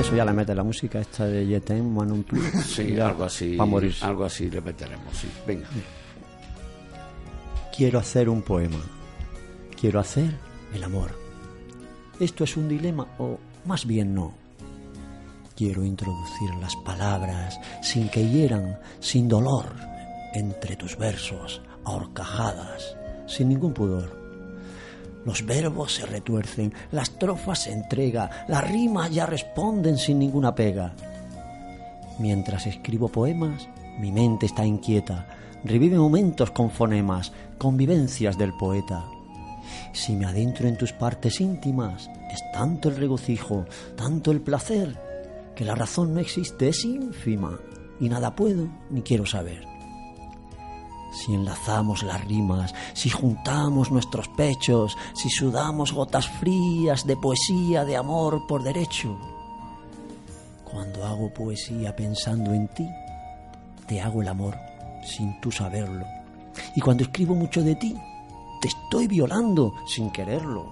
Eso 0.00 0.14
ya 0.14 0.24
le 0.24 0.32
mete 0.32 0.54
la 0.54 0.62
música 0.62 1.00
esta 1.00 1.26
de 1.26 1.44
Yetem, 1.46 1.84
Manon. 1.92 2.24
Sí, 2.64 2.98
algo 3.00 3.24
así. 3.24 3.58
Algo 4.00 4.24
así 4.24 4.48
le 4.48 4.60
meteremos, 4.60 5.12
sí. 5.16 5.28
Venga. 5.46 5.66
Quiero 7.76 7.98
hacer 7.98 8.28
un 8.28 8.42
poema. 8.42 8.78
Quiero 9.78 9.98
hacer 10.00 10.32
el 10.72 10.84
amor. 10.84 11.10
¿Esto 12.20 12.44
es 12.44 12.56
un 12.56 12.68
dilema 12.68 13.06
o 13.18 13.38
más 13.64 13.86
bien 13.86 14.14
no? 14.14 14.32
Quiero 15.56 15.84
introducir 15.84 16.54
las 16.60 16.76
palabras 16.76 17.58
sin 17.82 18.08
que 18.08 18.28
hieran, 18.28 18.78
sin 19.00 19.28
dolor, 19.28 19.74
entre 20.34 20.76
tus 20.76 20.96
versos, 20.96 21.60
a 21.84 21.90
horcajadas, 21.90 22.96
sin 23.26 23.48
ningún 23.48 23.72
pudor. 23.72 24.16
Los 25.24 25.44
verbos 25.44 25.96
se 25.96 26.06
retuercen, 26.06 26.72
la 26.92 27.02
estrofa 27.02 27.54
se 27.54 27.72
entrega, 27.72 28.46
las 28.46 28.70
rimas 28.70 29.10
ya 29.10 29.26
responden 29.26 29.98
sin 29.98 30.18
ninguna 30.18 30.54
pega. 30.54 30.94
Mientras 32.18 32.66
escribo 32.66 33.08
poemas, 33.08 33.68
mi 33.98 34.12
mente 34.12 34.46
está 34.46 34.64
inquieta, 34.64 35.26
revive 35.64 35.98
momentos 35.98 36.50
con 36.52 36.70
fonemas, 36.70 37.32
convivencias 37.58 38.38
del 38.38 38.52
poeta. 38.54 39.04
Si 39.98 40.14
me 40.14 40.26
adentro 40.26 40.68
en 40.68 40.76
tus 40.76 40.92
partes 40.92 41.40
íntimas, 41.40 42.08
es 42.30 42.40
tanto 42.52 42.88
el 42.88 42.96
regocijo, 42.96 43.66
tanto 43.96 44.30
el 44.30 44.40
placer, 44.40 44.96
que 45.56 45.64
la 45.64 45.74
razón 45.74 46.14
no 46.14 46.20
existe, 46.20 46.68
es 46.68 46.84
ínfima, 46.84 47.58
y 47.98 48.08
nada 48.08 48.36
puedo 48.36 48.68
ni 48.90 49.02
quiero 49.02 49.26
saber. 49.26 49.66
Si 51.10 51.34
enlazamos 51.34 52.04
las 52.04 52.24
rimas, 52.26 52.72
si 52.94 53.10
juntamos 53.10 53.90
nuestros 53.90 54.28
pechos, 54.28 54.96
si 55.14 55.30
sudamos 55.30 55.92
gotas 55.92 56.28
frías 56.28 57.04
de 57.04 57.16
poesía, 57.16 57.84
de 57.84 57.96
amor 57.96 58.46
por 58.46 58.62
derecho. 58.62 59.18
Cuando 60.62 61.04
hago 61.04 61.34
poesía 61.34 61.96
pensando 61.96 62.54
en 62.54 62.68
ti, 62.68 62.88
te 63.88 64.00
hago 64.00 64.22
el 64.22 64.28
amor 64.28 64.56
sin 65.04 65.40
tú 65.40 65.50
saberlo. 65.50 66.06
Y 66.76 66.80
cuando 66.80 67.02
escribo 67.02 67.34
mucho 67.34 67.64
de 67.64 67.74
ti, 67.74 67.96
te 68.60 68.68
estoy 68.68 69.06
violando 69.06 69.74
sin 69.86 70.10
quererlo. 70.10 70.66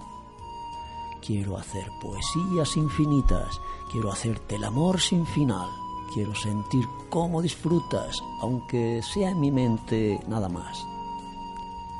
Quiero 1.25 1.57
hacer 1.57 1.89
poesías 2.01 2.77
infinitas, 2.77 3.59
quiero 3.91 4.11
hacerte 4.11 4.55
el 4.55 4.63
amor 4.63 4.99
sin 4.99 5.25
final, 5.25 5.69
quiero 6.13 6.33
sentir 6.35 6.85
cómo 7.09 7.41
disfrutas, 7.41 8.21
aunque 8.41 9.01
sea 9.01 9.31
en 9.31 9.39
mi 9.39 9.51
mente 9.51 10.19
nada 10.27 10.47
más. 10.47 10.85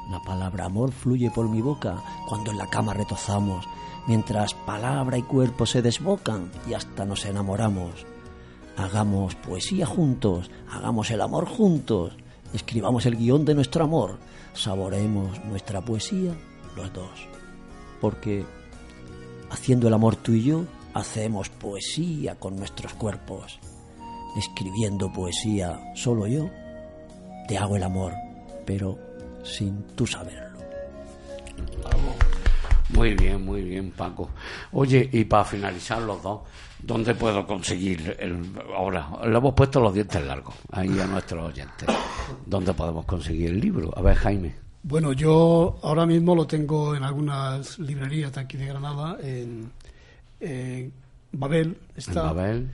La 0.10 0.22
palabra 0.22 0.66
amor 0.66 0.92
fluye 0.92 1.30
por 1.32 1.50
mi 1.50 1.62
boca 1.62 2.02
cuando 2.30 2.52
en 2.52 2.58
la 2.58 2.70
cama 2.70 2.94
retozamos, 2.94 3.68
mientras 4.08 4.54
palabra 4.54 5.18
y 5.18 5.24
cuerpo 5.24 5.66
se 5.66 5.82
desbocan 5.82 6.50
y 6.70 6.74
hasta 6.74 7.06
nos 7.06 7.26
enamoramos. 7.26 8.06
Hagamos 8.78 9.36
poesía 9.36 9.86
juntos, 9.86 10.50
hagamos 10.72 11.12
el 11.12 11.22
amor 11.22 11.46
juntos, 11.46 12.14
escribamos 12.54 13.06
el 13.06 13.18
guion 13.18 13.44
de 13.44 13.56
nuestro 13.56 13.84
amor, 13.84 14.20
saboreemos 14.58 15.44
nuestra 15.46 15.82
poesía 15.82 16.34
los 16.76 16.92
dos. 16.94 17.28
Porque 18.02 18.46
haciendo 19.50 19.88
el 19.88 19.94
amor 19.94 20.16
tú 20.16 20.34
y 20.34 20.44
yo, 20.44 20.66
hacemos 20.94 21.50
poesía 21.50 22.36
con 22.36 22.56
nuestros 22.58 22.94
cuerpos. 22.94 23.60
Escribiendo 24.38 25.12
poesía 25.12 25.80
solo 25.96 26.28
yo, 26.28 26.50
te 27.48 27.58
hago 27.58 27.76
el 27.76 27.84
amor, 27.84 28.14
pero 28.66 28.98
sin 29.44 29.84
tú 29.96 30.06
saberlo. 30.06 30.58
Muy 32.90 33.16
bien, 33.16 33.44
muy 33.44 33.62
bien, 33.64 33.92
Paco. 33.92 34.30
Oye, 34.72 35.10
y 35.12 35.26
para 35.26 35.44
finalizar 35.44 36.02
los 36.02 36.22
dos, 36.22 36.42
¿dónde 36.80 37.16
puedo 37.16 37.46
conseguir 37.46 38.16
el... 38.20 38.52
Ahora, 38.76 39.10
le 39.26 39.38
hemos 39.38 39.54
puesto 39.54 39.80
los 39.80 39.94
dientes 39.94 40.24
largos 40.26 40.56
ahí 40.72 41.00
a 41.00 41.08
nuestros 41.08 41.44
oyentes. 41.50 41.88
¿Dónde 42.46 42.74
podemos 42.74 43.06
conseguir 43.06 43.50
el 43.52 43.60
libro? 43.60 43.92
A 43.96 44.02
ver, 44.02 44.16
Jaime. 44.16 44.56
Bueno, 44.84 45.12
yo 45.14 45.78
ahora 45.84 46.06
mismo 46.06 46.36
lo 46.36 46.48
tengo 46.48 46.96
en 46.96 47.04
algunas 47.04 47.78
librerías 47.80 48.34
de 48.34 48.42
aquí 48.42 48.58
de 48.58 48.68
Granada, 48.68 49.18
en, 49.22 49.72
en 50.40 50.94
Babel 51.34 51.68
En 51.68 51.98
está. 51.98 52.24
Babel. 52.24 52.72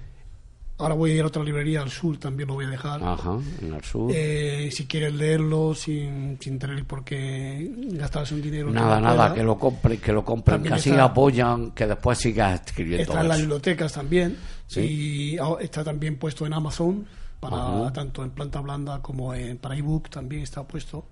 Ahora 0.79 0.95
voy 0.95 1.11
a 1.11 1.15
ir 1.15 1.21
a 1.21 1.27
otra 1.27 1.43
librería 1.43 1.81
al 1.81 1.91
sur, 1.91 2.17
también 2.17 2.47
lo 2.47 2.55
voy 2.55 2.65
a 2.65 2.69
dejar. 2.69 3.03
Ajá, 3.03 3.37
en 3.61 3.73
el 3.73 3.83
sur. 3.83 4.11
Eh, 4.13 4.69
si 4.71 4.85
quieren 4.87 5.17
leerlo 5.17 5.75
sin, 5.75 6.37
sin 6.41 6.57
tener 6.57 6.83
por 6.85 7.03
qué 7.03 7.71
gastarse 7.91 8.33
un 8.33 8.41
dinero. 8.41 8.67
que 8.67 8.73
Nada, 8.73 8.95
no 8.99 9.01
nada, 9.07 9.15
pueda. 9.27 9.33
que 9.35 9.43
lo 9.43 9.57
compren, 9.59 9.97
que 9.99 10.11
lo 10.11 10.25
compren, 10.25 10.55
También 10.55 10.73
que 10.73 10.79
así 10.79 10.91
apoyan, 10.91 11.71
que 11.71 11.85
después 11.85 12.17
sigas 12.17 12.61
escribiendo 12.65 13.03
Está 13.03 13.21
en 13.21 13.27
las 13.27 13.39
bibliotecas 13.39 13.93
también. 13.93 14.35
Sí. 14.65 14.79
Y 14.81 15.37
ah, 15.37 15.55
está 15.61 15.83
también 15.83 16.17
puesto 16.17 16.45
en 16.47 16.53
Amazon. 16.53 17.05
Para 17.49 17.93
tanto 17.93 18.23
en 18.23 18.31
planta 18.31 18.59
blanda 18.61 19.01
como 19.01 19.33
en 19.33 19.57
para 19.57 19.75
ebook 19.75 20.09
también 20.09 20.41
está 20.43 20.63
puesto. 20.63 21.05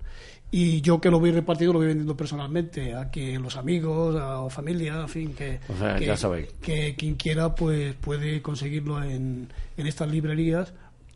Y 0.53 0.81
yo 0.81 0.99
que 0.99 1.09
lo 1.09 1.19
voy 1.19 1.31
repartido 1.31 1.71
lo 1.71 1.79
voy 1.79 1.87
vendiendo 1.87 2.17
personalmente 2.17 2.93
a 2.93 3.09
que 3.09 3.39
los 3.39 3.55
amigos, 3.55 4.15
a 4.21 4.49
familia, 4.49 4.99
en 5.01 5.07
fin, 5.09 5.33
que, 5.33 5.59
O 5.69 5.77
sea, 5.77 5.95
que, 5.95 6.05
ya 6.05 6.17
sabéis. 6.17 6.47
que 6.61 6.93
quien 6.97 7.15
quiera 7.15 7.55
pues 7.55 7.93
puede 7.95 8.41
conseguirlo 8.41 9.01
en, 9.01 9.47
en 9.77 9.87
estas 9.87 10.09
librerías 10.09 10.73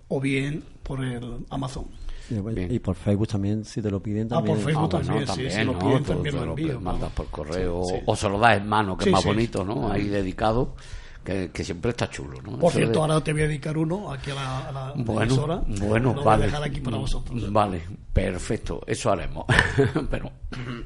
o 0.07 0.22
bien 0.22 0.63
por 0.84 1.03
el 1.03 1.45
Amazon. 1.49 1.86
Bien. 2.30 2.74
y 2.74 2.80
por 2.80 2.95
Facebook 2.95 3.28
también, 3.28 3.66
si 3.66 3.84
te 3.84 3.91
lo 3.91 4.01
piden 4.01 4.28
Ah, 4.32 4.38
por 4.41 4.45
también. 4.57 4.57
Facebook. 4.66 4.89
Ah, 4.95 4.97
bueno, 5.03 5.26
también, 5.26 5.51
sí, 5.51 5.55
si 5.59 5.63
lo 5.63 5.74
¿no? 5.74 5.80
piden, 5.80 6.03
Tú 6.03 6.13
también 6.13 6.36
lo 6.38 6.43
envío, 6.43 6.82
mandas 6.82 7.11
por 7.11 7.28
correo 7.28 7.84
Sí, 7.86 7.93
sí. 7.97 8.01
o 8.05 8.16
se 8.16 8.30
lo 8.30 8.39
das 8.39 8.57
en 8.57 8.68
mano, 8.68 8.97
que 8.97 9.03
Sí, 9.03 9.09
es 9.09 9.13
más 9.13 9.22
sí. 9.22 9.28
bonito, 9.28 9.63
¿no? 9.66 9.91
Ahí 9.91 10.07
dedicado, 10.07 10.76
que, 11.26 11.51
que 11.51 11.63
siempre 11.65 11.91
está 11.91 12.09
chulo, 12.09 12.41
¿no? 12.41 12.57
Por 12.59 12.69
Eso 12.69 12.78
cierto, 12.80 12.93
de- 12.93 12.99
ahora 12.99 13.21
te 13.23 13.34
voy 13.34 13.41
a 13.41 13.47
dedicar 13.47 13.78
uno 13.78 14.11
aquí 14.13 14.32
a 14.32 14.36
la, 14.36 14.67
a 14.69 14.71
la 14.71 14.93
Bueno, 14.95 15.21
emisora. 15.23 15.61
bueno, 15.67 16.09
Lo 16.09 16.15
voy 16.15 16.23
vale. 16.23 16.43
a 16.43 16.45
dejar 16.47 16.63
aquí 16.63 16.80
para 16.80 16.97
vosotros. 16.97 17.51
Vale, 17.51 17.82
perfecto, 18.13 18.82
eso 18.88 19.11
haremos. 19.11 19.45
Pero, 20.09 20.32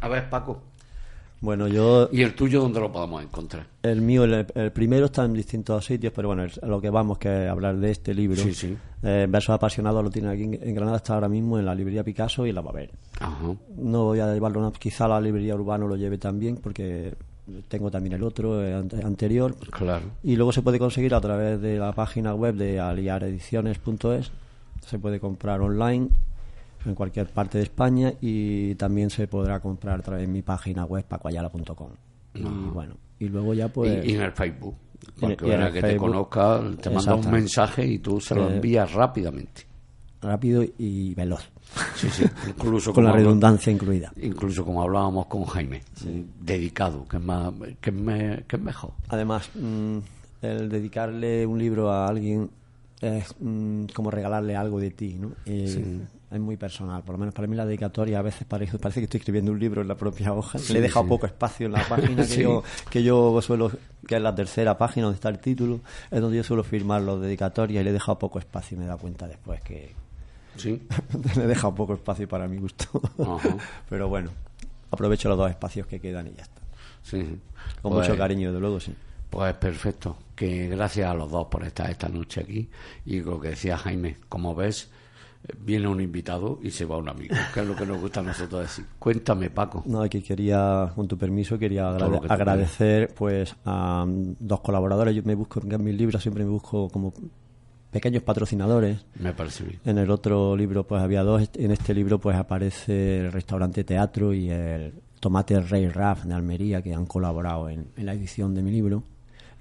a 0.02 0.08
ver, 0.08 0.30
Paco, 0.30 0.64
Bueno, 1.42 1.68
yo, 1.68 2.10
¿y 2.12 2.22
el 2.22 2.34
tuyo 2.36 2.62
dónde 2.62 2.80
lo 2.80 2.92
podemos 2.92 3.22
encontrar? 3.24 3.68
el 3.84 4.02
mío, 4.02 4.24
el, 4.26 4.46
el 4.56 4.72
primero 4.72 5.06
está 5.06 5.24
en 5.24 5.34
distintos 5.34 5.86
sitios, 5.86 6.12
pero 6.14 6.28
bueno, 6.30 6.44
el- 6.44 6.52
a 6.62 6.66
lo 6.66 6.82
que 6.82 6.90
vamos 6.90 7.18
que 7.18 7.46
es 7.46 7.50
hablar 7.50 7.78
de 7.78 7.92
este 7.92 8.14
libro. 8.14 8.42
Sí, 8.42 8.54
sí. 8.54 8.78
Eh, 9.04 9.26
Versos 9.30 9.56
apasionados 9.56 10.04
lo 10.04 10.10
tiene 10.10 10.30
aquí 10.30 10.44
en, 10.44 10.54
en 10.62 10.76
Granada, 10.76 10.98
está 10.98 11.14
ahora 11.14 11.30
mismo 11.30 11.58
en 11.58 11.66
la 11.66 11.74
librería 11.74 12.04
Picasso 12.04 12.46
y 12.46 12.50
en 12.50 12.56
la 12.56 12.62
Babel. 12.62 12.92
Ajá. 13.22 13.56
No 13.78 14.04
voy 14.06 14.20
a 14.20 14.34
llevarlo, 14.34 14.60
no, 14.62 14.72
quizá 14.74 15.08
la 15.08 15.22
librería 15.22 15.56
Urbano 15.56 15.88
lo 15.88 15.96
lleve 15.96 16.18
también, 16.18 16.58
porque 16.58 17.14
tengo 17.68 17.90
también 17.92 18.14
el 18.14 18.24
otro, 18.24 18.64
eh, 18.64 18.74
ante- 18.74 19.04
anterior. 19.04 19.56
Claro. 19.72 20.06
Y 20.24 20.36
luego 20.36 20.52
se 20.52 20.62
puede 20.62 20.80
conseguir 20.80 21.14
a 21.14 21.22
través 21.22 21.62
de 21.62 21.78
la 21.78 21.92
página 21.94 22.34
web 22.36 22.56
de 22.56 22.80
aliarediciones.es. 22.80 24.32
Se 24.86 25.00
puede 25.00 25.20
comprar 25.20 25.62
online 25.62 26.10
en 26.86 26.96
cualquier 26.96 27.28
parte 27.28 27.58
de 27.58 27.66
España 27.66 28.14
y 28.22 28.76
también 28.76 29.10
se 29.10 29.28
podrá 29.28 29.60
comprar 29.60 30.00
a 30.00 30.04
través 30.04 30.22
de 30.28 30.32
mi 30.32 30.42
página 30.42 30.86
web 30.86 31.04
pacoayala.com. 31.06 31.90
Y 32.36 32.42
bueno, 32.44 32.96
y 33.20 33.28
luego 33.28 33.54
ya 33.54 33.68
pues... 33.68 34.06
y, 34.06 34.12
y 34.12 34.16
en 34.16 34.22
el 34.22 34.32
Facebook. 34.32 34.76
Y 35.02 35.26
en- 35.26 35.32
Porque 35.32 35.46
y 35.46 35.50
en 35.50 35.56
ahora 35.56 35.68
el 35.68 35.74
que 35.74 35.82
te 35.82 35.98
conozca, 35.98 36.62
te 36.82 36.90
manda 36.90 37.16
un 37.16 37.32
mensaje 37.32 37.86
y 37.86 38.00
tú 38.00 38.20
se 38.22 38.36
lo 38.36 38.50
Eh, 38.50 38.56
envías 38.56 38.92
rápidamente. 38.94 39.64
rápido 40.22 40.64
y 40.78 41.14
veloz, 41.16 41.50
Sí, 41.96 42.10
sí. 42.10 42.24
Incluso 42.48 42.94
con 42.94 43.04
la 43.04 43.12
como 43.12 43.20
hablo- 43.20 43.28
redundancia 43.30 43.72
incluida. 43.72 44.12
Incluso 44.22 44.66
como 44.66 44.82
hablábamos 44.82 45.28
con 45.28 45.46
Jaime, 45.46 45.84
dedicado, 46.40 47.08
que 47.08 47.18
es, 47.18 47.24
más, 47.24 47.54
que 47.82 47.92
me- 47.92 48.44
que 48.48 48.56
es 48.56 48.62
mejor. 48.62 48.92
Además, 49.10 49.50
mm, 49.56 49.98
el 50.42 50.70
dedicarle 50.70 51.46
un 51.46 51.60
libro 51.60 51.92
a 51.92 52.08
alguien 52.08 52.50
es 53.02 53.34
mm, 53.40 53.86
como 53.94 54.12
regalarle 54.12 54.56
algo 54.56 54.80
de 54.80 54.92
ti, 54.92 55.16
¿no? 55.20 55.32
Y 55.46 55.66
Es 56.32 56.40
muy 56.40 56.58
personal, 56.58 57.02
por 57.02 57.14
lo 57.14 57.18
menos 57.20 57.34
para 57.34 57.48
mí 57.48 57.56
la 57.56 57.66
dedicatoria 57.66 58.20
a 58.20 58.22
veces 58.22 58.46
parece, 58.48 58.78
parece 58.78 59.00
que 59.00 59.06
estoy 59.06 59.18
escribiendo 59.18 59.52
un 59.52 59.60
libro 59.60 59.82
en 59.82 59.88
la 59.88 59.96
propia 59.96 60.32
hoja. 60.32 60.60
Le 60.72 60.78
he 60.78 60.82
dejado 60.82 61.08
poco 61.08 61.26
espacio 61.26 61.66
en 61.66 61.72
la 61.72 61.84
página 61.90 62.18
que, 62.24 62.24
Sí. 62.28 62.42
yo, 62.44 62.62
que 62.92 63.02
yo 63.02 63.42
suelo, 63.42 63.72
que 64.06 64.16
es 64.18 64.22
la 64.22 64.36
tercera 64.36 64.78
página 64.78 65.06
donde 65.06 65.16
está 65.16 65.30
el 65.30 65.40
título, 65.40 65.80
es 66.12 66.22
donde 66.22 66.38
yo 66.38 66.44
suelo 66.44 66.64
firmar 66.64 67.02
los 67.02 67.20
dedicatorias 67.20 67.82
y 67.82 67.84
le 67.84 67.90
he 67.90 67.94
dejado 67.94 68.20
poco 68.20 68.38
espacio 68.38 68.76
y 68.76 68.78
me 68.80 68.86
he 68.86 68.88
dado 68.88 69.00
cuenta 69.00 69.28
después 69.28 69.60
que 69.62 69.92
Sí. 70.56 70.82
le 71.38 71.44
he 71.44 71.48
dejado 71.48 71.74
poco 71.76 71.94
espacio 71.94 72.28
para 72.28 72.48
mi 72.48 72.58
gusto. 72.58 72.86
Ajá. 73.20 73.58
Pero 73.90 74.08
bueno, 74.10 74.32
aprovecho 74.92 75.30
los 75.30 75.38
dos 75.38 75.50
espacios 75.50 75.88
que 75.88 76.00
quedan 76.00 76.28
y 76.28 76.32
ya 76.34 76.44
está. 76.44 76.62
sí. 77.04 77.40
Con 77.82 77.94
Pues- 77.94 78.08
mucho 78.08 78.18
cariño, 78.18 78.50
desde 78.50 78.60
luego, 78.62 78.80
sí. 78.80 78.94
Pues 79.30 79.54
perfecto, 79.54 80.18
que 80.36 80.68
gracias 80.70 81.08
a 81.10 81.14
los 81.14 81.30
dos 81.30 81.48
por 81.48 81.64
estar 81.64 81.88
esta 81.90 82.10
noche 82.10 82.42
aquí 82.42 82.68
y 83.06 83.22
lo 83.22 83.40
que 83.40 83.50
decía 83.50 83.78
Jaime, 83.78 84.18
como 84.28 84.56
ves, 84.56 84.90
viene 85.60 85.88
un 85.88 86.02
invitado 86.02 86.60
y 86.64 86.72
se 86.72 86.84
va 86.86 86.98
un 86.98 87.10
amigo, 87.10 87.36
que 87.54 87.60
es 87.60 87.68
lo 87.68 87.76
que 87.76 87.86
nos 87.86 88.02
gusta 88.02 88.22
a 88.22 88.24
nosotros 88.24 88.62
decir. 88.64 88.86
Cuéntame, 88.98 89.52
Paco. 89.52 89.84
No, 89.86 90.02
que 90.10 90.24
quería, 90.24 90.92
con 90.96 91.08
tu 91.08 91.16
permiso, 91.16 91.60
quería 91.60 91.92
agrade- 91.92 92.22
que 92.22 92.34
agradecer 92.34 93.14
pues 93.14 93.56
a 93.66 94.04
dos 94.08 94.60
colaboradores. 94.62 95.16
Yo 95.16 95.22
me 95.24 95.36
busco 95.36 95.62
en 95.62 95.84
mis 95.84 95.94
libros, 95.96 96.22
siempre 96.24 96.44
me 96.44 96.50
busco 96.50 96.90
como 96.90 97.14
pequeños 97.92 98.24
patrocinadores. 98.24 99.06
Me 99.20 99.34
parece 99.34 99.64
bien. 99.64 99.80
En 99.86 99.98
el 99.98 100.12
otro 100.12 100.56
libro 100.56 100.86
pues 100.86 101.02
había 101.02 101.24
dos, 101.24 101.50
en 101.56 101.72
este 101.72 101.94
libro 101.94 102.20
pues 102.20 102.38
aparece 102.38 103.20
el 103.20 103.32
restaurante 103.32 103.84
Teatro 103.84 104.34
y 104.34 104.50
el 104.50 104.94
Tomate 105.20 105.60
Rey 105.62 105.88
Raf 105.90 106.24
de 106.24 106.34
Almería 106.34 106.82
que 106.82 106.94
han 106.94 107.06
colaborado 107.06 107.70
en, 107.70 107.88
en 107.96 108.06
la 108.06 108.14
edición 108.14 108.54
de 108.54 108.64
mi 108.64 108.72
libro. 108.72 109.04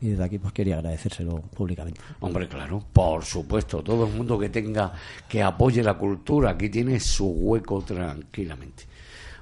Y 0.00 0.10
desde 0.10 0.24
aquí 0.24 0.38
pues 0.38 0.52
quería 0.52 0.76
agradecérselo 0.76 1.40
públicamente. 1.40 2.00
Hombre, 2.20 2.46
claro, 2.46 2.84
por 2.92 3.24
supuesto, 3.24 3.82
todo 3.82 4.06
el 4.06 4.14
mundo 4.14 4.38
que 4.38 4.48
tenga, 4.48 4.92
que 5.28 5.42
apoye 5.42 5.82
la 5.82 5.94
cultura, 5.94 6.50
aquí 6.50 6.68
tiene 6.68 7.00
su 7.00 7.26
hueco 7.26 7.82
tranquilamente. 7.82 8.84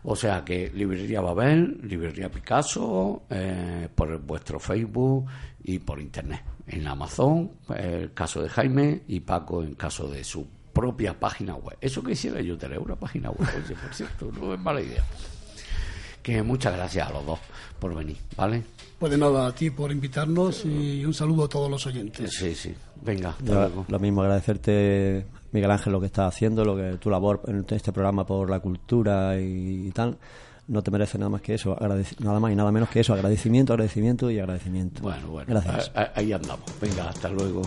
O 0.04 0.16
sea 0.16 0.44
que 0.44 0.70
Librería 0.72 1.20
Babel, 1.20 1.80
Librería 1.82 2.30
Picasso, 2.30 3.24
eh, 3.28 3.88
por 3.94 4.18
vuestro 4.20 4.58
Facebook 4.60 5.26
y 5.64 5.80
por 5.80 6.00
Internet. 6.00 6.40
En 6.68 6.86
Amazon, 6.86 7.50
el 7.76 8.12
caso 8.12 8.42
de 8.42 8.48
Jaime 8.48 9.02
y 9.06 9.20
Paco 9.20 9.62
en 9.62 9.74
caso 9.74 10.08
de 10.08 10.24
su 10.24 10.46
propia 10.72 11.18
página 11.18 11.54
web. 11.54 11.76
Eso 11.80 12.02
que 12.02 12.12
hiciera 12.12 12.40
yo, 12.40 12.58
tener 12.58 12.78
una 12.78 12.96
página 12.96 13.30
web, 13.30 13.48
oye, 13.64 13.74
por 13.74 13.94
cierto, 13.94 14.30
no 14.32 14.52
es 14.52 14.60
mala 14.60 14.80
idea. 14.80 15.04
Que 16.22 16.42
muchas 16.42 16.74
gracias 16.74 17.08
a 17.08 17.12
los 17.12 17.24
dos 17.24 17.38
por 17.78 17.94
venir, 17.94 18.16
¿vale? 18.36 18.62
Pues 18.98 19.12
de 19.12 19.18
nada, 19.18 19.46
a 19.46 19.54
ti 19.54 19.70
por 19.70 19.92
invitarnos 19.92 20.64
y 20.64 21.04
un 21.04 21.14
saludo 21.14 21.44
a 21.44 21.48
todos 21.48 21.70
los 21.70 21.86
oyentes. 21.86 22.32
Sí, 22.34 22.54
sí. 22.54 22.74
Venga, 23.02 23.30
hasta 23.30 23.44
Yo, 23.44 23.54
luego. 23.54 23.84
lo 23.88 23.98
mismo 23.98 24.22
agradecerte, 24.22 25.26
Miguel 25.52 25.70
Ángel, 25.70 25.92
lo 25.92 26.00
que 26.00 26.06
estás 26.06 26.34
haciendo, 26.34 26.64
lo 26.64 26.76
que 26.76 26.98
tu 26.98 27.10
labor 27.10 27.42
en 27.46 27.64
este 27.68 27.92
programa 27.92 28.26
por 28.26 28.50
la 28.50 28.60
cultura 28.60 29.38
y, 29.38 29.90
tal. 29.94 30.16
No 30.68 30.82
te 30.82 30.90
merece 30.90 31.16
nada 31.18 31.28
más 31.28 31.42
que 31.42 31.54
eso, 31.54 31.76
nada 32.20 32.40
más 32.40 32.52
y 32.52 32.56
nada 32.56 32.72
menos 32.72 32.88
que 32.88 33.00
eso, 33.00 33.14
agradecimiento, 33.14 33.72
agradecimiento 33.72 34.30
y 34.30 34.38
agradecimiento. 34.40 35.00
Bueno, 35.02 35.28
bueno, 35.28 35.46
Gracias. 35.48 35.92
ahí 36.14 36.32
andamos. 36.32 36.64
Venga, 36.80 37.08
hasta 37.08 37.28
luego. 37.28 37.62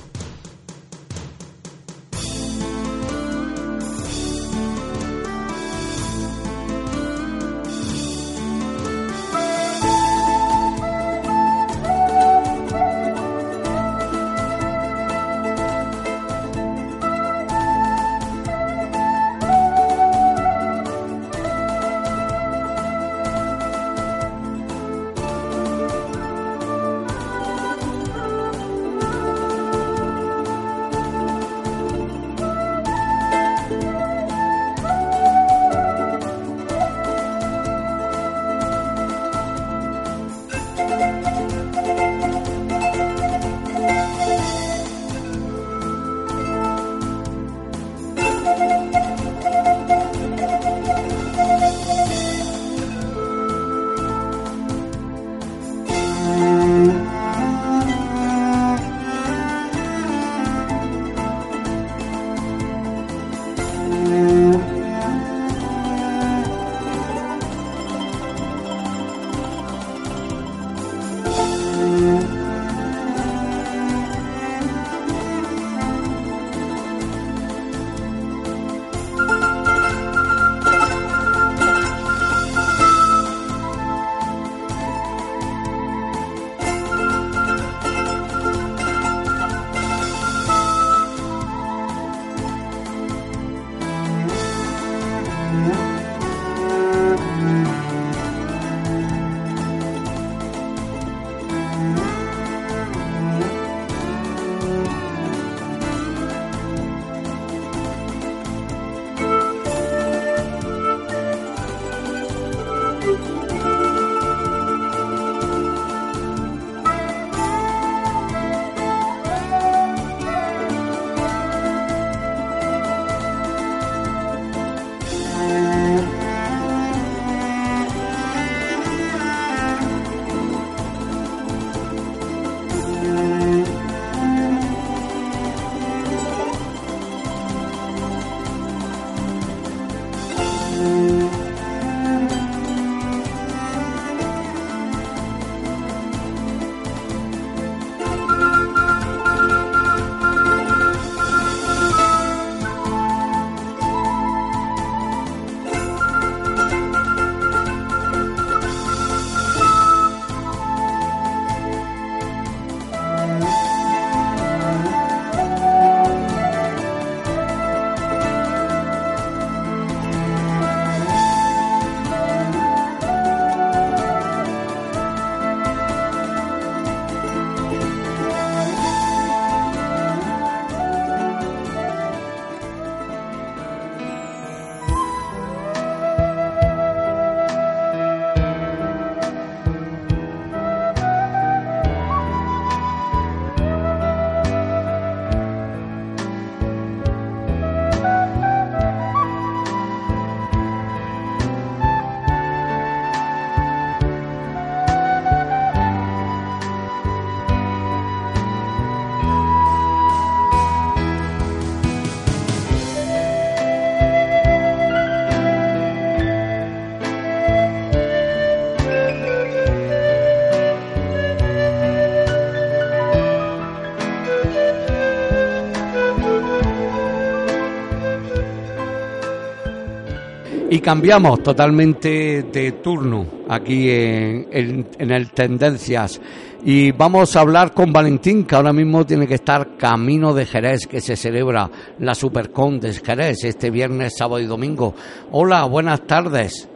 Y 230.80 230.82
cambiamos 230.82 231.44
totalmente 231.44 232.44
de 232.44 232.72
turno 232.72 233.26
aquí 233.50 233.92
en, 233.92 234.48
en, 234.50 234.88
en, 234.98 235.12
el 235.12 235.30
Tendencias. 235.32 236.22
Y 236.64 236.94
vamos 236.94 237.36
a 237.36 237.42
hablar 237.42 237.74
con 237.74 237.92
Valentín, 237.92 238.46
que 238.46 238.56
ahora 238.56 238.72
mismo 238.72 239.06
tiene 239.06 239.28
que 239.28 239.34
estar 239.34 239.76
camino 239.76 240.34
de 240.34 240.46
Jerez, 240.46 240.88
que 240.88 241.02
se 241.02 241.18
celebra 241.18 241.70
la 242.00 242.16
Supercon 242.16 242.80
de 242.80 242.94
Jerez 242.94 243.44
este 243.44 243.70
viernes, 243.72 244.16
sábado 244.18 244.40
y 244.40 244.46
domingo. 244.46 244.96
Hola, 245.32 245.66
buenas 245.66 246.08
tardes. 246.08 246.70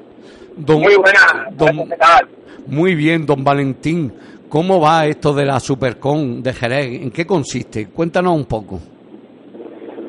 muy 0.58 0.98
buenas. 0.98 1.56
Don, 1.56 1.90
muy 2.68 2.96
bien, 2.96 3.26
don 3.26 3.42
Valentín. 3.42 4.12
¿Cómo 4.50 4.82
va 4.82 5.06
esto 5.06 5.34
de 5.34 5.46
la 5.46 5.62
Supercon 5.62 6.44
de 6.44 6.52
Jerez? 6.52 7.04
¿En 7.04 7.10
qué 7.10 7.26
consiste? 7.26 7.88
Cuéntanos 7.88 8.36
un 8.36 8.44
poco. 8.44 8.82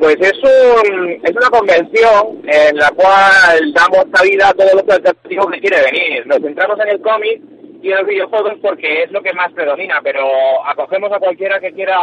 Pues 0.04 0.18
es, 0.20 0.38
un, 0.38 1.12
es 1.22 1.30
una 1.34 1.48
convención 1.48 2.42
en 2.46 2.76
la 2.76 2.90
cual 2.90 3.72
damos 3.72 4.04
cabida 4.12 4.50
a 4.50 4.52
todos 4.52 4.74
los 4.74 4.82
alternativo 4.82 5.46
que 5.46 5.60
quiere 5.60 5.82
venir. 5.82 6.26
Nos 6.26 6.40
centramos 6.40 6.78
en 6.80 6.88
el 6.88 7.00
cómic 7.00 7.40
y 7.80 7.90
en 7.90 7.96
los 7.96 8.06
videojuegos 8.06 8.52
porque 8.60 9.04
es 9.04 9.10
lo 9.12 9.22
que 9.22 9.32
más 9.32 9.50
predomina, 9.54 10.00
pero 10.04 10.22
acogemos 10.66 11.10
a 11.10 11.18
cualquiera 11.18 11.58
que 11.58 11.72
quiera 11.72 11.96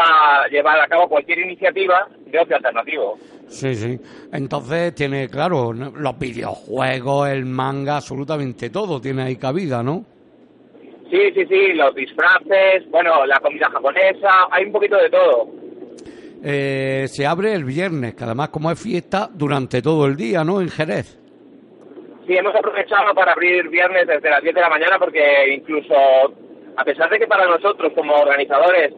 llevar 0.49 0.79
a 0.79 0.87
cabo 0.87 1.09
cualquier 1.09 1.41
iniciativa 1.41 2.07
de 2.25 2.39
ocio 2.39 2.55
alternativo. 2.55 3.19
Sí, 3.47 3.75
sí. 3.75 3.99
Entonces 4.33 4.95
tiene, 4.95 5.29
claro, 5.29 5.71
los 5.71 6.17
videojuegos, 6.17 7.29
el 7.29 7.45
manga, 7.45 7.97
absolutamente 7.97 8.71
todo 8.71 8.99
tiene 8.99 9.21
ahí 9.21 9.35
cabida, 9.35 9.83
¿no? 9.83 10.05
Sí, 11.11 11.19
sí, 11.35 11.45
sí, 11.45 11.73
los 11.73 11.93
disfraces, 11.93 12.89
bueno, 12.89 13.27
la 13.27 13.39
comida 13.41 13.69
japonesa, 13.69 14.47
hay 14.49 14.65
un 14.65 14.71
poquito 14.71 14.97
de 14.97 15.09
todo. 15.11 15.61
Eh, 16.43 17.05
se 17.07 17.25
abre 17.25 17.53
el 17.53 17.63
viernes, 17.63 18.15
que 18.15 18.23
además 18.23 18.49
como 18.49 18.71
es 18.71 18.81
fiesta, 18.81 19.29
durante 19.31 19.81
todo 19.81 20.07
el 20.07 20.15
día, 20.15 20.43
¿no? 20.43 20.59
En 20.61 20.69
Jerez. 20.69 21.19
Sí, 22.25 22.33
hemos 22.35 22.55
aprovechado 22.55 23.13
para 23.13 23.33
abrir 23.33 23.67
viernes 23.69 24.07
desde 24.07 24.29
las 24.29 24.41
10 24.41 24.55
de 24.55 24.61
la 24.61 24.69
mañana 24.69 24.97
porque 24.97 25.53
incluso, 25.53 25.93
a 26.77 26.83
pesar 26.83 27.09
de 27.09 27.19
que 27.19 27.27
para 27.27 27.45
nosotros 27.45 27.91
como 27.93 28.13
organizadores 28.13 28.93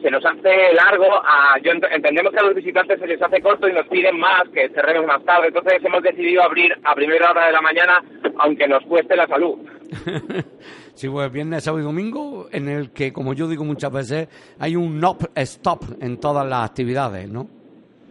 se 0.00 0.10
nos 0.10 0.24
hace 0.24 0.72
largo, 0.74 1.06
a, 1.12 1.58
yo 1.62 1.72
entendemos 1.72 2.32
que 2.32 2.38
a 2.38 2.44
los 2.44 2.54
visitantes 2.54 3.00
se 3.00 3.06
les 3.06 3.20
hace 3.20 3.40
corto 3.40 3.68
y 3.68 3.72
nos 3.72 3.86
piden 3.88 4.18
más, 4.18 4.48
que 4.54 4.68
cerremos 4.70 5.06
más 5.06 5.24
tarde, 5.24 5.48
entonces 5.48 5.84
hemos 5.84 6.02
decidido 6.02 6.42
abrir 6.42 6.72
a 6.84 6.94
primera 6.94 7.30
hora 7.30 7.46
de 7.46 7.52
la 7.52 7.60
mañana, 7.60 8.02
aunque 8.38 8.68
nos 8.68 8.84
cueste 8.84 9.16
la 9.16 9.26
salud. 9.26 9.58
sí, 10.98 11.08
pues 11.08 11.30
viernes, 11.30 11.62
sábado 11.62 11.82
y 11.82 11.86
domingo, 11.86 12.48
en 12.50 12.68
el 12.68 12.90
que, 12.92 13.12
como 13.12 13.32
yo 13.32 13.46
digo 13.46 13.64
muchas 13.64 13.92
veces, 13.92 14.28
hay 14.58 14.74
un 14.74 14.98
non-stop 14.98 15.84
en 16.00 16.18
todas 16.18 16.46
las 16.46 16.68
actividades, 16.68 17.30
¿no? 17.30 17.46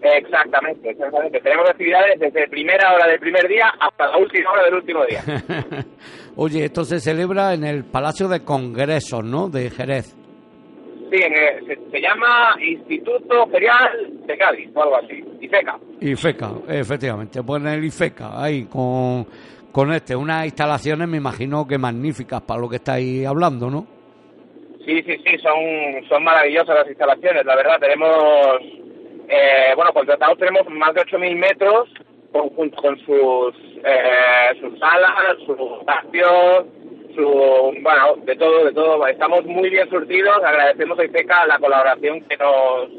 Exactamente, 0.02 0.92
exactamente. 0.92 1.40
Tenemos 1.42 1.70
actividades 1.70 2.20
desde 2.20 2.48
primera 2.48 2.94
hora 2.94 3.08
del 3.08 3.20
primer 3.20 3.46
día 3.48 3.66
hasta 3.80 4.08
la 4.08 4.18
última 4.18 4.52
hora 4.52 4.64
del 4.64 4.76
último 4.76 5.06
día. 5.06 5.22
Oye, 6.38 6.66
esto 6.66 6.86
se 6.86 7.00
celebra 7.00 7.54
en 7.54 7.66
el 7.66 7.84
Palacio 7.84 8.30
de 8.30 8.44
Congresos, 8.46 9.24
¿no? 9.24 9.50
De 9.50 9.70
Jerez. 9.70 10.16
Sí, 11.12 11.18
se, 11.20 11.92
se, 11.92 12.02
llama 12.02 12.56
Instituto 12.62 13.48
Ferial 13.48 14.26
de 14.26 14.38
Cádiz 14.38 14.70
o 14.76 14.84
algo 14.84 14.98
así, 14.98 15.24
IFECA. 15.40 15.80
IFECA, 16.02 16.52
efectivamente, 16.68 17.42
pues 17.44 17.62
en 17.62 17.68
el 17.70 17.86
IFECA, 17.86 18.44
ahí 18.44 18.66
con, 18.66 19.26
con 19.78 19.93
este, 19.93 20.15
unas 20.15 20.43
instalaciones 20.45 21.07
me 21.07 21.17
imagino 21.17 21.67
que 21.67 21.78
magníficas 21.78 22.41
para 22.41 22.59
lo 22.59 22.67
que 22.67 22.78
estáis 22.78 23.28
hablando, 23.28 23.69
¿no? 23.69 23.86
Sí, 24.84 25.03
sí, 25.03 25.21
sí, 25.23 25.38
son, 25.38 25.53
son 26.09 26.23
maravillosas 26.23 26.78
las 26.78 26.88
instalaciones, 26.88 27.45
la 27.45 27.55
verdad, 27.55 27.80
tenemos, 27.80 28.59
eh, 29.30 29.73
bueno, 29.75 29.93
contratados 29.93 30.39
tenemos 30.39 30.67
más 30.71 30.95
de 30.95 31.01
8.000 31.01 31.36
metros 31.36 31.89
con, 32.32 32.71
con 32.71 32.97
sus, 33.01 33.53
eh, 33.86 34.57
sus 34.59 34.80
salas, 34.80 35.38
sus 35.45 35.84
patios, 35.86 36.65
bueno, 37.84 38.15
de 38.25 38.36
todo, 38.36 38.65
de 38.65 38.73
todo. 38.73 39.05
Estamos 39.05 39.45
muy 39.45 39.69
bien 39.69 39.88
surtidos. 39.91 40.38
Agradecemos 40.43 40.97
a 40.97 41.05
IFECA 41.05 41.45
la 41.45 41.59
colaboración 41.59 42.21
que 42.21 42.38
nos, 42.38 42.89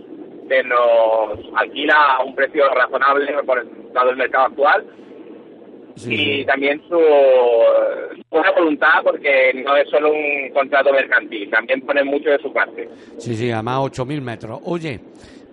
que 0.49 0.63
nos 0.63 1.39
alquila 1.57 2.17
a 2.19 2.23
un 2.23 2.37
precio 2.37 2.69
razonable 2.69 3.33
por 3.45 3.59
el, 3.59 3.93
dado 3.93 4.11
el 4.11 4.17
mercado 4.17 4.47
actual. 4.47 4.85
Y 6.07 6.45
también 6.45 6.81
su, 6.89 6.99
buena 8.31 8.51
voluntad, 8.53 9.03
porque 9.03 9.53
no 9.55 9.77
es 9.77 9.89
solo 9.89 10.13
un 10.13 10.51
contrato 10.53 10.93
mercantil, 10.93 11.51
también 11.51 11.81
pone 11.83 12.05
mucho 12.05 12.31
de 12.31 12.39
su 12.39 12.53
parte. 12.53 12.89
Sí, 13.19 13.35
sí, 13.35 13.51
además 13.51 13.79
8.000 13.81 14.21
metros. 14.21 14.61
Oye, 14.65 15.01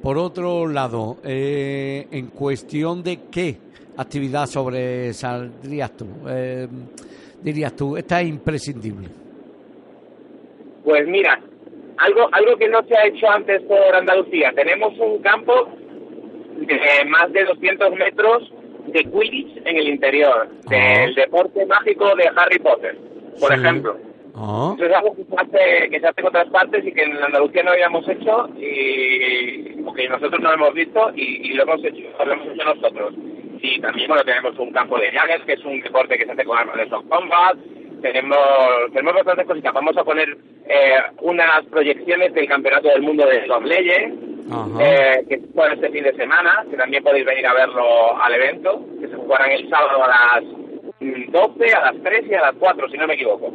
por 0.02 0.18
otro 0.18 0.68
lado, 0.68 1.18
eh, 1.24 2.08
en 2.12 2.28
cuestión 2.28 3.02
de 3.04 3.20
qué 3.32 3.58
actividad 3.98 4.46
sobresaldrías 4.46 5.96
tú, 5.96 6.08
eh, 6.28 6.68
dirías 7.42 7.76
tú, 7.76 7.98
esta 7.98 8.22
es 8.22 8.28
imprescindible? 8.28 9.08
Pues 10.84 11.08
mira, 11.08 11.40
algo, 11.98 12.30
algo 12.32 12.58
que 12.58 12.68
no 12.70 12.84
se 12.84 12.96
ha 12.96 13.08
hecho 13.08 13.30
antes 13.30 13.62
por 13.64 13.96
Andalucía. 13.96 14.52
Tenemos 14.56 14.94
un 15.00 15.20
campo 15.20 15.70
de 16.58 17.06
más 17.10 17.32
de 17.32 17.46
200 17.46 17.92
metros 17.96 18.52
de 18.88 19.04
Quidditch 19.04 19.58
en 19.66 19.78
el 19.78 19.88
interior, 19.88 20.50
del 20.70 21.16
deporte 21.16 21.66
mágico 21.66 22.16
de 22.16 22.30
Harry 22.36 22.60
Potter, 22.60 22.98
por 23.40 23.54
ejemplo. 23.54 23.98
Eso 24.36 24.86
es 24.86 24.94
algo 24.94 25.16
que 25.16 25.24
se, 25.24 25.36
hace, 25.38 25.90
que 25.90 26.00
se 26.00 26.08
hace 26.08 26.22
en 26.22 26.28
otras 26.28 26.48
partes 26.50 26.86
y 26.86 26.92
que 26.92 27.04
en 27.04 27.24
Andalucía 27.24 27.64
no 27.64 27.72
habíamos 27.72 28.08
hecho 28.10 28.50
y 28.58 29.76
que 29.96 30.10
nosotros 30.10 30.40
no 30.42 30.54
hemos 30.54 30.74
visto 30.74 31.12
y, 31.16 31.54
lo 31.54 31.64
hemos 31.64 31.84
hecho, 31.84 32.04
lo 32.26 32.34
hemos 32.34 32.48
hecho 32.48 32.64
nosotros. 32.64 33.14
Y 33.62 33.80
también 33.80 34.08
bueno 34.08 34.24
tenemos 34.24 34.58
un 34.60 34.72
campo 34.72 35.00
de 35.00 35.12
llaves 35.12 35.42
que 35.46 35.54
es 35.54 35.66
un 35.66 35.80
deporte 35.80 36.18
que 36.18 36.26
se 36.26 36.32
hace 36.32 36.44
con 36.44 36.58
armas 36.58 36.78
de 36.78 36.90
soft 36.90 37.08
combat. 37.08 37.58
Tenemos, 38.06 38.38
tenemos 38.94 39.16
bastantes 39.16 39.48
cositas. 39.48 39.74
Vamos 39.74 39.98
a 39.98 40.04
poner 40.04 40.38
eh, 40.68 40.98
unas 41.22 41.66
proyecciones 41.72 42.32
del 42.36 42.48
Campeonato 42.48 42.88
del 42.90 43.02
Mundo 43.02 43.26
de 43.26 43.48
Los 43.48 43.64
Leyes, 43.64 44.14
eh, 44.80 45.26
que 45.28 45.40
se 45.40 45.48
juega 45.52 45.74
este 45.74 45.90
fin 45.90 46.04
de 46.04 46.14
semana, 46.14 46.64
que 46.70 46.78
también 46.78 47.04
podéis 47.04 47.26
venir 47.26 47.48
a 47.48 47.56
verlo 47.56 48.16
al 48.22 48.32
evento, 48.32 48.86
que 49.02 49.08
se 49.08 49.16
jugarán 49.16 49.50
el 49.54 49.68
sábado 49.72 50.04
a 50.04 50.08
las 50.08 50.44
12, 51.32 51.74
a 51.74 51.92
las 51.92 52.04
3 52.04 52.26
y 52.30 52.34
a 52.36 52.42
las 52.42 52.54
4, 52.60 52.90
si 52.90 52.98
no 53.00 53.08
me 53.08 53.16
equivoco. 53.16 53.52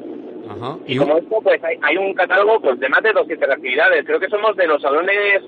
Y, 0.85 0.97
como 0.97 1.19
esto, 1.19 1.41
pues 1.45 1.61
hay, 1.63 1.97
un 1.97 2.13
catálogo 2.15 2.61
pues, 2.61 2.81
de 2.81 2.89
más 2.89 3.05
de 3.05 3.13
200 3.13 3.51
actividades. 3.51 4.05
Creo 4.05 4.19
que 4.19 4.29
somos 4.29 4.57
de 4.57 4.67
los 4.67 4.83
salones, 4.83 5.43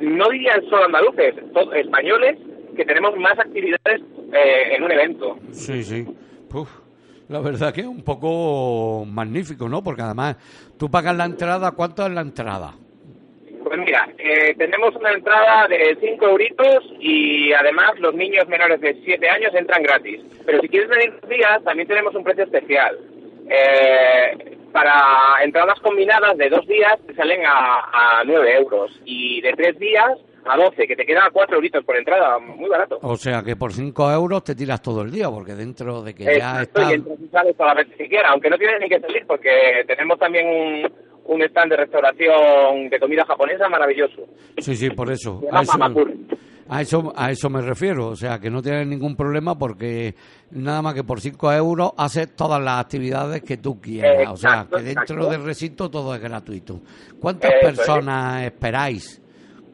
no 0.00 0.28
diría 0.28 0.62
solo 0.70 0.84
andaluces, 0.84 1.34
españoles, 1.74 2.38
que 2.76 2.84
tenemos 2.84 3.16
más 3.16 3.36
actividades 3.36 4.00
eh, 4.32 4.76
en 4.76 4.84
un 4.84 4.92
evento. 4.92 5.38
Sí, 5.50 5.82
sí. 5.82 6.06
La 7.28 7.40
verdad 7.40 7.72
que 7.72 7.82
es 7.82 7.86
un 7.86 8.02
poco 8.02 9.04
magnífico, 9.06 9.68
¿no? 9.68 9.82
Porque 9.82 10.02
además 10.02 10.36
tú 10.78 10.90
pagas 10.90 11.16
la 11.16 11.24
entrada, 11.24 11.72
¿cuánto 11.72 12.06
es 12.06 12.12
la 12.12 12.22
entrada? 12.22 12.74
Pues 13.62 13.78
mira, 13.80 14.08
eh, 14.16 14.54
tenemos 14.56 14.94
una 14.96 15.12
entrada 15.12 15.68
de 15.68 15.96
5 16.00 16.24
euritos 16.26 16.84
y 17.00 17.52
además 17.52 17.98
los 17.98 18.14
niños 18.14 18.48
menores 18.48 18.80
de 18.80 18.94
7 19.04 19.28
años 19.28 19.54
entran 19.54 19.82
gratis. 19.82 20.20
Pero 20.46 20.60
si 20.60 20.68
quieres 20.68 20.88
venir 20.88 21.20
días, 21.28 21.62
también 21.64 21.86
tenemos 21.86 22.14
un 22.14 22.24
precio 22.24 22.44
especial. 22.44 22.98
Eh, 23.50 24.56
para 24.72 25.42
entradas 25.42 25.80
combinadas 25.80 26.36
de 26.36 26.50
dos 26.50 26.66
días 26.66 26.98
te 27.06 27.14
salen 27.14 27.44
a, 27.44 28.20
a 28.20 28.24
9 28.24 28.56
euros 28.56 28.90
y 29.04 29.40
de 29.40 29.52
tres 29.52 29.78
días 29.78 30.18
a 30.48 30.56
12, 30.56 30.86
que 30.86 30.96
te 30.96 31.04
queda 31.04 31.28
4 31.32 31.56
euritos 31.56 31.84
por 31.84 31.96
entrada, 31.96 32.38
muy 32.38 32.68
barato. 32.68 32.98
O 33.02 33.16
sea 33.16 33.42
que 33.42 33.56
por 33.56 33.72
5 33.72 34.12
euros 34.12 34.44
te 34.44 34.54
tiras 34.54 34.80
todo 34.82 35.02
el 35.02 35.10
día, 35.10 35.30
porque 35.30 35.54
dentro 35.54 36.02
de 36.02 36.14
que 36.14 36.24
ya 36.24 36.62
está... 36.62 36.90
Y 36.90 36.94
entras 36.94 37.18
y 37.20 37.28
sales 37.28 37.56
toda 37.56 37.74
la 37.74 37.82
vez 37.82 37.88
quieras, 37.96 38.30
aunque 38.32 38.50
no 38.50 38.58
tienes 38.58 38.80
ni 38.80 38.88
que 38.88 39.00
salir, 39.00 39.24
porque 39.26 39.84
tenemos 39.86 40.18
también 40.18 40.46
un, 40.46 40.92
un 41.28 41.42
stand 41.42 41.70
de 41.70 41.76
restauración 41.76 42.88
de 42.88 42.98
comida 42.98 43.24
japonesa 43.24 43.68
maravilloso. 43.68 44.26
Sí, 44.58 44.74
sí, 44.74 44.90
por 44.90 45.10
eso. 45.10 45.40
A 46.70 46.82
eso, 46.82 47.14
a 47.16 47.30
eso 47.30 47.48
me 47.48 47.62
refiero, 47.62 48.08
o 48.08 48.16
sea, 48.16 48.38
que 48.38 48.50
no 48.50 48.60
tienes 48.60 48.86
ningún 48.86 49.16
problema 49.16 49.58
porque 49.58 50.14
nada 50.50 50.82
más 50.82 50.92
que 50.92 51.02
por 51.02 51.18
5 51.18 51.52
euros 51.54 51.92
haces 51.96 52.36
todas 52.36 52.62
las 52.62 52.80
actividades 52.80 53.42
que 53.42 53.56
tú 53.56 53.80
quieras. 53.80 54.30
o 54.30 54.36
sea, 54.36 54.66
que 54.70 54.82
dentro 54.82 55.30
del 55.30 55.44
recinto 55.44 55.90
todo 55.90 56.14
es 56.14 56.20
gratuito. 56.20 56.80
¿Cuántas 57.18 57.52
personas 57.62 58.44
esperáis 58.44 59.22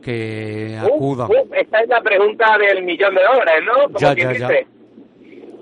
que 0.05 0.77
acudan? 0.79 1.31
esta 1.57 1.81
es 1.81 1.89
la 1.89 2.01
pregunta 2.03 2.59
del 2.59 2.85
millón 2.85 3.15
de 3.15 3.23
dólares, 3.23 3.65
¿no? 3.65 3.85
Como 3.85 3.99
ya, 3.99 4.15
ya, 4.15 4.49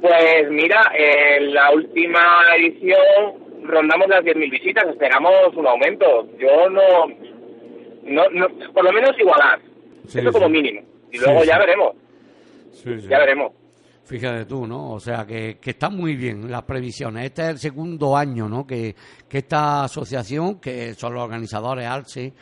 Pues 0.00 0.50
mira, 0.50 0.82
en 0.94 1.54
la 1.54 1.70
última 1.70 2.42
edición 2.58 3.62
rondamos 3.62 4.08
las 4.08 4.24
10.000 4.24 4.50
visitas, 4.50 4.84
esperamos 4.88 5.54
un 5.54 5.66
aumento. 5.66 6.26
Yo 6.38 6.68
no, 6.68 7.06
no, 8.02 8.28
no 8.30 8.48
por 8.72 8.84
lo 8.84 8.92
menos 8.92 9.12
igualar, 9.18 9.60
eso 10.06 10.32
como 10.32 10.48
mínimo. 10.48 10.82
Y 11.12 11.18
luego 11.18 11.44
ya 11.44 11.58
veremos. 11.58 11.94
Ya 13.08 13.18
veremos. 13.18 13.52
Fíjate 14.04 14.46
tú, 14.46 14.66
¿no? 14.66 14.92
O 14.92 15.00
sea, 15.00 15.24
que, 15.24 15.58
que 15.60 15.70
están 15.70 15.96
muy 15.96 16.16
bien 16.16 16.50
las 16.50 16.64
previsiones. 16.64 17.26
Este 17.26 17.42
es 17.42 17.48
el 17.48 17.58
segundo 17.58 18.16
año, 18.16 18.48
¿no? 18.48 18.66
Que, 18.66 18.94
que 19.28 19.38
esta 19.38 19.84
asociación, 19.84 20.60
que 20.60 20.94
son 20.94 21.14
los 21.14 21.22
organizadores 21.22 21.86
ALSE, 21.86 22.32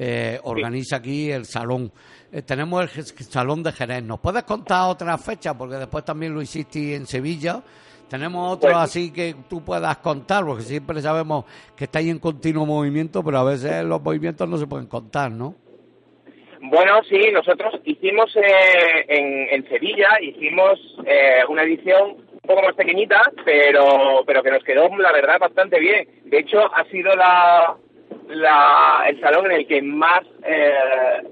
eh, 0.00 0.38
organiza 0.44 0.96
aquí 0.96 1.30
el 1.30 1.44
salón. 1.44 1.90
Eh, 2.30 2.42
tenemos 2.42 2.96
el 2.96 3.04
salón 3.04 3.62
de 3.64 3.72
Jerez. 3.72 4.02
¿Nos 4.04 4.20
puedes 4.20 4.44
contar 4.44 4.88
otra 4.90 5.18
fecha? 5.18 5.58
Porque 5.58 5.74
después 5.74 6.04
también 6.04 6.32
lo 6.32 6.40
hiciste 6.40 6.94
en 6.94 7.04
Sevilla. 7.06 7.60
Tenemos 8.08 8.54
otro 8.54 8.70
Pues- 8.70 8.82
así 8.82 9.12
que 9.12 9.34
tú 9.50 9.62
puedas 9.64 9.96
contar, 9.98 10.44
porque 10.44 10.62
siempre 10.62 11.02
sabemos 11.02 11.44
que 11.76 11.84
estáis 11.84 12.08
en 12.10 12.18
continuo 12.20 12.64
movimiento, 12.64 13.22
pero 13.24 13.38
a 13.38 13.44
veces 13.44 13.84
los 13.84 14.00
movimientos 14.00 14.48
no 14.48 14.56
se 14.56 14.66
pueden 14.66 14.86
contar, 14.86 15.30
¿no? 15.32 15.54
Bueno, 16.60 17.02
sí, 17.08 17.30
nosotros 17.32 17.74
hicimos 17.84 18.34
eh, 18.36 19.04
en, 19.08 19.48
en 19.50 19.68
Sevilla, 19.68 20.08
hicimos 20.20 20.78
eh, 21.06 21.40
una 21.48 21.62
edición 21.64 22.16
un 22.32 22.40
poco 22.42 22.62
más 22.62 22.74
pequeñita, 22.74 23.20
pero, 23.44 24.22
pero 24.26 24.42
que 24.42 24.50
nos 24.50 24.64
quedó, 24.64 24.88
la 24.96 25.12
verdad, 25.12 25.38
bastante 25.38 25.78
bien. 25.78 26.08
De 26.24 26.38
hecho, 26.38 26.58
ha 26.74 26.84
sido 26.86 27.14
la, 27.14 27.76
la, 28.28 29.04
el 29.08 29.20
salón 29.20 29.46
en 29.46 29.52
el 29.52 29.66
que 29.66 29.82
más 29.82 30.22
eh, 30.44 31.22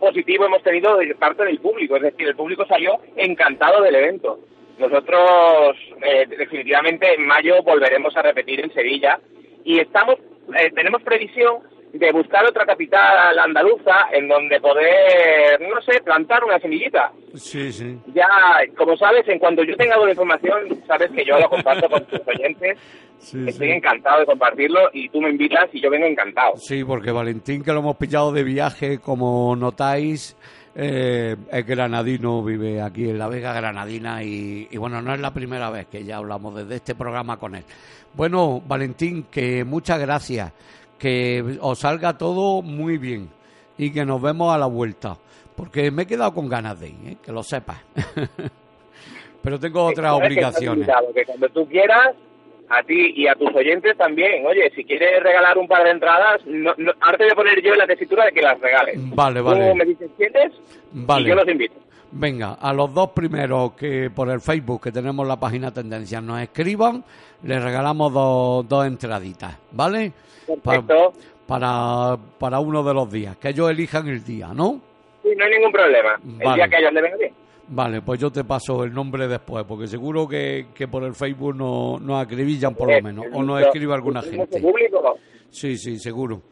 positivo 0.00 0.46
hemos 0.46 0.62
tenido 0.62 0.96
de 0.96 1.14
parte 1.14 1.44
del 1.44 1.58
público. 1.58 1.96
Es 1.96 2.02
decir, 2.02 2.28
el 2.28 2.36
público 2.36 2.66
salió 2.66 3.00
encantado 3.16 3.82
del 3.82 3.94
evento. 3.94 4.40
Nosotros, 4.78 5.76
eh, 6.02 6.26
definitivamente, 6.26 7.14
en 7.14 7.26
mayo 7.26 7.62
volveremos 7.62 8.16
a 8.16 8.22
repetir 8.22 8.60
en 8.60 8.72
Sevilla 8.72 9.20
y 9.64 9.78
estamos, 9.78 10.16
eh, 10.58 10.70
tenemos 10.74 11.02
previsión 11.02 11.58
de 11.94 12.10
buscar 12.12 12.44
otra 12.44 12.66
capital 12.66 13.38
andaluza 13.38 14.08
en 14.12 14.26
donde 14.26 14.60
poder, 14.60 15.60
no 15.60 15.80
sé, 15.80 16.00
plantar 16.02 16.42
una 16.44 16.58
semillita. 16.58 17.12
Sí, 17.34 17.72
sí. 17.72 17.96
Ya, 18.12 18.28
como 18.76 18.96
sabes, 18.96 19.26
en 19.28 19.38
cuanto 19.38 19.62
yo 19.62 19.76
tenga 19.76 19.94
alguna 19.94 20.10
información, 20.10 20.82
sabes 20.88 21.10
que 21.12 21.24
yo 21.24 21.38
lo 21.38 21.48
comparto 21.48 21.88
con 21.88 22.04
tus 22.06 22.20
oyentes. 22.26 22.78
Sí, 23.16 23.42
Estoy 23.48 23.68
sí. 23.68 23.72
encantado 23.72 24.20
de 24.20 24.26
compartirlo 24.26 24.90
y 24.92 25.08
tú 25.08 25.18
me 25.18 25.30
invitas 25.30 25.70
y 25.72 25.80
yo 25.80 25.88
vengo 25.88 26.04
encantado. 26.04 26.56
Sí, 26.56 26.84
porque 26.84 27.10
Valentín, 27.10 27.62
que 27.62 27.72
lo 27.72 27.78
hemos 27.78 27.96
pillado 27.96 28.32
de 28.32 28.42
viaje, 28.44 28.98
como 28.98 29.56
notáis, 29.56 30.36
eh, 30.74 31.34
es 31.50 31.66
granadino, 31.66 32.42
vive 32.44 32.82
aquí 32.82 33.08
en 33.08 33.18
la 33.18 33.28
Vega 33.28 33.54
Granadina 33.54 34.22
y, 34.22 34.68
y 34.70 34.76
bueno, 34.76 35.00
no 35.00 35.14
es 35.14 35.20
la 35.20 35.32
primera 35.32 35.70
vez 35.70 35.86
que 35.86 36.04
ya 36.04 36.18
hablamos 36.18 36.54
desde 36.54 36.74
este 36.74 36.94
programa 36.94 37.38
con 37.38 37.54
él. 37.54 37.64
Bueno, 38.12 38.60
Valentín, 38.66 39.22
que 39.30 39.64
muchas 39.64 39.98
gracias, 40.00 40.52
que 40.98 41.58
os 41.60 41.78
salga 41.78 42.16
todo 42.16 42.62
muy 42.62 42.98
bien 42.98 43.28
y 43.76 43.92
que 43.92 44.04
nos 44.04 44.20
vemos 44.20 44.54
a 44.54 44.58
la 44.58 44.66
vuelta, 44.66 45.16
porque 45.56 45.90
me 45.90 46.02
he 46.02 46.06
quedado 46.06 46.32
con 46.34 46.48
ganas 46.48 46.78
de 46.80 46.88
ir, 46.88 46.96
¿eh? 47.06 47.16
que 47.22 47.32
lo 47.32 47.42
sepas. 47.42 47.78
Pero 49.42 49.60
tengo 49.60 49.84
otras 49.84 50.12
obligaciones. 50.12 50.88
Que 51.14 51.24
cuando 51.26 51.48
tú 51.50 51.68
quieras, 51.68 52.14
a 52.68 52.82
ti 52.82 53.12
y 53.16 53.26
a 53.26 53.34
tus 53.34 53.54
oyentes 53.54 53.96
también. 53.96 54.46
Oye, 54.46 54.70
si 54.74 54.84
quieres 54.84 55.22
regalar 55.22 55.58
un 55.58 55.68
par 55.68 55.84
de 55.84 55.90
entradas, 55.90 56.40
no, 56.46 56.74
no, 56.78 56.92
ahora 57.00 57.18
te 57.18 57.24
voy 57.24 57.32
a 57.32 57.36
poner 57.36 57.62
yo 57.62 57.72
en 57.72 57.78
la 57.78 57.86
tesitura 57.86 58.24
de 58.26 58.32
que 58.32 58.42
las 58.42 58.58
regales. 58.60 58.96
Vale, 59.14 59.40
vale. 59.40 59.70
Tú 59.70 59.76
me 59.76 59.84
dices 59.84 60.10
quiénes 60.16 60.52
Vale. 60.92 61.26
y 61.26 61.28
yo 61.28 61.34
los 61.34 61.48
invito. 61.48 61.74
Venga, 62.12 62.54
a 62.60 62.72
los 62.72 62.94
dos 62.94 63.10
primeros 63.10 63.72
que 63.72 64.08
por 64.14 64.30
el 64.30 64.40
Facebook, 64.40 64.82
que 64.82 64.92
tenemos 64.92 65.26
la 65.26 65.38
página 65.38 65.72
Tendencias, 65.72 66.22
nos 66.22 66.40
escriban, 66.40 67.02
les 67.42 67.62
regalamos 67.62 68.12
dos, 68.12 68.68
dos 68.68 68.86
entraditas, 68.86 69.58
¿vale? 69.72 70.12
Perfecto. 70.46 71.12
para, 71.46 72.16
para 72.38 72.60
uno 72.60 72.82
de 72.84 72.94
los 72.94 73.10
días, 73.10 73.36
que 73.38 73.48
ellos 73.48 73.68
elijan 73.70 74.06
el 74.08 74.22
día, 74.22 74.48
¿no? 74.54 74.80
Sí, 75.22 75.30
no 75.36 75.44
hay 75.44 75.50
ningún 75.52 75.72
problema. 75.72 76.14
El 76.24 76.44
Vale. 76.44 76.56
día 76.56 76.68
que 76.68 76.76
ellos 76.78 76.92
le 76.92 77.02
venga 77.02 77.16
bien. 77.16 77.32
Vale, 77.68 78.02
pues 78.02 78.20
yo 78.20 78.30
te 78.30 78.44
paso 78.44 78.84
el 78.84 78.92
nombre 78.92 79.26
después, 79.26 79.64
porque 79.66 79.86
seguro 79.86 80.28
que, 80.28 80.66
que 80.74 80.86
por 80.86 81.02
el 81.04 81.14
Facebook 81.14 81.54
no- 81.56 81.98
nos 81.98 82.22
acribillan 82.22 82.74
por 82.74 82.92
lo 82.92 83.00
menos, 83.02 83.24
o 83.32 83.42
nos 83.42 83.62
escribe 83.62 83.94
alguna 83.94 84.20
gente. 84.22 84.60
público. 84.60 85.18
Sí, 85.50 85.76
sí, 85.78 85.98
seguro. 85.98 86.42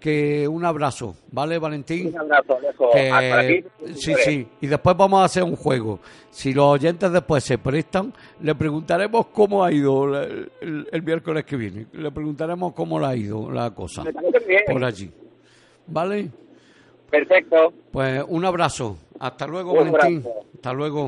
Que 0.00 0.46
un 0.46 0.64
abrazo, 0.66 1.16
¿vale, 1.32 1.58
Valentín? 1.58 2.08
Un 2.08 2.20
abrazo, 2.20 2.58
Alejo. 2.58 2.90
que- 2.92 3.64
sí, 3.94 4.14
sí. 4.22 4.46
Y 4.60 4.66
después 4.66 4.94
vamos 4.96 5.20
a 5.20 5.24
hacer 5.24 5.42
un 5.42 5.56
juego. 5.56 6.00
Si 6.30 6.52
los 6.52 6.66
oyentes 6.66 7.10
después 7.10 7.42
se 7.42 7.56
prestan, 7.58 8.12
le 8.42 8.54
preguntaremos 8.54 9.26
cómo 9.28 9.64
ha 9.64 9.72
ido 9.72 10.04
el, 10.22 10.50
el- 10.60 10.88
el 10.92 11.02
miércoles 11.02 11.44
que 11.44 11.56
viene. 11.56 11.86
Le 11.92 12.10
preguntaremos 12.10 12.74
cómo 12.74 12.98
le 13.00 13.06
ha 13.06 13.16
ido 13.16 13.50
la 13.50 13.70
cosa 13.74 14.02
por 14.70 14.84
allí. 14.84 15.10
¿Vale? 15.86 16.30
Perfecto. 17.14 17.72
Pues 17.92 18.24
un 18.26 18.44
abrazo. 18.44 18.96
Hasta 19.20 19.46
luego, 19.46 19.70
Un 19.72 19.92
Valentín. 19.92 20.18
abrazo. 20.26 20.46
Hasta 20.56 20.72
luego. 20.72 21.06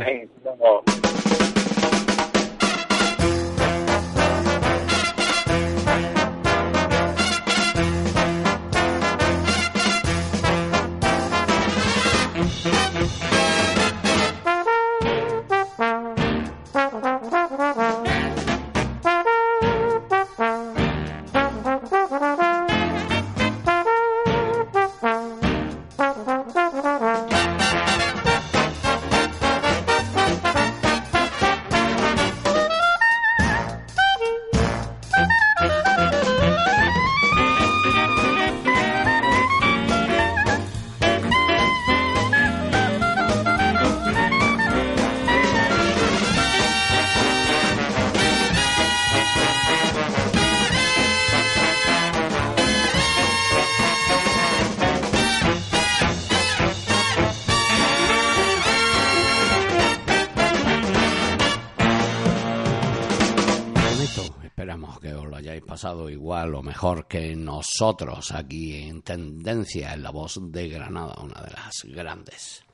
Igual 66.17 66.55
o 66.55 66.62
mejor 66.62 67.07
que 67.07 67.37
nosotros 67.37 68.33
aquí 68.33 68.75
en 68.75 69.03
Tendencia 69.03 69.93
en 69.93 70.03
la 70.03 70.11
voz 70.11 70.41
de 70.43 70.69
Granada, 70.69 71.14
una 71.23 71.43
de 71.43 71.51
las 71.51 71.85
grandes, 71.85 72.64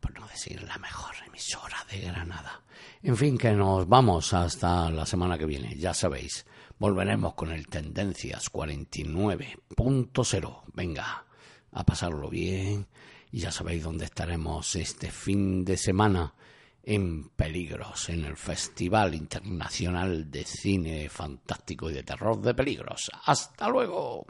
por 0.00 0.18
no 0.18 0.26
decir 0.26 0.62
la 0.62 0.78
mejor 0.78 1.14
emisora 1.26 1.84
de 1.90 2.00
Granada. 2.00 2.62
En 3.02 3.16
fin, 3.16 3.36
que 3.36 3.52
nos 3.52 3.86
vamos 3.86 4.32
hasta 4.32 4.90
la 4.90 5.04
semana 5.06 5.38
que 5.38 5.46
viene, 5.46 5.76
ya 5.76 5.92
sabéis. 5.92 6.46
Volveremos 6.78 7.34
con 7.34 7.52
el 7.52 7.68
Tendencias 7.68 8.50
49.0. 8.50 10.62
Venga, 10.72 11.26
a 11.72 11.84
pasarlo 11.84 12.30
bien 12.30 12.86
y 13.30 13.40
ya 13.40 13.52
sabéis 13.52 13.84
dónde 13.84 14.06
estaremos 14.06 14.74
este 14.76 15.10
fin 15.10 15.64
de 15.64 15.76
semana 15.76 16.34
en 16.82 17.28
Peligros, 17.30 18.08
en 18.08 18.24
el 18.24 18.36
Festival 18.36 19.14
Internacional 19.14 20.30
de 20.30 20.44
Cine 20.44 21.08
Fantástico 21.08 21.90
y 21.90 21.94
de 21.94 22.02
Terror 22.02 22.40
de 22.40 22.54
Peligros. 22.54 23.10
Hasta 23.24 23.68
luego. 23.68 24.26